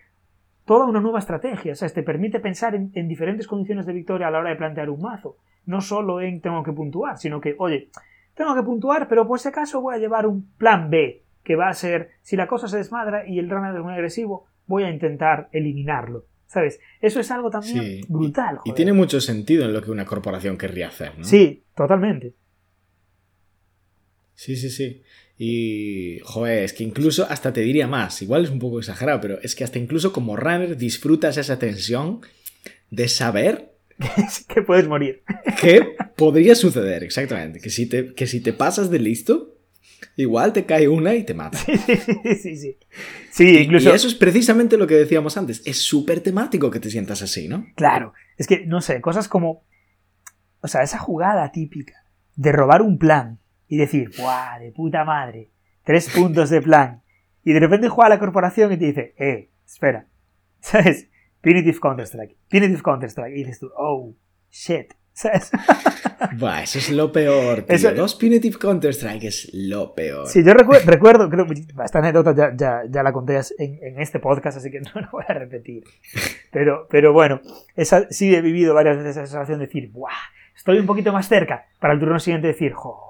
toda 0.66 0.86
una 0.86 1.02
nueva 1.02 1.20
estrategia, 1.20 1.74
o 1.74 1.76
sea, 1.76 1.90
te 1.90 2.04
permite 2.04 2.40
pensar 2.40 2.76
en, 2.76 2.92
en 2.94 3.08
diferentes 3.08 3.48
condiciones 3.48 3.86
de 3.86 3.94
victoria 3.94 4.28
a 4.28 4.32
la 4.32 4.40
hora 4.40 4.52
de 4.52 4.56
plantear 4.56 4.90
un 4.90 5.02
mazo, 5.02 5.38
no 5.66 5.82
solo 5.82 6.22
en 6.22 6.42
tengo 6.42 6.64
que 6.64 6.72
puntuar, 6.72 7.18
sino 7.18 7.42
que, 7.42 7.56
oye, 7.58 7.90
tengo 8.36 8.56
que 8.56 8.64
puntuar, 8.64 9.08
pero 9.08 9.28
por 9.28 9.40
si 9.40 9.50
acaso 9.50 9.82
voy 9.82 9.96
a 9.96 9.98
llevar 9.98 10.28
un 10.28 10.52
plan 10.58 10.90
B, 10.90 11.24
que 11.44 11.56
va 11.56 11.70
a 11.70 11.74
ser, 11.74 12.12
si 12.22 12.36
la 12.36 12.48
cosa 12.48 12.68
se 12.68 12.78
desmadra 12.78 13.28
y 13.28 13.40
el 13.40 13.50
runner 13.50 13.76
es 13.76 13.82
muy 13.82 13.94
agresivo, 13.94 14.46
voy 14.68 14.84
a 14.84 14.92
intentar 14.92 15.50
eliminarlo, 15.52 16.26
¿sabes? 16.46 16.80
Eso 17.02 17.20
es 17.20 17.32
algo 17.32 17.50
también 17.50 17.84
Sí. 17.84 18.02
brutal, 18.08 18.60
Y 18.64 18.74
tiene 18.74 18.94
mucho 18.94 19.20
sentido 19.20 19.66
en 19.66 19.74
lo 19.74 19.82
que 19.82 19.90
una 19.90 20.06
corporación 20.06 20.58
querría 20.58 20.88
hacer, 20.88 21.18
¿no? 21.18 21.24
Sí, 21.24 21.64
totalmente. 21.76 22.36
Sí, 24.40 24.56
sí, 24.56 24.70
sí. 24.70 25.04
Y, 25.38 26.20
joder, 26.24 26.64
es 26.64 26.72
que 26.72 26.86
incluso 26.86 27.28
hasta 27.30 27.52
te 27.52 27.60
diría 27.60 27.88
más, 27.88 28.22
igual 28.22 28.46
es 28.46 28.50
un 28.50 28.60
poco 28.60 28.80
exagerado, 28.80 29.20
pero 29.20 29.38
es 29.42 29.54
que 29.54 29.66
hasta 29.66 29.80
incluso 29.80 30.14
como 30.14 30.38
runner 30.38 30.78
disfrutas 30.78 31.36
esa 31.36 31.60
tensión 31.60 32.22
de 32.90 33.10
saber 33.10 33.74
que 34.48 34.62
puedes 34.62 34.88
morir. 34.88 35.24
qué 35.60 35.94
podría 36.16 36.56
suceder, 36.56 37.04
exactamente. 37.04 37.60
Que 37.60 37.70
si 37.70 37.86
te, 37.86 38.14
que 38.14 38.28
si 38.28 38.40
te 38.40 38.54
pasas 38.54 38.90
de 38.90 39.00
listo, 39.00 39.58
igual 40.16 40.54
te 40.54 40.66
cae 40.66 40.88
una 40.88 41.16
y 41.16 41.26
te 41.26 41.34
mata. 41.34 41.58
sí, 41.66 41.78
sí, 41.78 41.96
sí, 42.24 42.36
sí, 42.56 42.78
sí. 43.30 43.44
Y- 43.44 43.58
incluso... 43.58 43.90
Y 43.90 43.92
eso 43.94 44.08
es 44.08 44.16
precisamente 44.16 44.78
lo 44.78 44.88
que 44.88 44.96
decíamos 44.96 45.36
antes. 45.36 45.62
Es 45.66 45.82
súper 45.82 46.22
temático 46.22 46.72
que 46.72 46.80
te 46.80 46.90
sientas 46.90 47.22
así, 47.22 47.50
¿no? 47.50 47.68
Claro, 47.76 48.14
es 48.38 48.48
que, 48.48 48.66
no 48.66 48.80
sé, 48.80 49.02
cosas 49.02 49.28
como. 49.28 49.66
O 50.62 50.70
sea, 50.70 50.82
esa 50.82 50.98
jugada 50.98 51.52
típica 51.52 52.06
de 52.38 52.54
robar 52.54 52.82
un 52.82 52.98
plan 52.98 53.40
y 53.70 53.78
decir, 53.78 54.12
¡buah, 54.18 54.60
de 54.60 54.72
puta 54.74 55.06
madre! 55.06 55.52
Tres 55.86 56.10
puntos 56.10 56.50
de 56.50 56.62
plan. 56.62 57.02
Y 57.46 57.54
de 57.54 57.60
repente 57.62 57.88
juega 57.88 58.10
la 58.10 58.20
corporación 58.20 58.74
y 58.74 58.78
te 58.78 58.86
dice, 58.86 59.14
¡eh, 59.18 59.50
espera! 59.66 60.08
¿Sabes? 60.60 61.08
Punitive 61.42 61.80
Counter-Strike. 61.80 62.36
Punitive 62.50 62.82
Counter-Strike. 62.82 63.34
Y 63.36 63.44
dices 63.46 63.60
tú, 63.62 63.70
¡oh, 63.78 64.14
shit! 64.52 64.94
¿Sabes? 65.14 65.52
Buah, 66.38 66.64
eso 66.64 66.78
es 66.80 66.92
lo 66.92 67.12
peor. 67.12 67.64
Tío. 67.64 67.76
Eso- 67.76 67.92
Dos 67.94 68.16
Punitive 68.16 68.58
Counter-Strike 68.58 69.24
es 69.24 69.50
lo 69.54 69.94
peor. 69.96 70.28
Sí, 70.28 70.44
yo 70.44 70.54
recu- 70.54 70.82
recuerdo, 70.86 71.30
creo, 71.30 71.46
esta 71.84 72.00
anécdota 72.00 72.34
ya, 72.36 72.54
ya, 72.56 72.82
ya 72.90 73.04
la 73.04 73.12
conté 73.14 73.40
en, 73.58 73.80
en 73.82 74.00
este 74.02 74.20
podcast, 74.20 74.58
así 74.58 74.70
que 74.72 74.80
no 74.82 74.92
la 74.96 75.10
voy 75.12 75.24
a 75.28 75.34
repetir. 75.34 75.84
Pero, 76.52 76.88
pero 76.90 77.14
bueno, 77.14 77.42
esa, 77.76 78.08
sí 78.12 78.34
he 78.34 78.42
vivido 78.42 78.74
varias 78.74 78.98
veces 78.98 79.18
esa 79.18 79.26
sensación 79.28 79.60
de 79.60 79.66
decir, 79.68 79.92
¡buah! 79.92 80.12
Estoy 80.56 80.78
un 80.80 80.86
poquito 80.86 81.12
más 81.14 81.28
cerca. 81.28 81.68
Para 81.80 81.94
el 81.94 82.00
turno 82.00 82.20
siguiente 82.20 82.48
decir, 82.48 82.74
¡jo! 82.74 83.09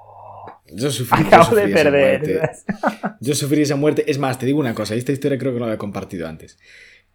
Yo 0.73 0.91
sufrí, 0.91 1.21
yo 1.21 1.27
Acabo 1.27 1.45
sufrí 1.45 1.61
de 1.65 1.71
esa 1.73 1.83
perder. 1.83 2.19
muerte. 2.21 2.49
Yo 3.21 3.35
sufrí 3.35 3.61
esa 3.61 3.75
muerte. 3.75 4.03
Es 4.07 4.17
más, 4.17 4.37
te 4.39 4.45
digo 4.45 4.59
una 4.59 4.73
cosa. 4.73 4.95
Esta 4.95 5.11
historia 5.11 5.37
creo 5.37 5.53
que 5.53 5.59
no 5.59 5.67
la 5.67 5.73
he 5.73 5.77
compartido 5.77 6.27
antes. 6.27 6.57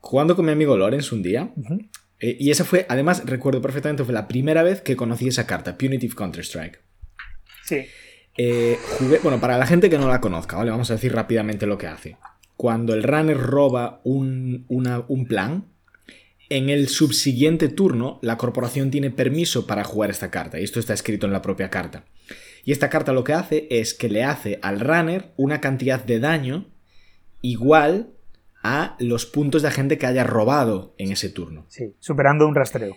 Jugando 0.00 0.36
con 0.36 0.44
mi 0.44 0.52
amigo 0.52 0.76
Lorenz 0.76 1.12
un 1.12 1.22
día, 1.22 1.50
eh, 2.20 2.36
y 2.38 2.50
esa 2.50 2.64
fue, 2.64 2.84
además, 2.88 3.22
recuerdo 3.24 3.62
perfectamente, 3.62 4.04
fue 4.04 4.12
la 4.12 4.28
primera 4.28 4.62
vez 4.62 4.80
que 4.82 4.96
conocí 4.96 5.28
esa 5.28 5.46
carta, 5.46 5.78
Punitive 5.78 6.14
Counter-Strike. 6.14 6.80
Sí. 7.64 7.86
Eh, 8.36 8.76
jugué, 8.98 9.18
bueno, 9.22 9.40
para 9.40 9.56
la 9.56 9.66
gente 9.66 9.88
que 9.88 9.96
no 9.98 10.08
la 10.08 10.20
conozca, 10.20 10.56
¿vale? 10.56 10.70
Vamos 10.70 10.90
a 10.90 10.94
decir 10.94 11.12
rápidamente 11.14 11.66
lo 11.66 11.78
que 11.78 11.86
hace. 11.86 12.16
Cuando 12.56 12.92
el 12.94 13.02
runner 13.02 13.36
roba 13.38 14.00
un, 14.04 14.64
una- 14.68 15.04
un 15.08 15.26
plan, 15.26 15.64
en 16.50 16.68
el 16.68 16.88
subsiguiente 16.88 17.68
turno 17.68 18.18
la 18.22 18.36
corporación 18.36 18.90
tiene 18.90 19.10
permiso 19.10 19.66
para 19.66 19.84
jugar 19.84 20.10
esta 20.10 20.30
carta, 20.30 20.60
y 20.60 20.64
esto 20.64 20.80
está 20.80 20.92
escrito 20.92 21.26
en 21.26 21.32
la 21.32 21.40
propia 21.42 21.70
carta. 21.70 22.04
Y 22.64 22.72
esta 22.72 22.90
carta 22.90 23.12
lo 23.12 23.24
que 23.24 23.34
hace 23.34 23.66
es 23.70 23.94
que 23.94 24.08
le 24.08 24.24
hace 24.24 24.58
al 24.62 24.80
runner 24.80 25.32
una 25.36 25.60
cantidad 25.60 26.02
de 26.02 26.18
daño 26.18 26.66
igual 27.42 28.10
a 28.62 28.96
los 28.98 29.26
puntos 29.26 29.62
de 29.62 29.70
gente 29.70 29.98
que 29.98 30.06
haya 30.06 30.24
robado 30.24 30.94
en 30.96 31.12
ese 31.12 31.28
turno. 31.28 31.66
Sí, 31.68 31.94
superando 31.98 32.46
un 32.46 32.54
rastreo. 32.54 32.96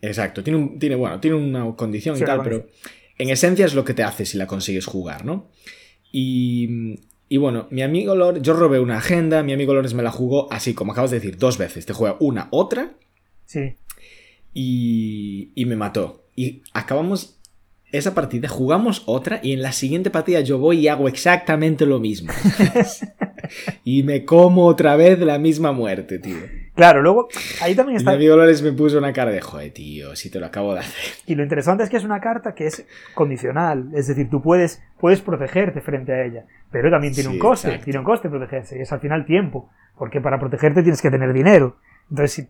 Exacto, 0.00 0.44
tiene, 0.44 0.58
un, 0.58 0.78
tiene, 0.78 0.94
bueno, 0.94 1.18
tiene 1.18 1.36
una 1.36 1.74
condición 1.74 2.16
y 2.16 2.20
tal, 2.20 2.42
pero 2.42 2.66
en 3.18 3.30
esencia 3.30 3.64
es 3.66 3.74
lo 3.74 3.84
que 3.84 3.94
te 3.94 4.02
hace 4.02 4.26
si 4.26 4.38
la 4.38 4.46
consigues 4.46 4.86
jugar, 4.86 5.24
¿no? 5.24 5.50
Y, 6.12 7.00
y 7.28 7.38
bueno, 7.38 7.66
mi 7.70 7.82
amigo 7.82 8.14
Lord, 8.14 8.40
yo 8.42 8.52
robé 8.52 8.78
una 8.78 8.98
agenda, 8.98 9.42
mi 9.42 9.52
amigo 9.52 9.74
Lorenz 9.74 9.94
me 9.94 10.02
la 10.02 10.12
jugó 10.12 10.52
así, 10.52 10.74
como 10.74 10.92
acabas 10.92 11.10
de 11.10 11.18
decir, 11.18 11.36
dos 11.38 11.58
veces. 11.58 11.86
Te 11.86 11.92
juega 11.92 12.16
una, 12.20 12.48
otra. 12.50 12.94
Sí. 13.46 13.76
Y, 14.52 15.50
y 15.54 15.64
me 15.64 15.74
mató. 15.74 16.26
Y 16.36 16.62
acabamos 16.72 17.40
esa 17.98 18.14
partida, 18.14 18.48
jugamos 18.48 19.02
otra 19.06 19.40
y 19.42 19.52
en 19.52 19.62
la 19.62 19.72
siguiente 19.72 20.10
partida 20.10 20.40
yo 20.40 20.58
voy 20.58 20.80
y 20.80 20.88
hago 20.88 21.08
exactamente 21.08 21.86
lo 21.86 22.00
mismo. 22.00 22.32
y 23.84 24.02
me 24.02 24.24
como 24.24 24.66
otra 24.66 24.96
vez 24.96 25.18
la 25.20 25.38
misma 25.38 25.72
muerte, 25.72 26.18
tío. 26.18 26.36
Claro, 26.74 27.02
luego 27.02 27.28
ahí 27.62 27.74
también 27.74 27.98
está. 27.98 28.10
Y 28.10 28.16
mi 28.16 28.24
amigo 28.24 28.36
Lorenz 28.36 28.62
me 28.62 28.72
puso 28.72 28.98
una 28.98 29.12
cara 29.12 29.30
de 29.30 29.40
joder, 29.40 29.70
tío, 29.72 30.16
si 30.16 30.30
te 30.30 30.40
lo 30.40 30.46
acabo 30.46 30.74
de 30.74 30.80
hacer. 30.80 31.14
Y 31.26 31.36
lo 31.36 31.42
interesante 31.44 31.84
es 31.84 31.90
que 31.90 31.96
es 31.96 32.04
una 32.04 32.20
carta 32.20 32.54
que 32.54 32.66
es 32.66 32.86
condicional, 33.14 33.90
es 33.94 34.08
decir, 34.08 34.28
tú 34.28 34.42
puedes, 34.42 34.82
puedes 34.98 35.20
protegerte 35.20 35.80
frente 35.80 36.12
a 36.12 36.24
ella, 36.24 36.44
pero 36.72 36.90
también 36.90 37.14
tiene 37.14 37.30
un 37.30 37.38
coste, 37.38 37.78
tiene 37.78 38.00
un 38.00 38.04
coste 38.04 38.28
protegerse, 38.28 38.76
y 38.76 38.82
es 38.82 38.92
al 38.92 39.00
final 39.00 39.24
tiempo, 39.24 39.70
porque 39.96 40.20
para 40.20 40.40
protegerte 40.40 40.82
tienes 40.82 41.00
que 41.00 41.10
tener 41.10 41.32
dinero. 41.32 41.76
Entonces, 42.10 42.48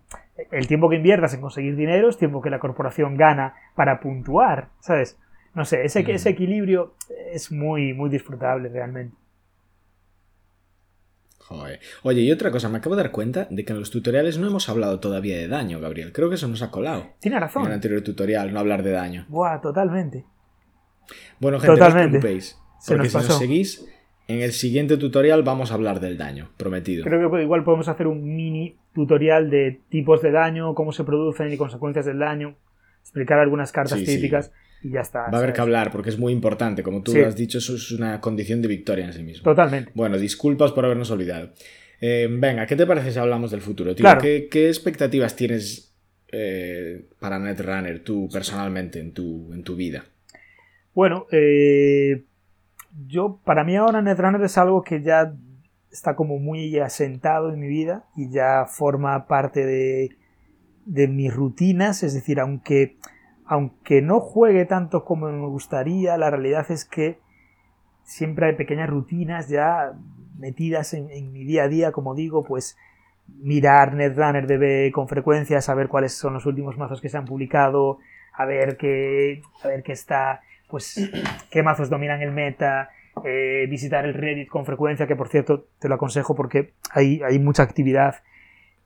el 0.51 0.67
tiempo 0.67 0.89
que 0.89 0.97
inviertas 0.97 1.35
en 1.35 1.41
conseguir 1.41 1.77
dinero 1.77 2.09
es 2.09 2.19
tiempo 2.19 2.41
que 2.41 2.51
la 2.51 2.59
corporación 2.59 3.17
gana 3.17 3.55
para 3.77 4.01
puntuar, 4.01 4.69
¿sabes? 4.81 5.19
No 5.55 5.65
sé, 5.65 5.85
ese, 5.85 6.01
ese 6.11 6.31
equilibrio 6.31 6.95
es 7.33 7.53
muy, 7.53 7.95
muy 7.95 8.11
disfrutable 8.11 8.69
realmente. 8.69 9.17
Joder. 11.39 11.79
Oye, 12.03 12.23
y 12.23 12.33
otra 12.33 12.51
cosa, 12.51 12.71
me 12.71 12.79
acabo 12.79 12.97
de 12.97 13.03
dar 13.03 13.13
cuenta 13.13 13.47
de 13.51 13.65
que 13.65 13.73
en 13.75 13.79
los 13.79 13.91
tutoriales 13.91 14.39
no 14.39 14.47
hemos 14.47 14.69
hablado 14.71 14.99
todavía 14.99 15.37
de 15.37 15.47
daño, 15.47 15.79
Gabriel. 15.79 16.13
Creo 16.13 16.31
que 16.31 16.37
eso 16.37 16.49
nos 16.49 16.63
ha 16.63 16.71
colado. 16.71 17.07
Tiene 17.21 17.39
razón. 17.39 17.63
En 17.63 17.69
el 17.69 17.75
anterior 17.75 18.01
tutorial, 18.01 18.53
no 18.53 18.61
hablar 18.61 18.83
de 18.83 18.93
daño. 18.93 19.27
Buah, 19.29 19.61
totalmente. 19.61 20.25
Bueno, 21.39 21.61
gente, 21.61 21.75
totalmente. 21.75 22.13
no 22.13 22.17
os 22.17 22.23
preocupéis. 22.23 22.59
Porque 22.87 23.09
si 23.11 23.17
nos 23.17 23.39
seguís, 23.39 23.87
en 24.27 24.41
el 24.41 24.53
siguiente 24.53 24.97
tutorial 24.97 25.43
vamos 25.43 25.71
a 25.71 25.75
hablar 25.75 26.01
del 26.01 26.17
daño, 26.17 26.51
prometido. 26.57 27.05
Creo 27.05 27.31
que 27.31 27.43
igual 27.43 27.63
podemos 27.63 27.89
hacer 27.89 28.07
un 28.07 28.35
mini 28.35 28.79
tutorial 28.95 29.51
de 29.51 29.83
tipos 29.91 30.23
de 30.23 30.31
daño, 30.31 30.75
cómo 30.75 30.93
se 30.93 31.05
producen 31.05 31.53
y 31.53 31.59
consecuencias 31.59 32.07
del 32.07 32.21
daño, 32.21 32.57
explicar 33.03 33.39
algunas 33.39 33.71
cartas 33.71 34.03
típicas 34.03 34.51
y 34.85 34.91
ya 34.91 35.01
está. 35.01 35.31
Va 35.31 35.39
a 35.39 35.39
haber 35.39 35.55
que 35.55 35.63
hablar 35.63 35.91
porque 35.91 36.11
es 36.11 36.19
muy 36.19 36.33
importante. 36.33 36.83
Como 36.83 37.03
tú 37.03 37.13
has 37.25 37.35
dicho, 37.35 37.57
eso 37.57 37.75
es 37.75 37.91
una 37.91 38.21
condición 38.21 38.61
de 38.61 38.69
victoria 38.69 39.07
en 39.07 39.15
sí 39.15 39.23
mismo. 39.23 39.43
Totalmente. 39.43 39.91
Bueno, 39.95 40.19
disculpas 40.19 40.73
por 40.73 40.85
habernos 40.85 41.11
olvidado. 41.11 41.53
Eh, 42.01 42.29
venga, 42.31 42.67
¿qué 42.67 42.77
te 42.77 42.87
parece 42.87 43.11
si 43.11 43.19
hablamos 43.19 43.51
del 43.51 43.63
futuro, 43.63 43.95
tío? 43.95 44.07
¿Qué, 44.21 44.69
expectativas 44.69 45.35
tienes 45.37 45.97
eh, 46.31 47.09
para 47.19 47.39
Netrunner 47.39 48.05
tú 48.05 48.29
personalmente 48.31 49.01
en 49.01 49.13
tu, 49.13 49.51
en 49.55 49.65
tu 49.65 49.75
vida? 49.75 50.05
Bueno, 50.95 51.27
eh, 51.33 52.25
yo, 53.07 53.41
para 53.43 53.65
mí 53.65 53.77
ahora 53.77 54.03
Netrunner 54.03 54.43
es 54.43 54.59
algo 54.59 54.83
que 54.83 55.01
ya 55.01 55.35
está 55.91 56.15
como 56.15 56.39
muy 56.39 56.79
asentado 56.79 57.55
en 57.55 57.59
mi 57.59 57.69
vida 57.69 58.05
y 58.17 58.31
ya 58.31 58.67
forma 58.67 59.27
parte 59.27 59.65
de, 59.65 60.11
de 60.85 61.09
mis 61.09 61.33
rutinas, 61.33 62.03
es 62.03 62.13
decir, 62.13 62.39
aunque 62.39 62.99
aunque 63.47 64.01
no 64.03 64.21
juegue 64.21 64.65
tanto 64.65 65.05
como 65.05 65.31
me 65.31 65.47
gustaría, 65.47 66.17
la 66.17 66.31
realidad 66.31 66.71
es 66.71 66.85
que 66.85 67.19
siempre 68.03 68.47
hay 68.47 68.55
pequeñas 68.55 68.89
rutinas 68.89 69.49
ya 69.49 69.93
metidas 70.39 70.95
en, 70.95 71.33
mi 71.33 71.45
día 71.45 71.65
a 71.65 71.69
día, 71.69 71.93
como 71.93 72.15
digo, 72.15 72.45
pues 72.45 72.77
mirar 73.27 73.95
Netrunner 73.95 74.47
DB 74.47 74.93
con 74.93 75.09
frecuencia, 75.09 75.61
saber 75.61 75.89
cuáles 75.89 76.15
son 76.15 76.35
los 76.35 76.47
últimos 76.47 76.77
mazos 76.77 77.01
que 77.01 77.09
se 77.09 77.17
han 77.17 77.25
publicado, 77.25 77.99
a 78.33 78.45
ver 78.45 78.77
qué, 78.77 79.43
a 79.63 79.69
ver 79.69 79.83
qué 79.83 79.93
está, 79.93 80.41
pues 80.69 81.11
qué 81.51 81.63
mazos 81.63 81.91
dominan 81.91 82.23
el 82.23 82.33
meta, 82.33 82.91
eh, 83.25 83.67
visitar 83.69 84.05
el 84.05 84.15
Reddit 84.15 84.49
con 84.49 84.67
frecuencia, 84.67 85.07
que 85.07 85.17
por 85.17 85.29
cierto 85.29 85.67
te 85.79 85.89
lo 85.89 85.95
aconsejo 85.95 86.35
porque 86.35 86.73
hay, 86.91 87.23
hay 87.23 87.39
mucha 87.39 87.63
actividad 87.63 88.17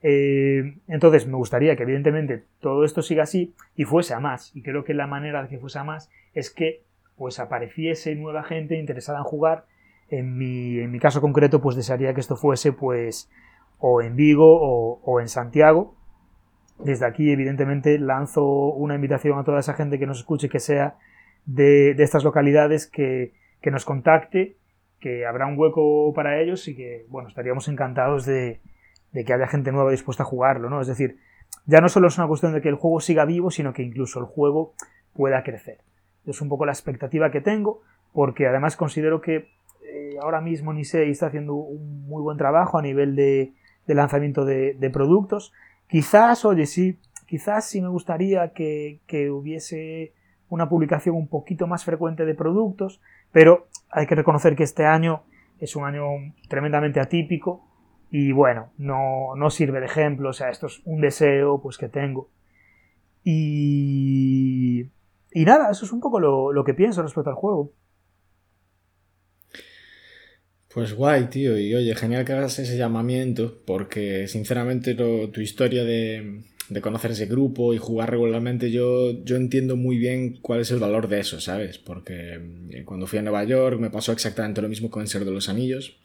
eh, 0.03 0.79
entonces 0.87 1.27
me 1.27 1.37
gustaría 1.37 1.75
que 1.77 1.83
evidentemente 1.83 2.45
todo 2.61 2.85
esto 2.85 3.03
siga 3.03 3.25
así 3.25 3.55
y 3.75 3.85
fuese 3.85 4.15
a 4.15 4.21
más. 4.21 4.55
Y 4.55 4.63
creo 4.63 4.85
que 4.85 4.95
la 4.95 5.07
manera 5.07 5.43
de 5.43 5.49
que 5.49 5.59
fuese 5.59 5.79
a 5.79 5.85
más 5.85 6.11
es 6.35 6.51
que 6.51 6.83
pues 7.17 7.41
apareciese 7.41 8.15
nueva 8.15 8.45
gente 8.45 8.79
interesada 8.79 9.19
en 9.19 9.25
jugar. 9.25 9.67
En 10.11 10.39
mi, 10.39 10.79
en 10.79 10.91
mi 10.91 11.01
caso 11.01 11.21
concreto 11.21 11.61
pues 11.61 11.77
desearía 11.77 12.15
que 12.15 12.21
esto 12.21 12.37
fuese 12.37 12.73
pues 12.73 13.31
o 13.79 14.01
en 14.03 14.17
Vigo 14.17 15.01
o, 15.03 15.21
en 15.21 15.29
Santiago. 15.29 15.95
Desde 16.79 17.07
aquí 17.07 17.31
evidentemente 17.31 17.99
lanzo 17.99 18.45
una 18.45 18.95
invitación 18.95 19.39
a 19.39 19.45
toda 19.45 19.61
esa 19.61 19.75
gente 19.75 19.99
que 19.99 20.07
nos 20.07 20.19
escuche 20.19 20.49
que 20.49 20.61
sea 20.61 20.97
de, 21.45 21.95
de 21.95 22.05
estas 22.05 22.23
localidades 22.23 22.87
que, 22.87 23.33
que 23.61 23.71
nos 23.73 23.85
contacte, 23.85 24.57
que 25.01 25.27
habrá 25.27 25.47
un 25.47 25.59
hueco 25.59 26.13
para 26.15 26.41
ellos 26.41 26.69
y 26.69 26.77
que 26.77 27.05
bueno 27.09 27.29
estaríamos 27.29 27.69
encantados 27.69 28.25
de, 28.27 28.61
de 29.13 29.25
que 29.25 29.33
haya 29.33 29.47
gente 29.47 29.73
nueva 29.73 29.91
dispuesta 29.91 30.23
a 30.23 30.27
jugarlo, 30.27 30.71
¿no? 30.71 30.81
Es 30.81 30.87
decir, 30.87 31.19
ya 31.67 31.81
no 31.81 31.89
solo 31.89 32.09
es 32.09 32.19
una 32.19 32.27
cuestión 32.27 32.53
de 32.53 32.61
que 32.61 32.69
el 32.69 32.77
juego 32.77 33.01
siga 33.01 33.25
vivo, 33.25 33.51
sino 33.51 33.73
que 33.73 33.83
incluso 33.83 34.21
el 34.21 34.27
juego 34.27 34.75
pueda 35.15 35.43
crecer. 35.43 35.79
Es 36.27 36.41
un 36.41 36.49
poco 36.49 36.67
la 36.67 36.73
expectativa 36.73 37.31
que 37.31 37.41
tengo, 37.41 37.83
porque 38.13 38.47
además 38.47 38.77
considero 38.77 39.21
que 39.21 39.49
eh, 39.85 40.17
ahora 40.23 40.41
mismo 40.41 40.73
Nisei 40.73 41.11
está 41.11 41.27
haciendo 41.27 41.55
un 41.55 42.07
muy 42.07 42.23
buen 42.23 42.39
trabajo 42.39 42.79
a 42.79 42.83
nivel 42.83 43.17
de, 43.17 43.53
lanzamiento 43.87 44.45
de, 44.45 44.91
productos. 44.93 45.53
Quizás, 45.89 46.45
oye, 46.45 46.67
sí, 46.67 46.99
quizás 47.27 47.69
sí 47.69 47.81
me 47.81 47.89
gustaría 47.89 48.53
que, 48.53 49.01
que 49.07 49.31
hubiese 49.31 50.13
una 50.51 50.69
publicación 50.69 51.17
un 51.17 51.29
poquito 51.29 51.67
más 51.67 51.85
frecuente 51.85 52.25
de 52.25 52.35
productos, 52.35 53.01
pero 53.33 53.67
hay 53.91 54.07
que 54.07 54.15
reconocer 54.15 54.57
que 54.57 54.65
este 54.65 54.87
año 54.87 55.23
es 55.61 55.77
un 55.77 55.85
año 55.85 56.03
tremendamente 56.49 57.01
atípico 57.01 57.68
y 58.11 58.33
bueno, 58.33 58.73
no, 58.79 59.35
no 59.37 59.51
sirve 59.51 59.81
de 59.81 59.87
ejemplo, 59.87 60.31
o 60.31 60.33
sea, 60.33 60.51
esto 60.51 60.67
es 60.67 60.81
un 60.85 61.01
deseo 61.01 61.61
pues 61.61 61.77
que 61.77 61.89
tengo. 61.89 62.31
Y, 63.23 64.87
y 65.33 65.45
nada, 65.45 65.71
eso 65.71 65.85
es 65.85 65.93
un 65.93 66.01
poco 66.01 66.19
lo, 66.19 66.65
que 66.65 66.73
pienso 66.73 67.03
respecto 67.03 67.29
al 67.29 67.37
juego. 67.37 67.75
Pues 70.73 70.95
guay, 70.95 71.27
tío. 71.27 71.59
Y 71.59 71.75
oye, 71.75 71.95
genial 71.95 72.25
que 72.25 72.33
hagas 72.33 72.59
ese 72.59 72.79
llamamiento, 72.79 73.61
porque 73.67 74.29
sinceramente 74.29 74.95
tu 74.95 75.41
historia 75.41 75.85
de, 75.85 76.43
de, 76.71 76.81
conocer 76.81 77.11
ese 77.11 77.27
grupo 77.27 77.75
y 77.75 77.79
jugar 77.79 78.11
regularmente, 78.11 78.71
yo, 78.71 79.23
yo 79.25 79.37
entiendo 79.37 79.77
muy 79.77 79.99
bien 79.99 80.39
cuál 80.41 80.61
es 80.61 80.71
el 80.71 80.79
valor 80.79 81.09
de 81.09 81.21
eso, 81.21 81.41
¿sabes? 81.41 81.79
Porque 81.79 82.41
eh, 82.71 82.85
cuando 82.85 83.07
fui 83.07 83.19
a 83.19 83.23
Nueva 83.23 83.45
York 83.45 83.79
me 83.79 83.91
pasó 83.91 84.13
exactamente 84.13 84.63
lo 84.63 84.69
mismo 84.69 84.91
con 84.91 85.03
el 85.03 85.09
Ser 85.09 85.25
de 85.25 85.33
los 85.33 85.49
Anillos. 85.49 85.99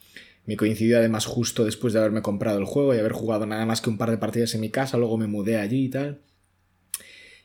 Me 0.45 0.57
coincidió 0.57 0.97
además 0.97 1.25
justo 1.25 1.63
después 1.63 1.93
de 1.93 1.99
haberme 1.99 2.21
comprado 2.21 2.59
el 2.59 2.65
juego 2.65 2.93
y 2.93 2.99
haber 2.99 3.13
jugado 3.13 3.45
nada 3.45 3.65
más 3.65 3.79
que 3.79 3.89
un 3.89 3.97
par 3.97 4.11
de 4.11 4.17
partidas 4.17 4.53
en 4.55 4.61
mi 4.61 4.69
casa, 4.69 4.97
luego 4.97 5.17
me 5.17 5.27
mudé 5.27 5.57
allí 5.57 5.85
y 5.85 5.89
tal. 5.89 6.19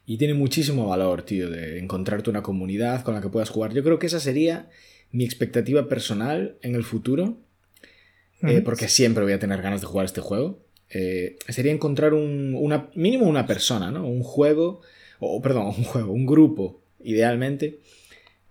Y 0.04 0.16
tiene 0.16 0.34
muchísimo 0.34 0.88
valor, 0.88 1.22
tío, 1.22 1.50
de 1.50 1.78
encontrarte 1.78 2.30
una 2.30 2.42
comunidad 2.42 3.04
con 3.04 3.14
la 3.14 3.20
que 3.20 3.28
puedas 3.28 3.50
jugar. 3.50 3.72
Yo 3.72 3.84
creo 3.84 3.98
que 3.98 4.06
esa 4.06 4.20
sería 4.20 4.68
mi 5.12 5.24
expectativa 5.24 5.88
personal 5.88 6.56
en 6.62 6.74
el 6.74 6.82
futuro, 6.82 7.38
eh, 8.42 8.62
porque 8.62 8.88
siempre 8.88 9.22
voy 9.22 9.32
a 9.32 9.38
tener 9.38 9.62
ganas 9.62 9.80
de 9.80 9.86
jugar 9.86 10.06
este 10.06 10.20
juego. 10.20 10.64
Eh, 10.90 11.36
sería 11.48 11.72
encontrar 11.72 12.14
un 12.14 12.54
una, 12.54 12.90
mínimo 12.94 13.26
una 13.26 13.46
persona, 13.46 13.90
¿no? 13.90 14.08
Un 14.08 14.22
juego, 14.22 14.80
o 15.20 15.40
perdón, 15.42 15.66
un 15.66 15.84
juego, 15.84 16.12
un 16.12 16.26
grupo, 16.26 16.80
idealmente, 17.04 17.78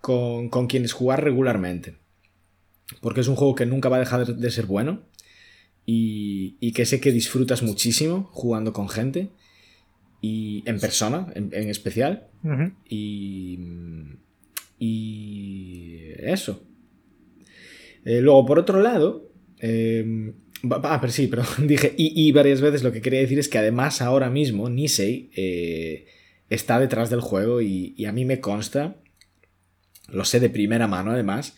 con, 0.00 0.48
con 0.48 0.68
quienes 0.68 0.92
jugar 0.92 1.24
regularmente 1.24 1.96
porque 3.00 3.20
es 3.20 3.28
un 3.28 3.36
juego 3.36 3.54
que 3.54 3.66
nunca 3.66 3.88
va 3.88 3.96
a 3.96 4.00
dejar 4.00 4.26
de 4.26 4.50
ser 4.50 4.66
bueno 4.66 5.02
y, 5.90 6.72
que 6.72 6.84
sé 6.84 7.00
que 7.00 7.12
disfrutas 7.12 7.62
muchísimo 7.62 8.28
jugando 8.32 8.72
con 8.72 8.88
gente 8.88 9.30
y 10.20 10.62
en 10.66 10.80
persona 10.80 11.28
en, 11.34 11.52
especial 11.68 12.28
y, 12.88 13.58
y 14.78 16.12
eso. 16.18 16.62
Eh, 18.04 18.20
luego, 18.20 18.44
por 18.46 18.58
otro 18.58 18.80
lado, 18.80 19.32
eh, 19.60 20.32
ah, 20.70 20.98
pero 21.00 21.12
sí, 21.12 21.26
pero 21.26 21.42
dije 21.58 21.94
y, 21.96 22.30
varias 22.32 22.60
veces 22.60 22.82
lo 22.82 22.92
que 22.92 23.00
quería 23.00 23.20
decir 23.20 23.38
es 23.38 23.48
que 23.48 23.58
además 23.58 24.02
ahora 24.02 24.30
mismo 24.30 24.68
Nisei 24.68 25.30
eh, 25.36 26.06
está 26.50 26.78
detrás 26.78 27.10
del 27.10 27.20
juego 27.20 27.60
y, 27.60 27.94
y, 27.96 28.04
a 28.04 28.12
mí 28.12 28.24
me 28.24 28.40
consta, 28.40 28.96
lo 30.08 30.24
sé 30.24 30.40
de 30.40 30.50
primera 30.50 30.86
mano 30.86 31.12
además, 31.12 31.56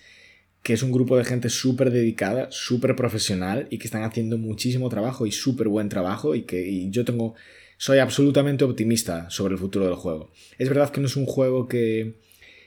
que 0.62 0.74
es 0.74 0.82
un 0.82 0.92
grupo 0.92 1.16
de 1.16 1.24
gente 1.24 1.48
súper 1.48 1.90
dedicada, 1.90 2.48
súper 2.50 2.94
profesional 2.94 3.66
y 3.70 3.78
que 3.78 3.86
están 3.86 4.02
haciendo 4.02 4.38
muchísimo 4.38 4.88
trabajo 4.88 5.26
y 5.26 5.32
súper 5.32 5.68
buen 5.68 5.88
trabajo 5.88 6.34
y 6.34 6.42
que 6.42 6.66
y 6.68 6.90
yo 6.90 7.04
tengo, 7.04 7.34
soy 7.78 7.98
absolutamente 7.98 8.64
optimista 8.64 9.30
sobre 9.30 9.54
el 9.54 9.58
futuro 9.58 9.86
del 9.86 9.94
juego. 9.94 10.30
Es 10.58 10.68
verdad 10.68 10.90
que 10.90 11.00
no 11.00 11.06
es 11.06 11.16
un 11.16 11.26
juego 11.26 11.66
que, 11.66 12.16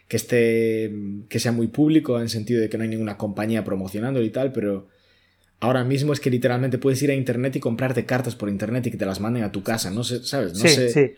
que 0.07 0.17
esté, 0.17 0.91
que 1.29 1.39
sea 1.39 1.51
muy 1.51 1.67
público 1.67 2.17
en 2.17 2.23
el 2.23 2.29
sentido 2.29 2.61
de 2.61 2.69
que 2.69 2.77
no 2.77 2.83
hay 2.83 2.89
ninguna 2.89 3.17
compañía 3.17 3.63
promocionándolo 3.63 4.25
y 4.25 4.31
tal, 4.31 4.51
pero 4.51 4.87
ahora 5.59 5.83
mismo 5.83 6.13
es 6.13 6.19
que 6.19 6.31
literalmente 6.31 6.79
puedes 6.79 7.01
ir 7.03 7.11
a 7.11 7.15
internet 7.15 7.55
y 7.57 7.59
comprarte 7.59 8.05
cartas 8.05 8.35
por 8.35 8.49
internet 8.49 8.87
y 8.87 8.91
que 8.91 8.97
te 8.97 9.05
las 9.05 9.19
manden 9.19 9.43
a 9.43 9.51
tu 9.51 9.61
casa, 9.61 9.91
no 9.91 10.03
sé, 10.03 10.23
¿sabes? 10.23 10.53
No 10.53 10.67
sé 10.67 11.17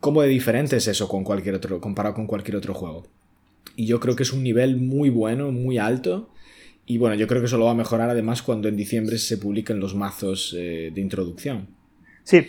cómo 0.00 0.22
de 0.22 0.28
diferente 0.28 0.76
es 0.76 0.88
eso 0.88 1.08
con 1.08 1.22
cualquier 1.22 1.54
otro, 1.54 1.80
comparado 1.80 2.14
con 2.14 2.26
cualquier 2.26 2.56
otro 2.56 2.74
juego. 2.74 3.06
Y 3.76 3.86
yo 3.86 4.00
creo 4.00 4.16
que 4.16 4.22
es 4.22 4.32
un 4.32 4.42
nivel 4.42 4.76
muy 4.76 5.10
bueno, 5.10 5.52
muy 5.52 5.78
alto. 5.78 6.30
Y 6.86 6.98
bueno, 6.98 7.14
yo 7.14 7.26
creo 7.26 7.40
que 7.40 7.46
eso 7.46 7.58
lo 7.58 7.66
va 7.66 7.70
a 7.70 7.74
mejorar 7.74 8.10
además 8.10 8.42
cuando 8.42 8.68
en 8.68 8.76
diciembre 8.76 9.18
se 9.18 9.38
publiquen 9.38 9.78
los 9.78 9.94
mazos 9.94 10.54
eh, 10.58 10.90
de 10.92 11.00
introducción. 11.00 11.68
Sí. 12.24 12.46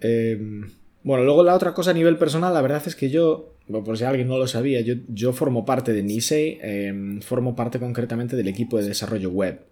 Em, 0.00 0.70
bueno, 1.02 1.24
luego 1.24 1.42
la 1.44 1.54
otra 1.54 1.74
cosa 1.74 1.90
a 1.90 1.94
nivel 1.94 2.16
personal, 2.16 2.54
la 2.54 2.62
verdad 2.62 2.82
es 2.86 2.96
que 2.96 3.10
yo, 3.10 3.56
por 3.68 3.98
si 3.98 4.04
alguien 4.04 4.28
no 4.28 4.38
lo 4.38 4.46
sabía, 4.46 4.80
yo, 4.80 4.94
yo 5.08 5.32
formo 5.32 5.64
parte 5.64 5.92
de 5.92 6.02
Nisei, 6.02 6.58
em, 6.62 7.20
formo 7.20 7.54
parte 7.54 7.78
concretamente 7.78 8.36
del 8.36 8.48
equipo 8.48 8.78
de 8.78 8.88
desarrollo 8.88 9.30
web. 9.30 9.66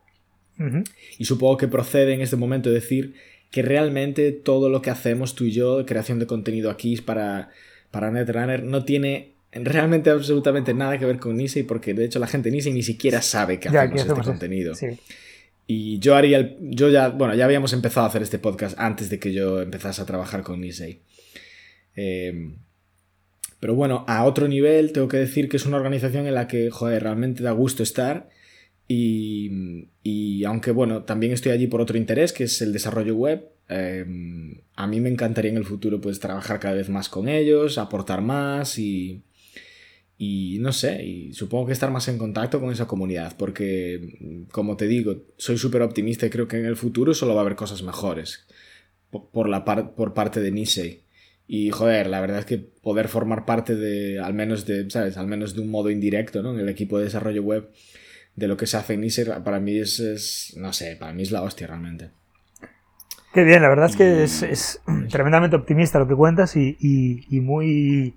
Y 1.18 1.24
supongo 1.24 1.56
que 1.56 1.68
procede 1.68 2.14
en 2.14 2.20
este 2.20 2.34
momento 2.34 2.68
decir 2.68 3.14
que 3.50 3.62
realmente 3.62 4.32
todo 4.32 4.68
lo 4.68 4.82
que 4.82 4.90
hacemos 4.90 5.36
tú 5.36 5.44
y 5.44 5.52
yo, 5.52 5.86
creación 5.86 6.18
de 6.18 6.26
contenido 6.26 6.68
aquí 6.70 6.96
para, 6.96 7.50
para 7.92 8.10
Netrunner, 8.10 8.64
no 8.64 8.84
tiene 8.84 9.37
realmente 9.52 10.10
absolutamente 10.10 10.74
nada 10.74 10.98
que 10.98 11.06
ver 11.06 11.18
con 11.18 11.36
Nisei, 11.36 11.62
porque 11.62 11.94
de 11.94 12.04
hecho 12.04 12.18
la 12.18 12.26
gente 12.26 12.50
Nisei 12.50 12.72
ni 12.72 12.82
siquiera 12.82 13.22
sabe 13.22 13.58
que 13.58 13.68
hacemos, 13.68 14.00
este 14.00 14.14
contenido. 14.14 14.74
Y 15.66 15.98
yo 15.98 16.16
haría 16.16 16.38
el, 16.38 16.56
yo 16.60 16.88
ya, 16.88 17.08
bueno, 17.08 17.34
ya 17.34 17.44
habíamos 17.44 17.72
empezado 17.72 18.06
a 18.06 18.08
hacer 18.08 18.22
este 18.22 18.38
podcast 18.38 18.78
antes 18.78 19.10
de 19.10 19.18
que 19.18 19.32
yo 19.32 19.60
empezase 19.60 20.00
a 20.00 20.06
trabajar 20.06 20.42
con 20.42 20.60
Nisei. 20.60 21.02
Em, 21.94 22.56
pero 23.60 23.74
bueno, 23.74 24.04
a 24.06 24.24
otro 24.24 24.48
nivel 24.48 24.92
tengo 24.92 25.08
que 25.08 25.16
decir 25.16 25.48
que 25.48 25.56
es 25.56 25.66
una 25.66 25.76
organización 25.76 26.26
en 26.26 26.34
la 26.34 26.46
que, 26.46 26.70
joder, 26.70 27.02
realmente 27.02 27.42
da 27.42 27.52
gusto 27.52 27.82
estar. 27.82 28.28
Y, 28.86 29.88
y 30.02 30.44
aunque 30.44 30.70
bueno, 30.70 31.04
también 31.04 31.32
estoy 31.32 31.52
allí 31.52 31.66
por 31.66 31.80
otro 31.82 31.98
interés, 31.98 32.32
que 32.32 32.44
es 32.44 32.62
el 32.62 32.72
desarrollo 32.72 33.14
web, 33.16 33.50
em, 33.68 34.62
a 34.74 34.86
mí 34.86 35.00
me 35.00 35.10
encantaría 35.10 35.50
en 35.50 35.58
el 35.58 35.66
futuro 35.66 36.00
pues 36.00 36.20
trabajar 36.20 36.60
cada 36.60 36.74
vez 36.74 36.88
más 36.88 37.10
con 37.10 37.28
ellos, 37.28 37.76
aportar 37.76 38.22
más 38.22 38.78
y, 38.78 39.22
y 40.20 40.58
no 40.58 40.72
sé, 40.72 41.04
y 41.04 41.32
supongo 41.32 41.66
que 41.66 41.72
estar 41.72 41.92
más 41.92 42.08
en 42.08 42.18
contacto 42.18 42.60
con 42.60 42.72
esa 42.72 42.88
comunidad, 42.88 43.36
porque, 43.38 44.46
como 44.50 44.76
te 44.76 44.88
digo, 44.88 45.22
soy 45.36 45.58
súper 45.58 45.80
optimista 45.82 46.26
y 46.26 46.30
creo 46.30 46.48
que 46.48 46.58
en 46.58 46.66
el 46.66 46.74
futuro 46.74 47.14
solo 47.14 47.34
va 47.34 47.42
a 47.42 47.44
haber 47.44 47.54
cosas 47.54 47.84
mejores 47.84 48.44
por, 49.10 49.48
la 49.48 49.64
por 49.64 50.14
parte 50.14 50.40
de 50.40 50.50
Nisei. 50.50 51.04
Y 51.46 51.70
joder, 51.70 52.08
la 52.08 52.20
verdad 52.20 52.40
es 52.40 52.46
que 52.46 52.58
poder 52.58 53.06
formar 53.06 53.46
parte 53.46 53.76
de, 53.76 54.18
al 54.18 54.34
menos 54.34 54.66
de, 54.66 54.90
¿sabes? 54.90 55.16
Al 55.16 55.28
menos 55.28 55.54
de 55.54 55.60
un 55.60 55.70
modo 55.70 55.88
indirecto, 55.88 56.42
¿no? 56.42 56.52
En 56.52 56.58
el 56.58 56.68
equipo 56.68 56.98
de 56.98 57.04
desarrollo 57.04 57.42
web 57.44 57.70
de 58.34 58.48
lo 58.48 58.56
que 58.56 58.66
se 58.66 58.76
hace 58.76 58.94
en 58.94 59.02
Nisei, 59.02 59.24
para 59.44 59.60
mí 59.60 59.78
es, 59.78 60.52
no 60.56 60.72
sé, 60.72 60.96
para 60.96 61.12
mí 61.12 61.22
es 61.22 61.30
la 61.30 61.42
hostia 61.42 61.68
realmente. 61.68 62.10
Qué 63.32 63.44
bien, 63.44 63.62
la 63.62 63.68
verdad 63.68 63.88
es 63.88 63.96
que 63.96 64.24
es, 64.24 64.80
tremendamente 65.10 65.54
optimista 65.54 66.00
lo 66.00 66.08
que 66.08 66.16
cuentas 66.16 66.56
y, 66.56 66.76
y 66.80 67.40
muy 67.40 68.16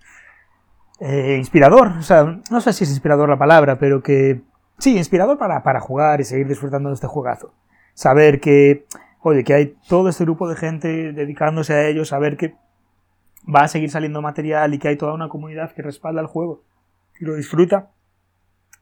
eh, 1.01 1.35
inspirador. 1.37 1.87
O 1.99 2.03
sea, 2.03 2.39
no 2.49 2.61
sé 2.61 2.73
si 2.73 2.83
es 2.83 2.91
inspirador 2.91 3.27
la 3.27 3.37
palabra, 3.37 3.79
pero 3.79 4.01
que 4.01 4.41
sí, 4.77 4.97
inspirador 4.97 5.37
para, 5.37 5.63
para 5.63 5.79
jugar 5.81 6.21
y 6.21 6.23
seguir 6.23 6.47
disfrutando 6.47 6.89
de 6.89 6.95
este 6.95 7.07
juegazo. 7.07 7.53
Saber 7.93 8.39
que, 8.39 8.85
oye, 9.21 9.43
que 9.43 9.53
hay 9.53 9.75
todo 9.89 10.09
este 10.09 10.23
grupo 10.23 10.47
de 10.47 10.55
gente 10.55 11.11
dedicándose 11.11 11.73
a 11.73 11.87
ello, 11.87 12.05
saber 12.05 12.37
que 12.37 12.55
va 13.53 13.63
a 13.63 13.67
seguir 13.67 13.89
saliendo 13.89 14.21
material 14.21 14.73
y 14.73 14.79
que 14.79 14.89
hay 14.89 14.97
toda 14.97 15.13
una 15.13 15.27
comunidad 15.27 15.73
que 15.73 15.81
respalda 15.81 16.21
el 16.21 16.27
juego 16.27 16.63
y 17.19 17.25
lo 17.25 17.35
disfruta, 17.35 17.89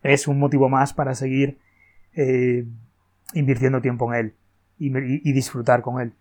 es 0.03 0.27
un 0.27 0.39
motivo 0.39 0.67
más 0.69 0.93
para 0.93 1.15
seguir 1.15 1.59
eh, 2.13 2.65
invirtiendo 3.33 3.81
tiempo 3.81 4.13
en 4.13 4.19
él 4.19 4.35
y 4.77 5.33
disfrutar 5.33 5.81
con 5.81 5.99
él. 5.99 6.13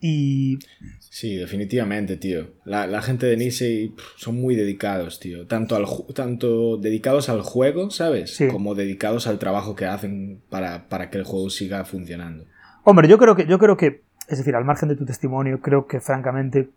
Y... 0.00 0.58
Sí, 0.98 1.36
definitivamente, 1.36 2.16
tío. 2.16 2.48
La, 2.64 3.02
gente 3.02 3.26
de 3.26 3.36
Nisei 3.36 3.94
son 4.16 4.40
muy 4.40 4.54
dedicados, 4.54 5.20
tío. 5.20 5.46
Tanto, 5.46 5.76
al, 5.76 5.84
tanto 6.14 6.78
dedicados 6.78 7.28
al 7.28 7.42
juego, 7.42 7.90
¿sabes? 7.90 8.38
Como 8.50 8.74
dedicados 8.74 9.26
al 9.26 9.38
trabajo 9.38 9.74
que 9.74 9.86
hacen 9.86 10.40
para, 10.48 11.10
que 11.10 11.18
el 11.18 11.24
juego 11.24 11.50
siga 11.50 11.84
funcionando. 11.84 12.44
Hombre, 12.84 13.08
yo 13.08 13.18
creo 13.18 13.36
que, 13.36 13.46
yo 13.46 13.58
creo 13.58 13.76
que, 13.76 14.02
es 14.28 14.38
decir, 14.38 14.56
al 14.56 14.64
margen 14.64 14.88
de 14.88 14.96
tu 14.96 15.04
testimonio, 15.04 15.60
creo 15.60 15.86
que 15.86 16.00
francamente 16.00 16.70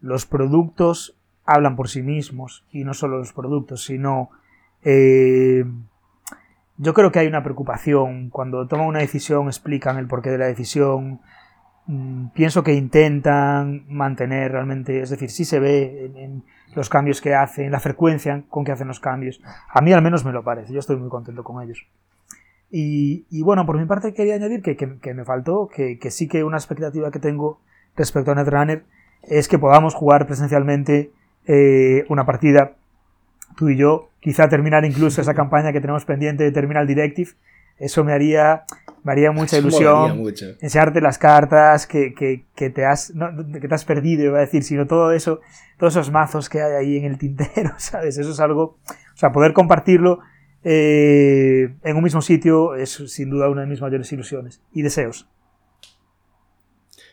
los 0.00 0.24
productos 0.24 1.14
hablan 1.44 1.76
por 1.76 1.88
sí 1.90 2.02
mismos. 2.02 2.64
Y 2.72 2.84
no 2.84 2.94
solo 2.94 3.18
los 3.18 3.32
productos, 3.32 3.84
sino... 3.84 4.30
Eh, 4.84 5.64
yo 6.80 6.94
creo 6.94 7.10
que 7.10 7.18
hay 7.18 7.26
una 7.26 7.42
preocupación. 7.42 8.30
Cuando 8.30 8.66
toman 8.68 8.86
una 8.86 9.00
decisión, 9.00 9.48
explican 9.48 9.98
el 9.98 10.06
porqué 10.06 10.30
de 10.30 10.38
la 10.38 10.46
decisión 10.46 11.20
pienso 12.34 12.62
que 12.62 12.74
intentan 12.74 13.84
mantener 13.88 14.52
realmente, 14.52 15.00
es 15.00 15.10
decir, 15.10 15.30
sí 15.30 15.44
se 15.44 15.58
ve 15.58 16.12
en, 16.14 16.44
los 16.74 16.90
cambios 16.90 17.20
que 17.22 17.34
hacen, 17.34 17.72
la 17.72 17.80
frecuencia 17.80 18.44
con 18.50 18.64
que 18.64 18.70
hacen 18.70 18.88
los 18.88 19.00
cambios. 19.00 19.40
A 19.70 19.80
mí 19.80 19.92
al 19.92 20.02
menos 20.02 20.24
me 20.24 20.32
lo 20.32 20.44
parece, 20.44 20.72
yo 20.72 20.78
estoy 20.78 20.96
muy 20.96 21.08
contento 21.08 21.42
con 21.42 21.62
ellos. 21.62 21.88
Y, 22.70 23.24
bueno, 23.42 23.64
por 23.64 23.78
mi 23.78 23.86
parte 23.86 24.12
quería 24.12 24.34
añadir 24.34 24.60
que, 24.60 25.14
me 25.14 25.24
faltó, 25.24 25.68
que, 25.68 25.98
sí 26.10 26.28
que 26.28 26.44
una 26.44 26.58
expectativa 26.58 27.10
que 27.10 27.18
tengo 27.18 27.60
respecto 27.96 28.30
a 28.30 28.34
Netrunner 28.34 28.84
es 29.22 29.48
que 29.48 29.58
podamos 29.58 29.94
jugar 29.94 30.26
presencialmente 30.26 31.10
eh, 31.46 32.04
una 32.10 32.26
partida, 32.26 32.76
tú 33.56 33.70
y 33.70 33.76
yo, 33.78 34.10
quizá 34.20 34.48
terminar 34.50 34.84
incluso 34.84 35.22
esa 35.22 35.34
campaña 35.42 35.72
que 35.72 35.80
tenemos 35.80 36.04
pendiente 36.04 36.44
de 36.44 36.52
Terminal 36.52 36.86
Directive. 36.86 37.30
Eso 37.78 38.04
me 38.04 38.12
haría 38.12 38.64
me 39.08 39.12
haría 39.12 39.32
mucha 39.32 39.56
ilusión 39.56 40.22
enseñarte 40.60 41.00
las 41.00 41.16
cartas 41.16 41.86
que, 41.86 42.12
te 42.54 42.84
has, 42.84 43.12
que 43.60 43.68
te 43.68 43.74
has 43.74 43.84
perdido, 43.86 44.24
iba 44.24 44.38
a 44.38 44.42
decir, 44.42 44.62
sino 44.62 44.86
todo 44.86 45.12
eso, 45.12 45.40
todos 45.78 45.94
esos 45.94 46.10
mazos 46.10 46.48
que 46.48 46.60
hay 46.60 46.72
ahí 46.72 46.96
en 46.96 47.04
el 47.06 47.18
tintero, 47.18 47.72
¿sabes? 47.78 48.18
Eso 48.18 48.32
es 48.32 48.40
algo, 48.40 48.78
o 48.86 49.16
sea, 49.16 49.32
poder 49.32 49.52
compartirlo 49.52 50.20
eh, 50.62 51.74
en 51.84 51.96
un 51.96 52.02
mismo 52.02 52.20
sitio 52.20 52.74
es 52.74 52.90
sin 52.90 53.30
duda 53.30 53.48
una 53.48 53.62
de 53.62 53.68
mis 53.68 53.80
mayores 53.80 54.12
ilusiones 54.12 54.60
y 54.74 54.82
deseos. 54.82 55.26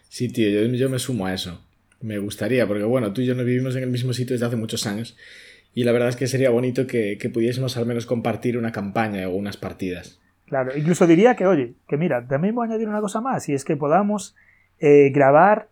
Sí, 0.10 0.28
tío, 0.30 0.66
yo, 0.66 0.90
me 0.90 1.00
sumo 1.00 1.28
a 1.28 1.34
eso. 1.34 1.66
Me 2.02 2.18
gustaría, 2.20 2.68
porque 2.68 2.84
bueno, 2.84 3.14
tú 3.14 3.22
y 3.22 3.26
yo 3.26 3.36
no 3.36 3.46
vivimos 3.46 3.76
en 3.76 3.84
el 3.84 3.90
mismo 3.90 4.14
sitio 4.14 4.34
desde 4.34 4.46
hace 4.46 4.56
muchos 4.58 4.86
años 4.86 5.16
y 5.74 5.86
la 5.86 5.94
verdad 5.94 6.10
es 6.10 6.16
que 6.16 6.28
sería 6.28 6.50
bonito 6.50 6.88
que 6.88 7.32
pudiésemos 7.34 7.78
al 7.78 7.86
menos 7.86 8.06
compartir 8.06 8.58
una 8.58 8.72
campaña 8.72 9.28
o 9.30 9.36
unas 9.36 9.58
partidas. 9.58 10.20
Claro, 10.48 10.78
incluso 10.78 11.08
diría 11.08 11.36
que, 11.36 11.48
oye, 11.48 11.74
que 11.88 11.98
mira, 11.98 12.28
también 12.28 12.54
voy 12.54 12.68
a 12.68 12.70
añadir 12.70 12.88
una 12.88 13.02
cosa 13.02 13.20
más, 13.20 13.50
y 13.50 13.54
es 13.54 13.66
que 13.66 13.76
podamos 13.76 14.36
eh, 14.80 15.10
grabar 15.10 15.70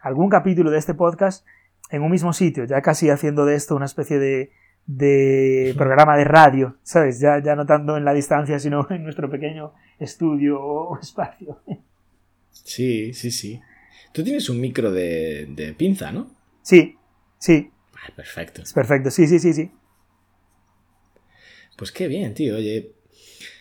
algún 0.00 0.28
capítulo 0.28 0.70
de 0.70 0.78
este 0.78 0.94
podcast 0.94 1.46
en 1.90 2.02
un 2.02 2.10
mismo 2.10 2.32
sitio, 2.32 2.64
ya 2.64 2.82
casi 2.82 3.08
haciendo 3.10 3.44
de 3.44 3.54
esto 3.54 3.76
una 3.76 3.84
especie 3.84 4.18
de, 4.18 4.50
de 4.86 5.74
programa 5.76 6.16
de 6.16 6.24
radio, 6.24 6.76
¿sabes? 6.82 7.20
Ya, 7.20 7.40
ya 7.40 7.54
no 7.54 7.66
tanto 7.66 7.96
en 7.96 8.04
la 8.04 8.14
distancia, 8.14 8.58
sino 8.58 8.86
en 8.90 9.04
nuestro 9.04 9.30
pequeño 9.30 9.72
estudio 9.98 10.60
o 10.60 10.98
espacio. 10.98 11.60
Sí, 12.50 13.12
sí, 13.14 13.30
sí. 13.30 13.60
Tú 14.12 14.24
tienes 14.24 14.48
un 14.48 14.60
micro 14.60 14.90
de, 14.90 15.46
de 15.50 15.72
pinza, 15.74 16.10
¿no? 16.10 16.28
Sí, 16.62 16.96
sí. 17.38 17.70
perfecto. 18.16 18.62
Es 18.62 18.72
perfecto, 18.72 19.10
sí, 19.10 19.26
sí, 19.26 19.38
sí, 19.38 19.52
sí. 19.52 19.70
Pues 21.76 21.92
qué 21.92 22.08
bien, 22.08 22.32
tío. 22.34 22.56
Oye, 22.56 22.95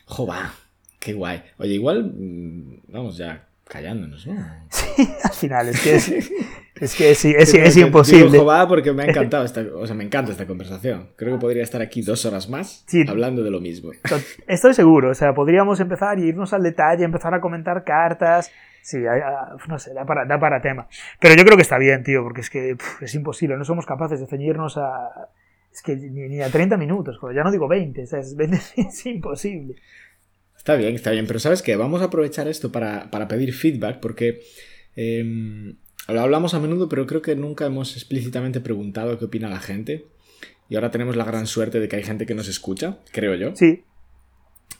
Jova, 0.06 0.54
qué 1.00 1.14
guay. 1.14 1.44
Oye, 1.58 1.74
igual, 1.74 2.14
mm, 2.16 2.82
vamos 2.88 3.18
ya 3.18 3.48
callándonos, 3.68 4.28
¿no? 4.28 4.36
Sí, 4.70 5.08
al 5.24 5.34
final, 5.34 5.70
es 5.70 5.82
que 5.82 5.96
es, 5.96 6.10
es, 6.80 6.96
que 6.96 7.12
es, 7.12 7.26
es, 7.26 7.78
imposible. 7.78 8.38
Jova 8.38 8.68
porque 8.68 8.94
me 8.94 9.04
ha 9.04 9.06
encantado 9.08 9.44
esta, 9.44 9.62
o 9.76 9.86
sea, 9.86 9.96
me 9.96 10.04
encanta 10.04 10.32
esta 10.32 10.46
conversación. 10.46 11.10
Creo 11.16 11.36
que 11.36 11.42
podría 11.42 11.64
estar 11.64 11.82
aquí 11.82 12.02
dos 12.02 12.26
horas 12.26 12.50
más 12.50 12.86
hablando 13.08 13.44
de 13.44 13.52
lo 13.52 13.60
mismo. 13.60 13.92
Estoy 14.48 14.74
seguro, 14.74 15.10
o 15.10 15.14
sea, 15.14 15.34
podríamos 15.34 15.80
empezar 15.80 16.20
y 16.20 16.24
irnos 16.24 16.54
al 16.54 16.64
detalle, 16.64 17.04
empezar 17.04 17.34
a 17.34 17.42
comentar 17.42 17.84
cartas. 17.84 18.52
Sí, 18.82 19.00
no 19.68 19.80
sé, 19.80 19.94
da 19.94 20.06
para, 20.06 20.26
da 20.26 20.40
para 20.40 20.62
tema. 20.62 20.88
Pero 21.20 21.36
yo 21.36 21.44
creo 21.44 21.58
que 21.58 21.64
está 21.64 21.80
bien, 21.80 22.04
tío, 22.04 22.22
porque 22.24 22.42
es 22.42 22.50
que 22.52 22.78
es 23.02 23.16
imposible, 23.16 23.58
no 23.58 23.66
somos 23.66 23.86
capaces 23.86 24.20
de 24.20 24.28
ceñirnos 24.28 24.78
a, 24.78 25.30
es 25.76 25.82
que 25.82 25.96
ni, 25.98 26.42
a 26.42 26.50
30 26.50 26.78
minutos, 26.78 27.18
ya 27.36 27.44
no 27.44 27.52
digo 27.52 27.68
20, 27.68 28.02
es, 28.02 28.14
es, 28.78 29.06
imposible. 29.06 29.76
Está 30.56 30.76
bien, 30.76 30.96
está 30.96 31.12
bien, 31.12 31.28
pero 31.28 31.38
¿sabes 31.40 31.62
qué? 31.62 31.76
Vamos 31.76 32.02
a 32.02 32.06
aprovechar 32.06 32.48
esto 32.48 32.72
para, 32.72 33.10
pedir 33.28 33.54
feedback 33.54 34.00
porque 34.00 34.42
em, 34.96 35.76
lo 36.08 36.22
hablamos 36.22 36.54
a 36.54 36.62
menudo, 36.62 36.88
pero 36.88 37.06
creo 37.06 37.22
que 37.22 37.36
nunca 37.36 37.66
hemos 37.66 37.96
explícitamente 37.98 38.62
preguntado 38.62 39.20
qué 39.20 39.26
opina 39.26 39.50
la 39.50 39.60
gente. 39.60 40.06
Y 40.70 40.76
ahora 40.76 40.92
tenemos 40.92 41.18
la 41.18 41.26
gran 41.26 41.46
suerte 41.46 41.82
de 41.82 41.90
que 41.90 41.98
hay 41.98 42.04
gente 42.04 42.26
que 42.26 42.36
nos 42.36 42.48
escucha, 42.48 43.00
creo 43.12 43.36
yo. 43.36 43.54
Sí. 43.56 43.84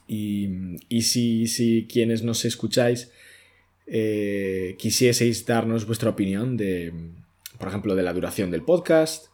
Y, 0.08 0.78
y 0.88 1.02
si, 1.02 1.48
si, 1.48 1.88
quienes 1.92 2.24
nos 2.24 2.46
escucháis 2.46 3.12
eh, 3.86 4.76
quisieseis 4.80 5.46
darnos 5.46 5.86
vuestra 5.86 6.10
opinión 6.10 6.56
de, 6.56 6.94
por 7.60 7.68
ejemplo, 7.68 7.96
de 7.96 8.04
la 8.04 8.14
duración 8.14 8.50
del 8.50 8.64
podcast 8.64 9.28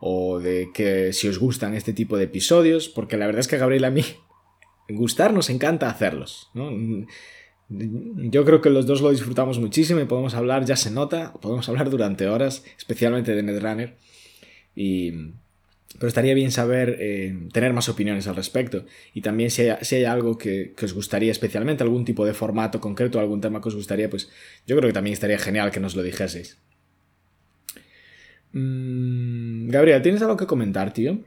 o 0.00 0.38
de 0.38 0.70
que 0.72 1.12
si 1.12 1.28
os 1.28 1.38
gustan 1.38 1.74
este 1.74 1.92
tipo 1.92 2.16
de 2.16 2.24
episodios, 2.24 2.88
porque 2.88 3.16
la 3.16 3.26
verdad 3.26 3.40
es 3.40 3.48
que 3.48 3.56
a 3.56 3.58
Gabriel 3.58 3.84
a 3.84 3.90
mí 3.90 4.04
gustar 4.88 5.32
nos 5.32 5.50
encanta 5.50 5.90
hacerlos. 5.90 6.50
¿no? 6.54 6.70
Yo 7.68 8.44
creo 8.44 8.60
que 8.60 8.70
los 8.70 8.86
dos 8.86 9.02
lo 9.02 9.10
disfrutamos 9.10 9.58
muchísimo 9.58 10.00
y 10.00 10.06
podemos 10.06 10.34
hablar, 10.34 10.64
ya 10.64 10.76
se 10.76 10.90
nota, 10.90 11.34
podemos 11.34 11.68
hablar 11.68 11.90
durante 11.90 12.28
horas, 12.28 12.64
especialmente 12.78 13.34
de 13.34 13.42
Netrunner. 13.42 13.96
Y, 14.74 15.12
pero 15.94 16.06
estaría 16.06 16.34
bien 16.34 16.52
saber, 16.52 16.96
eh, 17.00 17.36
tener 17.52 17.72
más 17.72 17.88
opiniones 17.88 18.28
al 18.28 18.36
respecto. 18.36 18.86
Y 19.12 19.20
también 19.20 19.50
si 19.50 19.62
hay, 19.62 19.76
si 19.82 19.96
hay 19.96 20.04
algo 20.04 20.38
que, 20.38 20.72
que, 20.76 20.84
os 20.84 20.94
gustaría 20.94 21.32
especialmente, 21.32 21.82
algún 21.82 22.04
tipo 22.04 22.24
de 22.24 22.34
formato 22.34 22.80
concreto, 22.80 23.18
algún 23.18 23.40
tema 23.40 23.60
que 23.60 23.68
os 23.68 23.74
gustaría, 23.74 24.08
pues 24.08 24.30
yo 24.66 24.76
creo 24.76 24.88
que 24.88 24.94
también 24.94 25.14
estaría 25.14 25.38
genial 25.38 25.70
que 25.70 25.80
nos 25.80 25.96
lo 25.96 26.02
dijeseis. 26.02 26.58
Mm, 28.58 29.68
Gabriel, 29.68 30.02
¿tienes 30.02 30.20
algo 30.22 30.36
que 30.36 30.46
comentar, 30.46 30.92
tío? 30.92 31.18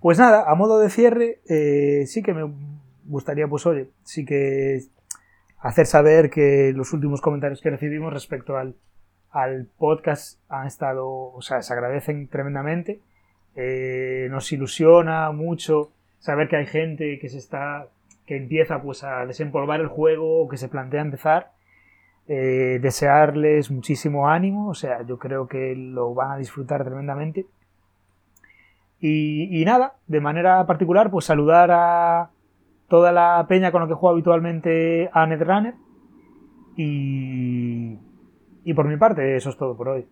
Pues 0.00 0.18
nada, 0.18 0.50
a 0.50 0.54
modo 0.56 0.80
de 0.80 0.90
cierre, 0.90 1.38
eh, 1.48 2.04
sí 2.06 2.22
que 2.22 2.34
me 2.34 2.52
gustaría, 3.04 3.46
pues 3.46 3.64
oye, 3.66 3.88
sí 4.02 4.24
que 4.24 4.80
hacer 5.60 5.86
saber 5.86 6.28
que 6.28 6.72
los 6.74 6.92
últimos 6.92 7.20
comentarios 7.20 7.60
que 7.60 7.70
recibimos 7.70 8.12
respecto 8.12 8.56
al, 8.56 8.74
al 9.30 9.68
podcast 9.78 10.40
han 10.48 10.66
estado, 10.66 11.08
o 11.08 11.40
sea, 11.40 11.62
se 11.62 11.72
agradecen 11.72 12.26
tremendamente. 12.26 13.00
Eh, 13.54 14.26
nos 14.30 14.50
ilusiona 14.50 15.30
mucho 15.30 15.92
saber 16.18 16.48
que 16.48 16.56
hay 16.56 16.66
gente 16.66 17.18
que 17.20 17.28
se 17.28 17.38
está, 17.38 17.86
que 18.26 18.36
empieza 18.36 18.82
pues 18.82 19.04
a 19.04 19.24
desempolvar 19.26 19.80
el 19.80 19.88
juego 19.88 20.42
o 20.42 20.48
que 20.48 20.56
se 20.56 20.68
plantea 20.68 21.02
empezar. 21.02 21.52
Eh, 22.34 22.78
desearles 22.80 23.70
muchísimo 23.70 24.26
ánimo, 24.26 24.70
o 24.70 24.74
sea, 24.74 25.04
yo 25.06 25.18
creo 25.18 25.46
que 25.46 25.74
lo 25.76 26.14
van 26.14 26.30
a 26.30 26.38
disfrutar 26.38 26.82
tremendamente. 26.82 27.44
Y, 29.00 29.62
nada, 29.66 29.96
de 30.06 30.20
manera 30.22 30.64
particular, 30.66 31.10
pues 31.10 31.26
saludar 31.26 31.70
a, 31.70 32.30
toda 32.88 33.12
la 33.12 33.44
peña 33.46 33.70
con 33.70 33.82
la 33.82 33.88
que 33.88 33.92
juego 33.92 34.14
habitualmente 34.14 35.10
a 35.12 35.26
Netrunner. 35.26 35.74
Y, 36.74 37.98
y 38.64 38.72
por 38.72 38.88
mi 38.88 38.96
parte, 38.96 39.36
eso 39.36 39.50
es 39.50 39.58
todo 39.58 39.76
por 39.76 39.90
hoy. 39.90 40.06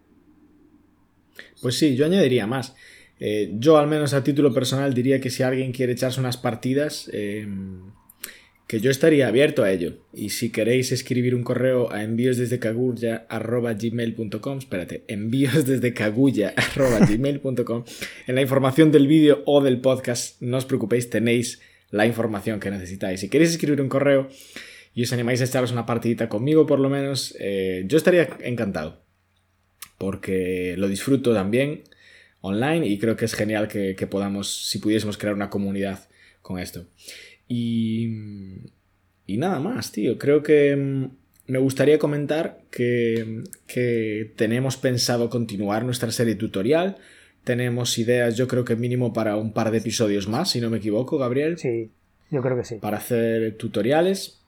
Pues 1.63 1.79
sí, 1.79 1.97
yo 1.97 2.05
añadiría 2.05 2.47
más. 2.47 2.77
Eh, 3.19 3.55
yo, 3.55 3.79
al 3.79 3.87
menos 3.87 4.13
a 4.13 4.23
título 4.23 4.53
personal, 4.53 4.93
diría 4.93 5.23
que 5.23 5.31
si 5.31 5.43
alguien 5.43 5.73
quiere 5.73 5.93
echarse 5.93 6.21
unas 6.21 6.37
partidas, 6.37 7.09
eh, 7.15 7.49
que 8.71 8.79
yo 8.79 8.93
estaría 8.93 9.27
abierto 9.27 9.65
a 9.65 9.73
ello. 9.73 9.95
Y 10.15 10.29
si 10.29 10.53
queréis 10.53 10.93
escribir 10.93 11.35
un 11.35 11.43
correo 11.43 11.91
a 11.91 12.05
envíos 12.05 12.37
desde 12.37 12.61
espérate, 14.59 15.03
envíos 15.09 15.67
desde 15.67 15.93
en 18.29 18.35
la 18.37 18.43
información 18.43 18.93
del 18.93 19.09
vídeo 19.09 19.43
o 19.45 19.61
del 19.61 19.81
podcast, 19.81 20.41
no 20.41 20.57
os 20.57 20.67
preocupéis, 20.67 21.11
tenéis 21.11 21.61
la 21.91 22.07
información 22.07 22.61
que 22.61 22.71
necesitáis. 22.71 23.19
Si 23.19 23.29
queréis 23.29 23.51
escribir 23.51 23.81
un 23.81 23.89
correo 23.89 24.29
y 24.95 25.03
os 25.03 25.13
animáis 25.13 25.41
a 25.41 25.47
echaros 25.47 25.73
una 25.73 25.85
partidita 25.85 26.29
conmigo, 26.29 26.69
por 26.69 26.79
lo 26.79 26.89
menos, 26.89 27.35
eh, 27.41 27.83
yo 27.89 27.97
estaría 27.97 28.29
encantado. 28.39 29.03
Porque 29.99 30.77
lo 30.79 30.87
disfruto 30.87 31.35
también 31.35 31.83
online 32.41 32.87
y 32.87 33.01
creo 33.01 33.17
que 33.17 33.25
es 33.25 33.35
genial 33.35 33.67
que 33.67 34.07
podamos, 34.09 34.69
si 34.69 34.79
pudiésemos 34.79 35.19
crear 35.19 35.35
una 35.35 35.51
comunidad 35.51 36.09
con 36.41 36.59
esto. 36.59 36.87
Y, 37.51 38.07
y 39.27 39.37
nada 39.37 39.59
más, 39.59 39.93
tío. 39.93 40.17
Creo 40.17 40.43
que 40.43 40.75
mm, 40.77 41.11
me 41.49 41.59
gustaría 41.59 41.99
comentar 41.99 42.61
que, 42.71 43.43
que 43.67 44.33
tenemos 44.37 44.77
pensado 44.79 45.29
continuar 45.29 45.85
nuestra 45.85 46.11
serie 46.13 46.37
tutorial 46.37 46.97
tenemos 47.45 47.99
ideas, 47.99 48.37
yo 48.37 48.47
creo 48.47 48.65
que 48.65 48.77
mínimo 48.77 49.13
para 49.13 49.37
un 49.37 49.53
par 49.53 49.71
de 49.71 49.79
episodios 49.79 50.29
más, 50.29 50.51
si 50.51 50.61
no 50.61 50.71
me 50.71 50.79
equivoco, 50.79 51.19
Gabriel. 51.19 51.59
Sí, 51.59 51.91
yo 52.31 52.43
creo 52.43 52.57
que 52.57 52.65
sí. 52.65 52.77
Para 52.77 52.99
hacer 52.99 53.57
tutoriales. 53.57 54.40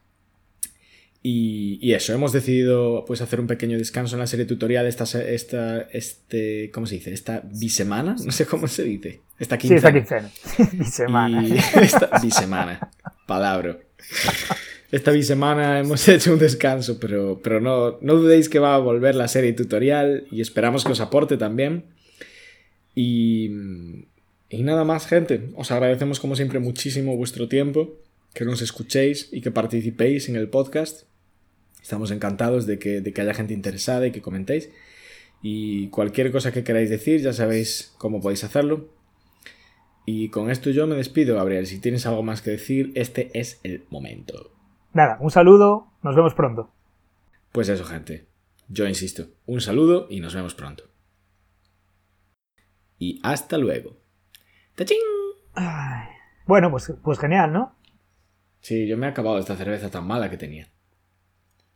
Y, 1.25 1.79
y, 1.81 1.95
eso, 1.95 2.13
hemos 2.13 2.33
decidido 2.33 3.05
pues 3.07 3.21
hacer 3.21 3.39
un 3.39 3.47
pequeño 3.47 3.79
descanso 3.79 4.17
en 4.17 4.21
la 4.21 4.27
serie 4.27 4.45
tutorial 4.45 4.87
esta, 4.87 5.05
esta 5.23 5.83
este, 5.93 6.71
¿cómo 6.73 6.87
se 6.87 6.97
dice? 6.97 7.13
Esta 7.13 7.43
bisemana, 7.45 8.17
no 8.25 8.33
sé 8.33 8.45
cómo 8.45 8.67
se 8.67 8.83
dice. 8.83 9.21
Esta 9.39 9.57
quincena. 9.57 9.81
Sí, 9.81 9.87
esta 9.87 9.93
quincena. 9.93 10.31
bisemana. 10.85 11.47
Y 11.47 11.53
esta 11.81 12.19
bisemana, 12.21 12.91
palabra. 13.27 13.79
Esta 14.91 15.13
bisemana 15.13 15.79
hemos 15.79 16.07
hecho 16.09 16.33
un 16.33 16.41
descanso, 16.41 16.99
pero, 16.99 17.41
pero 17.43 17.61
no, 17.61 17.99
no 18.01 18.17
dudéis 18.17 18.49
que 18.49 18.59
va 18.59 18.75
a 18.75 18.79
volver 18.79 19.15
la 19.15 19.29
serie 19.29 19.53
tutorial 19.53 20.27
y 20.31 20.41
esperamos 20.41 20.85
que 20.85 20.93
os 20.93 21.01
aporte 21.01 21.37
también. 21.37 21.85
Y, 22.97 23.49
y 24.51 24.63
nada 24.65 24.83
más, 24.85 25.07
gente. 25.07 25.51
Os 25.55 25.71
agradecemos 25.71 26.21
como 26.21 26.35
siempre 26.35 26.59
muchísimo 26.59 27.17
vuestro 27.17 27.49
tiempo, 27.49 27.97
que 28.35 28.45
nos 28.45 28.61
escuchéis 28.61 29.29
y 29.33 29.41
que 29.41 29.51
participéis 29.51 30.29
en 30.29 30.37
el 30.37 30.49
podcast. 30.49 31.05
Estamos 31.83 32.11
encantados 32.11 32.67
de 32.67 32.79
que, 32.79 33.01
de 33.01 33.13
que 33.13 33.21
haya 33.21 33.35
gente 33.35 33.53
interesada 33.53 34.07
y 34.07 34.13
que 34.13 34.23
comentéis. 34.23 34.71
Y 35.43 35.89
cualquier 35.89 36.31
cosa 36.33 36.53
que 36.53 36.65
queráis 36.65 36.89
decir, 36.89 37.21
ya 37.21 37.33
sabéis 37.33 37.95
cómo 37.99 38.21
podéis 38.21 38.45
hacerlo. 38.45 38.89
Y 40.07 40.31
con 40.31 40.51
esto 40.51 40.71
yo 40.71 40.87
me 40.87 40.95
despido, 40.95 41.37
Gabriel. 41.37 41.67
Si 41.67 41.81
tienes 41.81 42.07
algo 42.07 42.23
más 42.23 42.41
que 42.41 42.53
decir, 42.53 42.93
este 42.95 43.31
es 43.39 43.61
el 43.65 43.85
momento. 43.91 44.53
Nada, 44.95 45.19
un 45.21 45.31
saludo, 45.31 45.89
nos 46.03 46.17
vemos 46.17 46.35
pronto. 46.35 46.71
Pues 47.51 47.69
eso, 47.69 47.85
gente. 47.85 48.27
Yo 48.69 48.87
insisto, 48.87 49.29
un 49.47 49.61
saludo 49.61 50.07
y 50.09 50.21
nos 50.21 50.35
vemos 50.35 50.55
pronto 50.55 50.93
y 53.03 53.21
hasta 53.25 53.59
luego. 53.59 53.97
¡Tachín! 54.77 54.99
Bueno, 56.47 56.71
pues, 56.71 56.95
pues 57.03 57.19
genial, 57.19 57.53
¿no? 57.53 57.75
Sí, 58.61 58.87
yo 58.87 58.97
me 58.97 59.07
he 59.07 59.11
acabado 59.11 59.39
esta 59.39 59.57
cerveza 59.57 59.91
tan 59.91 60.07
mala 60.07 60.31
que 60.31 60.37
tenía. 60.37 60.69